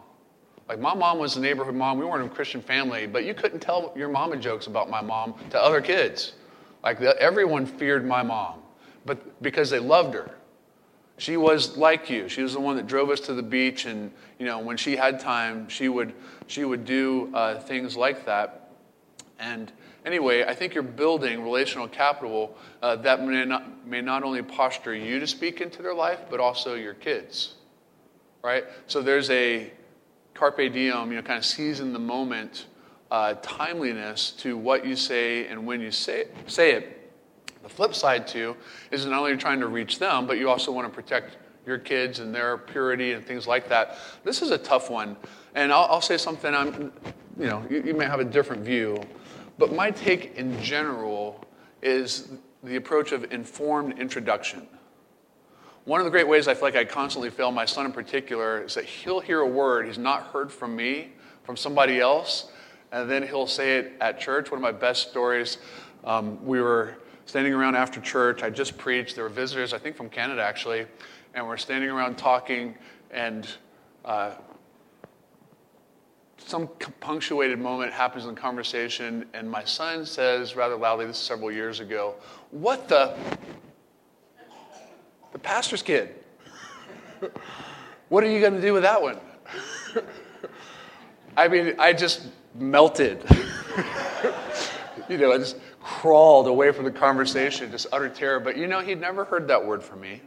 [0.69, 1.97] Like my mom was a neighborhood mom.
[1.97, 5.33] We weren't a Christian family, but you couldn't tell your mama jokes about my mom
[5.49, 6.33] to other kids.
[6.83, 8.59] Like the, everyone feared my mom,
[9.05, 10.31] but because they loved her.
[11.17, 12.27] She was like you.
[12.27, 14.95] She was the one that drove us to the beach, and you know when she
[14.95, 16.13] had time, she would
[16.47, 18.71] she would do uh, things like that.
[19.39, 19.71] And
[20.05, 24.95] anyway, I think you're building relational capital uh, that may not, may not only posture
[24.95, 27.55] you to speak into their life, but also your kids.
[28.43, 28.65] Right?
[28.87, 29.71] So there's a
[30.41, 32.65] carpe diem, you know, kind of seize in the moment
[33.11, 37.13] uh, timeliness to what you say and when you say, say it.
[37.61, 38.57] The flip side, too,
[38.89, 41.37] is not only trying to reach them, but you also want to protect
[41.67, 43.99] your kids and their purity and things like that.
[44.23, 45.15] This is a tough one.
[45.53, 46.55] And I'll, I'll say something.
[46.55, 46.91] I'm,
[47.37, 48.99] you know, you, you may have a different view,
[49.59, 51.45] but my take in general
[51.83, 52.31] is
[52.63, 54.67] the approach of informed introduction.
[55.85, 58.63] One of the great ways I feel like I constantly fail my son in particular
[58.63, 61.13] is that he'll hear a word he's not heard from me,
[61.43, 62.51] from somebody else,
[62.91, 64.51] and then he'll say it at church.
[64.51, 65.57] One of my best stories,
[66.03, 68.43] um, we were standing around after church.
[68.43, 69.15] I just preached.
[69.15, 70.85] There were visitors, I think from Canada actually,
[71.33, 72.75] and we're standing around talking,
[73.09, 73.47] and
[74.05, 74.33] uh,
[76.37, 76.67] some
[76.99, 81.51] punctuated moment happens in the conversation, and my son says rather loudly, this is several
[81.51, 82.13] years ago,
[82.51, 83.17] What the?
[85.31, 86.15] The pastor's kid.
[88.09, 89.17] what are you going to do with that one?
[91.37, 93.23] I mean, I just melted.
[95.09, 98.39] you know, I just crawled away from the conversation, just utter terror.
[98.39, 100.21] But you know, he'd never heard that word from me.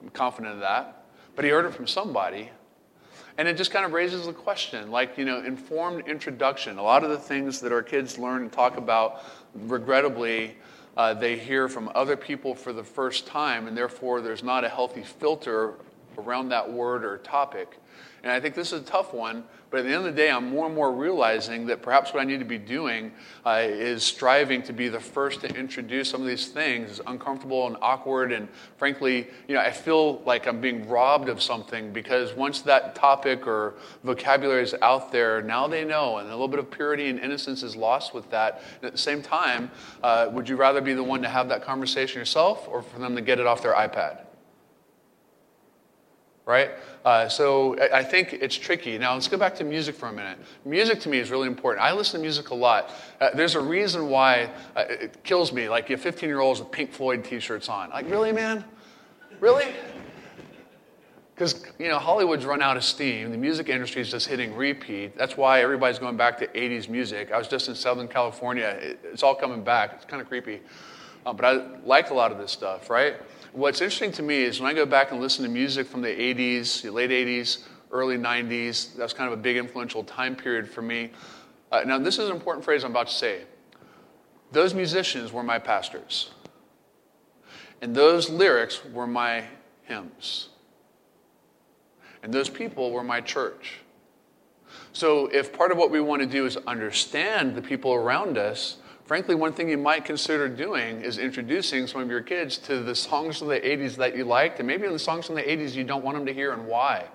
[0.00, 1.04] I'm confident of that.
[1.34, 2.50] But he heard it from somebody.
[3.36, 6.78] And it just kind of raises the question like, you know, informed introduction.
[6.78, 9.22] A lot of the things that our kids learn and talk about,
[9.54, 10.56] regrettably,
[10.98, 14.68] uh, they hear from other people for the first time, and therefore there's not a
[14.68, 15.74] healthy filter
[16.18, 17.80] around that word or topic.
[18.24, 20.30] And I think this is a tough one, but at the end of the day,
[20.30, 23.12] I'm more and more realizing that perhaps what I need to be doing
[23.44, 26.90] uh, is striving to be the first to introduce some of these things.
[26.90, 31.42] It's uncomfortable and awkward, and frankly, you know, I feel like I'm being robbed of
[31.42, 33.74] something because once that topic or
[34.04, 37.62] vocabulary is out there, now they know, and a little bit of purity and innocence
[37.62, 38.62] is lost with that.
[38.76, 39.70] And at the same time,
[40.02, 43.14] uh, would you rather be the one to have that conversation yourself, or for them
[43.16, 44.27] to get it off their iPad?
[46.48, 46.70] Right?
[47.04, 48.96] Uh, so I think it's tricky.
[48.96, 50.38] Now let's go back to music for a minute.
[50.64, 51.84] Music to me is really important.
[51.84, 52.90] I listen to music a lot.
[53.20, 55.68] Uh, there's a reason why uh, it kills me.
[55.68, 57.90] Like you have 15 year olds with Pink Floyd T-shirts on.
[57.90, 58.64] Like really, man?
[59.40, 59.66] Really?
[61.34, 63.30] Because you know Hollywood's run out of steam.
[63.30, 65.18] The music industry is just hitting repeat.
[65.18, 67.30] That's why everybody's going back to 80s music.
[67.30, 68.96] I was just in Southern California.
[69.04, 69.92] it's all coming back.
[69.96, 70.60] It's kind of creepy,
[71.26, 73.16] uh, but I like a lot of this stuff, right?
[73.52, 76.08] What's interesting to me is when I go back and listen to music from the
[76.08, 80.68] 80s, the late 80s, early 90s, that was kind of a big influential time period
[80.68, 81.10] for me.
[81.72, 83.42] Uh, now, this is an important phrase I'm about to say.
[84.52, 86.30] Those musicians were my pastors,
[87.80, 89.44] and those lyrics were my
[89.84, 90.48] hymns,
[92.22, 93.80] and those people were my church.
[94.92, 98.76] So, if part of what we want to do is understand the people around us,
[99.08, 102.94] frankly, one thing you might consider doing is introducing some of your kids to the
[102.94, 105.82] songs from the 80s that you liked, and maybe the songs from the 80s you
[105.82, 107.06] don't want them to hear, and why.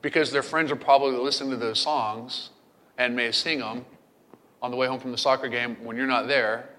[0.00, 2.50] Because their friends are probably listening to those songs
[2.96, 3.84] and may sing them
[4.62, 6.70] on the way home from the soccer game when you're not there,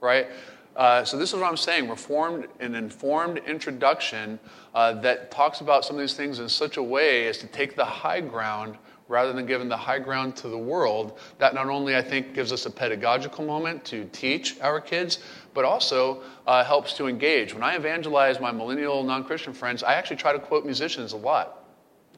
[0.00, 0.28] right?
[0.76, 1.88] Uh, so this is what I'm saying.
[1.88, 4.38] Reformed an informed introduction
[4.72, 7.74] uh, that talks about some of these things in such a way as to take
[7.74, 8.78] the high ground
[9.08, 12.52] rather than giving the high ground to the world, that not only I think gives
[12.52, 15.18] us a pedagogical moment to teach our kids,
[15.54, 17.54] but also uh, helps to engage.
[17.54, 21.16] When I evangelize my millennial non Christian friends, I actually try to quote musicians a
[21.16, 21.64] lot.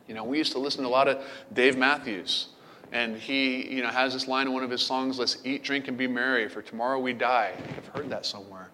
[0.08, 2.48] You know, we used to listen to a lot of Dave Matthews.
[2.92, 5.86] And he, you know, has this line in one of his songs, let's eat, drink,
[5.86, 7.52] and be merry, for tomorrow we die.
[7.76, 8.68] I've heard that somewhere.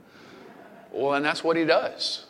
[0.91, 2.26] Well, and that's what he does.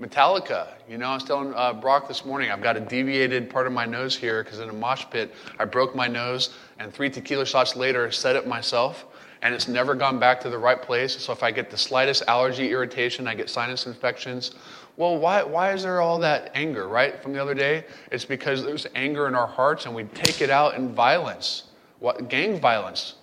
[0.00, 0.68] Metallica.
[0.88, 3.72] You know, I was telling uh, Brock this morning, I've got a deviated part of
[3.72, 7.46] my nose here because in a mosh pit, I broke my nose, and three tequila
[7.46, 9.06] shots later, set it myself,
[9.42, 11.16] and it's never gone back to the right place.
[11.16, 14.52] So if I get the slightest allergy irritation, I get sinus infections.
[14.96, 17.84] Well, why, why is there all that anger, right, from the other day?
[18.10, 21.64] It's because there's anger in our hearts, and we take it out in violence.
[22.00, 23.14] What, gang violence.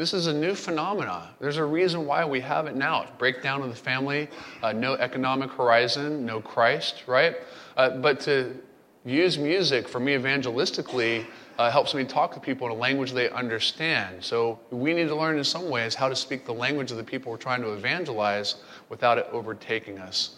[0.00, 1.28] This is a new phenomenon.
[1.40, 3.02] There's a reason why we have it now.
[3.02, 4.30] It's Breakdown of the family,
[4.62, 7.36] uh, no economic horizon, no Christ, right?
[7.76, 8.56] Uh, but to
[9.04, 11.26] use music for me evangelistically
[11.58, 14.24] uh, helps me talk to people in a language they understand.
[14.24, 17.04] So we need to learn in some ways how to speak the language of the
[17.04, 18.54] people we're trying to evangelize
[18.88, 20.36] without it overtaking us.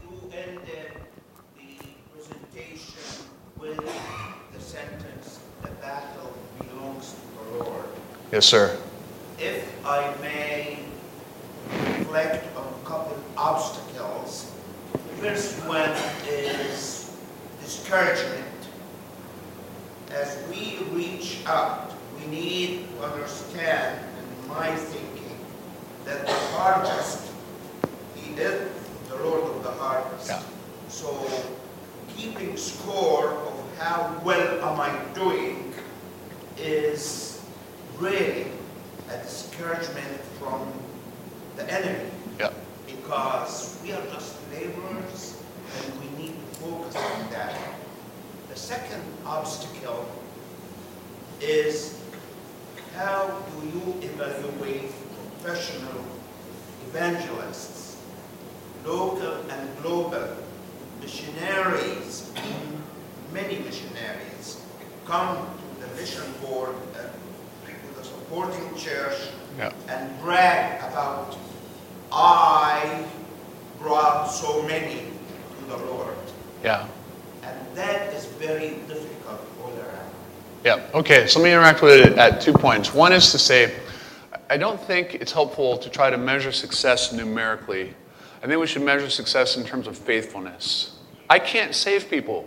[0.00, 0.60] You ended
[1.58, 1.66] the
[2.14, 3.26] presentation
[3.58, 4.07] with
[8.30, 8.78] Yes, sir.
[9.38, 10.78] If I may
[12.08, 14.50] reflect on a couple of obstacles.
[14.92, 15.90] The first one
[16.26, 17.10] is
[17.62, 18.44] discouragement.
[20.10, 24.00] As we reach out, we need to understand,
[24.42, 25.38] in my thinking,
[26.04, 27.30] that the harvest,
[28.14, 28.70] He is
[29.08, 30.28] the Lord of the harvest.
[30.28, 30.42] Yeah.
[30.88, 31.26] So
[32.16, 35.74] keeping score of how well am I doing
[36.56, 37.27] is
[37.98, 38.46] really
[39.10, 40.72] a discouragement from
[41.56, 42.10] the enemy.
[42.38, 42.54] Yep.
[42.86, 45.42] Because we are just laborers
[45.76, 47.58] and we need to focus on that.
[48.48, 50.08] The second obstacle
[51.40, 52.00] is
[52.94, 54.92] how do you evaluate
[55.42, 56.04] professional
[56.88, 57.96] evangelists,
[58.84, 60.36] local and global
[61.00, 62.32] missionaries,
[63.32, 64.62] many missionaries
[65.04, 65.46] come
[65.80, 66.74] to the mission board
[68.28, 69.16] supporting church
[69.58, 69.72] Yeah.
[69.88, 71.36] and brag about,
[72.12, 73.04] I
[73.78, 75.04] brought so many
[75.58, 76.14] to the Lord.
[76.62, 76.86] Yeah.
[77.42, 80.10] And that is very difficult all around.
[80.64, 80.80] Yeah.
[80.94, 81.26] Okay.
[81.26, 82.92] So let me interact with it at two points.
[82.92, 83.74] One is to say,
[84.50, 87.94] I don't think it's helpful to try to measure success numerically.
[88.42, 90.98] I think we should measure success in terms of faithfulness.
[91.30, 92.46] I can't save people.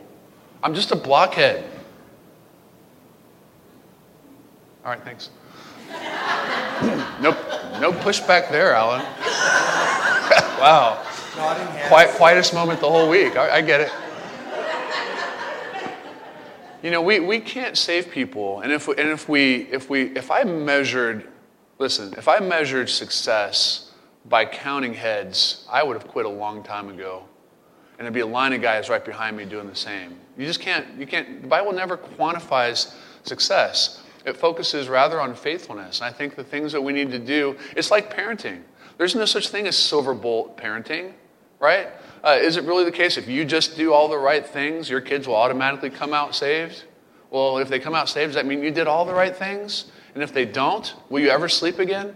[0.64, 1.64] I'm just a blockhead.
[4.86, 5.30] All right, thanks.
[7.22, 7.38] Nope,
[7.80, 9.02] no pushback there, Alan.
[10.60, 11.04] wow.
[11.88, 13.36] Quiet, quietest moment the whole week.
[13.36, 13.92] I, I get it.
[16.84, 20.32] You know, we, we can't save people, and if and if we if we if
[20.32, 21.28] I measured,
[21.78, 23.92] listen, if I measured success
[24.26, 27.24] by counting heads, I would have quit a long time ago,
[27.98, 30.20] and there'd be a line of guys right behind me doing the same.
[30.38, 31.44] You just can't you can't.
[31.44, 34.02] The Bible never quantifies success.
[34.26, 37.58] It focuses rather on faithfulness, and I think the things that we need to do.
[37.76, 38.62] It's like parenting.
[38.98, 41.14] There's no such thing as silver bullet parenting,
[41.60, 41.88] right?
[42.24, 45.02] Uh, is it really the case if you just do all the right things, your
[45.02, 46.84] kids will automatically come out saved?
[47.32, 49.92] Well, if they come out saved, does that mean you did all the right things?
[50.14, 52.16] And if they don't, will you ever sleep again?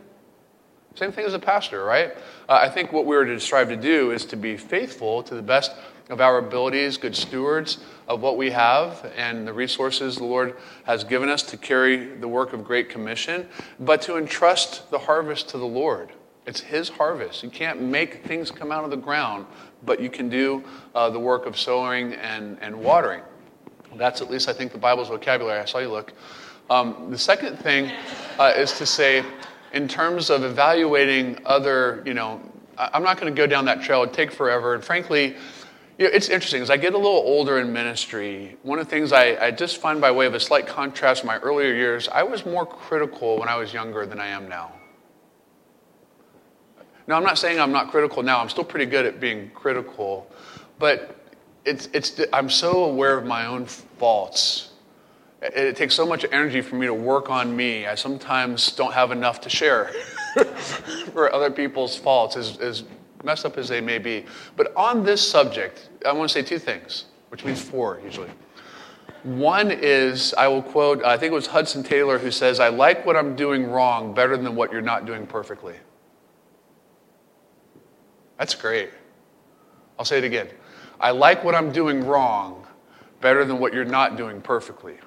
[0.96, 2.16] Same thing as a pastor, right?
[2.48, 5.42] Uh, I think what we're to strive to do is to be faithful to the
[5.42, 5.72] best
[6.10, 11.04] of our abilities, good stewards of what we have and the resources the Lord has
[11.04, 13.48] given us to carry the work of Great Commission,
[13.80, 16.12] but to entrust the harvest to the Lord.
[16.46, 17.42] It's His harvest.
[17.42, 19.48] You can't make things come out of the ground,
[19.84, 20.64] but you can do
[20.94, 23.24] uh, the work of sowing and, and watering.
[23.96, 25.60] That's at least, I think, the Bible's vocabulary.
[25.60, 26.14] I saw you look.
[26.70, 27.92] Um, the second thing
[28.38, 29.24] uh, is to say,
[29.74, 32.42] in terms of evaluating other, you know,
[32.78, 34.04] I'm not going to go down that trail.
[34.04, 34.76] It'd take forever.
[34.76, 35.36] And frankly,
[35.98, 36.62] you know, it's interesting.
[36.62, 39.78] As I get a little older in ministry, one of the things I, I just
[39.78, 43.40] find by way of a slight contrast to my earlier years, I was more critical
[43.40, 44.74] when I was younger than I am now.
[47.08, 48.40] Now, I'm not saying I'm not critical now.
[48.40, 50.30] I'm still pretty good at being critical,
[50.80, 51.16] but
[51.64, 54.72] it's, it's, I'm so aware of my own faults.
[55.42, 57.86] It, it takes so much energy for me to work on me.
[57.86, 59.92] I sometimes don't have enough to share
[61.14, 62.84] for other people's faults, as, as
[63.26, 64.26] messed up as they may be.
[64.56, 68.30] But on this subject, I want to say two things, which means four usually.
[69.24, 73.06] One is, I will quote, I think it was Hudson Taylor who says, I like
[73.06, 75.76] what I'm doing wrong better than what you're not doing perfectly.
[78.38, 78.92] That's great.
[79.98, 80.50] I'll say it again.
[81.00, 82.68] I like what I'm doing wrong
[83.20, 84.98] better than what you're not doing perfectly.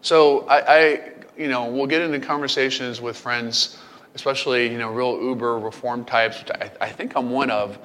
[0.00, 3.78] So I, I you know, we'll get into conversations with friends,
[4.14, 7.78] especially, you know, real Uber reform types, which I, I think I'm one of.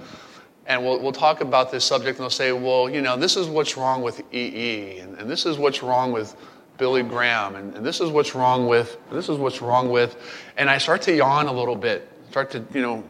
[0.68, 3.48] And we'll, we'll talk about this subject and they'll say, well, you know, this is
[3.48, 6.36] what's wrong with EE, and, and this is what's wrong with
[6.78, 10.18] Billy Graham, and, and this is what's wrong with, this is what's wrong with.
[10.58, 13.04] And I start to yawn a little bit, start to, you know,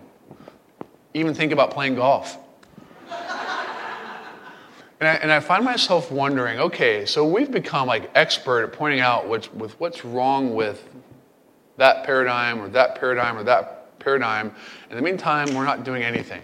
[1.14, 2.38] even think about playing golf.
[5.02, 9.02] And I, and I find myself wondering, okay, so we've become like expert at pointing
[9.02, 10.88] out what's, with what's wrong with
[11.78, 14.54] that paradigm or that paradigm or that paradigm.
[14.90, 16.42] In the meantime, we're not doing anything.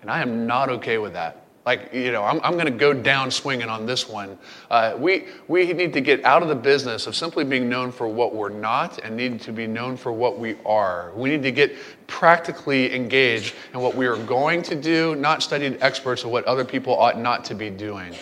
[0.00, 1.42] And I am not okay with that.
[1.64, 4.36] Like, you know, I'm, I'm going to go down swinging on this one.
[4.68, 8.08] Uh, we, we need to get out of the business of simply being known for
[8.08, 11.12] what we're not and need to be known for what we are.
[11.14, 11.76] We need to get
[12.08, 16.64] practically engaged in what we are going to do, not studied experts of what other
[16.64, 18.12] people ought not to be doing.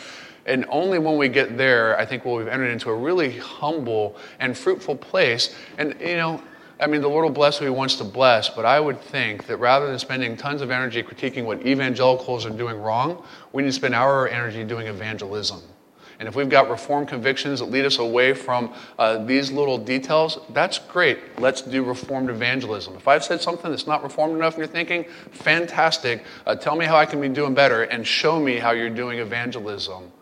[0.47, 4.17] And only when we get there, I think, will we've entered into a really humble
[4.39, 5.55] and fruitful place.
[5.79, 6.43] And, you know,
[6.81, 9.47] I mean, the Lord will bless who He wants to bless, but I would think
[9.47, 13.23] that rather than spending tons of energy critiquing what evangelicals are doing wrong,
[13.53, 15.61] we need to spend our energy doing evangelism.
[16.19, 20.39] And if we've got reform convictions that lead us away from uh, these little details,
[20.51, 21.19] that's great.
[21.39, 22.95] Let's do reformed evangelism.
[22.95, 26.25] If I've said something that's not reformed enough in your thinking, fantastic.
[26.47, 29.19] Uh, tell me how I can be doing better and show me how you're doing
[29.19, 30.13] evangelism.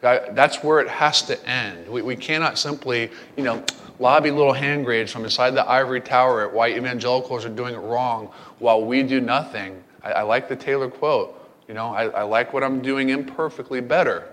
[0.00, 1.88] That's where it has to end.
[1.88, 3.64] We, we cannot simply, you know,
[3.98, 7.78] lobby little hand grenades from inside the ivory tower at why evangelicals are doing it
[7.78, 9.82] wrong while we do nothing.
[10.02, 11.34] I, I like the Taylor quote.
[11.66, 14.28] You know, I, I like what I'm doing imperfectly better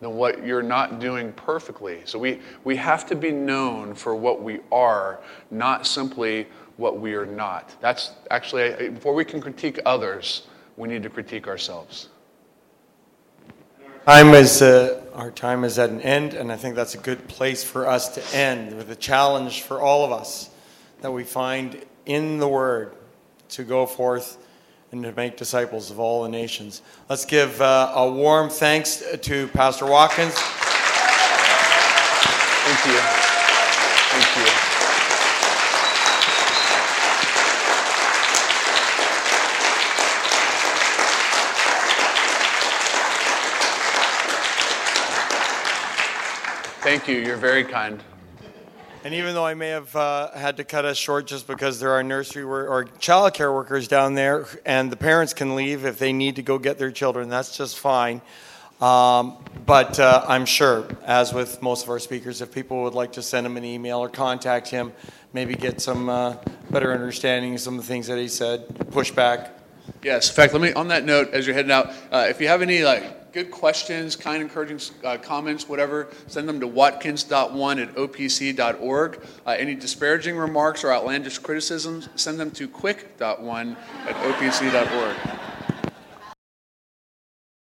[0.00, 2.00] than what you're not doing perfectly.
[2.04, 5.20] So we, we have to be known for what we are,
[5.50, 7.74] not simply what we are not.
[7.80, 12.08] That's actually, before we can critique others, we need to critique ourselves.
[14.06, 17.28] Time is, uh, our time is at an end, and I think that's a good
[17.28, 20.50] place for us to end with a challenge for all of us
[21.02, 22.94] that we find in the Word
[23.50, 24.44] to go forth
[24.90, 26.82] and to make disciples of all the nations.
[27.08, 30.34] Let's give uh, a warm thanks to Pastor Watkins.
[32.64, 32.98] Thank you.
[34.10, 34.51] Thank you.
[46.82, 47.16] Thank you.
[47.18, 48.02] You're very kind.
[49.04, 51.92] And even though I may have uh, had to cut us short just because there
[51.92, 56.12] are nursery wor- or childcare workers down there, and the parents can leave if they
[56.12, 58.20] need to go get their children, that's just fine.
[58.80, 63.12] Um, but uh, I'm sure, as with most of our speakers, if people would like
[63.12, 64.92] to send him an email or contact him,
[65.32, 66.34] maybe get some uh,
[66.68, 69.50] better understanding of some of the things that he said, pushback.
[70.02, 70.28] Yes.
[70.30, 72.60] In fact, let me on that note, as you're heading out, uh, if you have
[72.60, 79.20] any like good questions, kind, encouraging uh, comments, whatever, send them to watkins.one at opc.org.
[79.46, 83.76] Uh, any disparaging remarks or outlandish criticisms, send them to quick.one
[84.06, 85.16] at opc.org.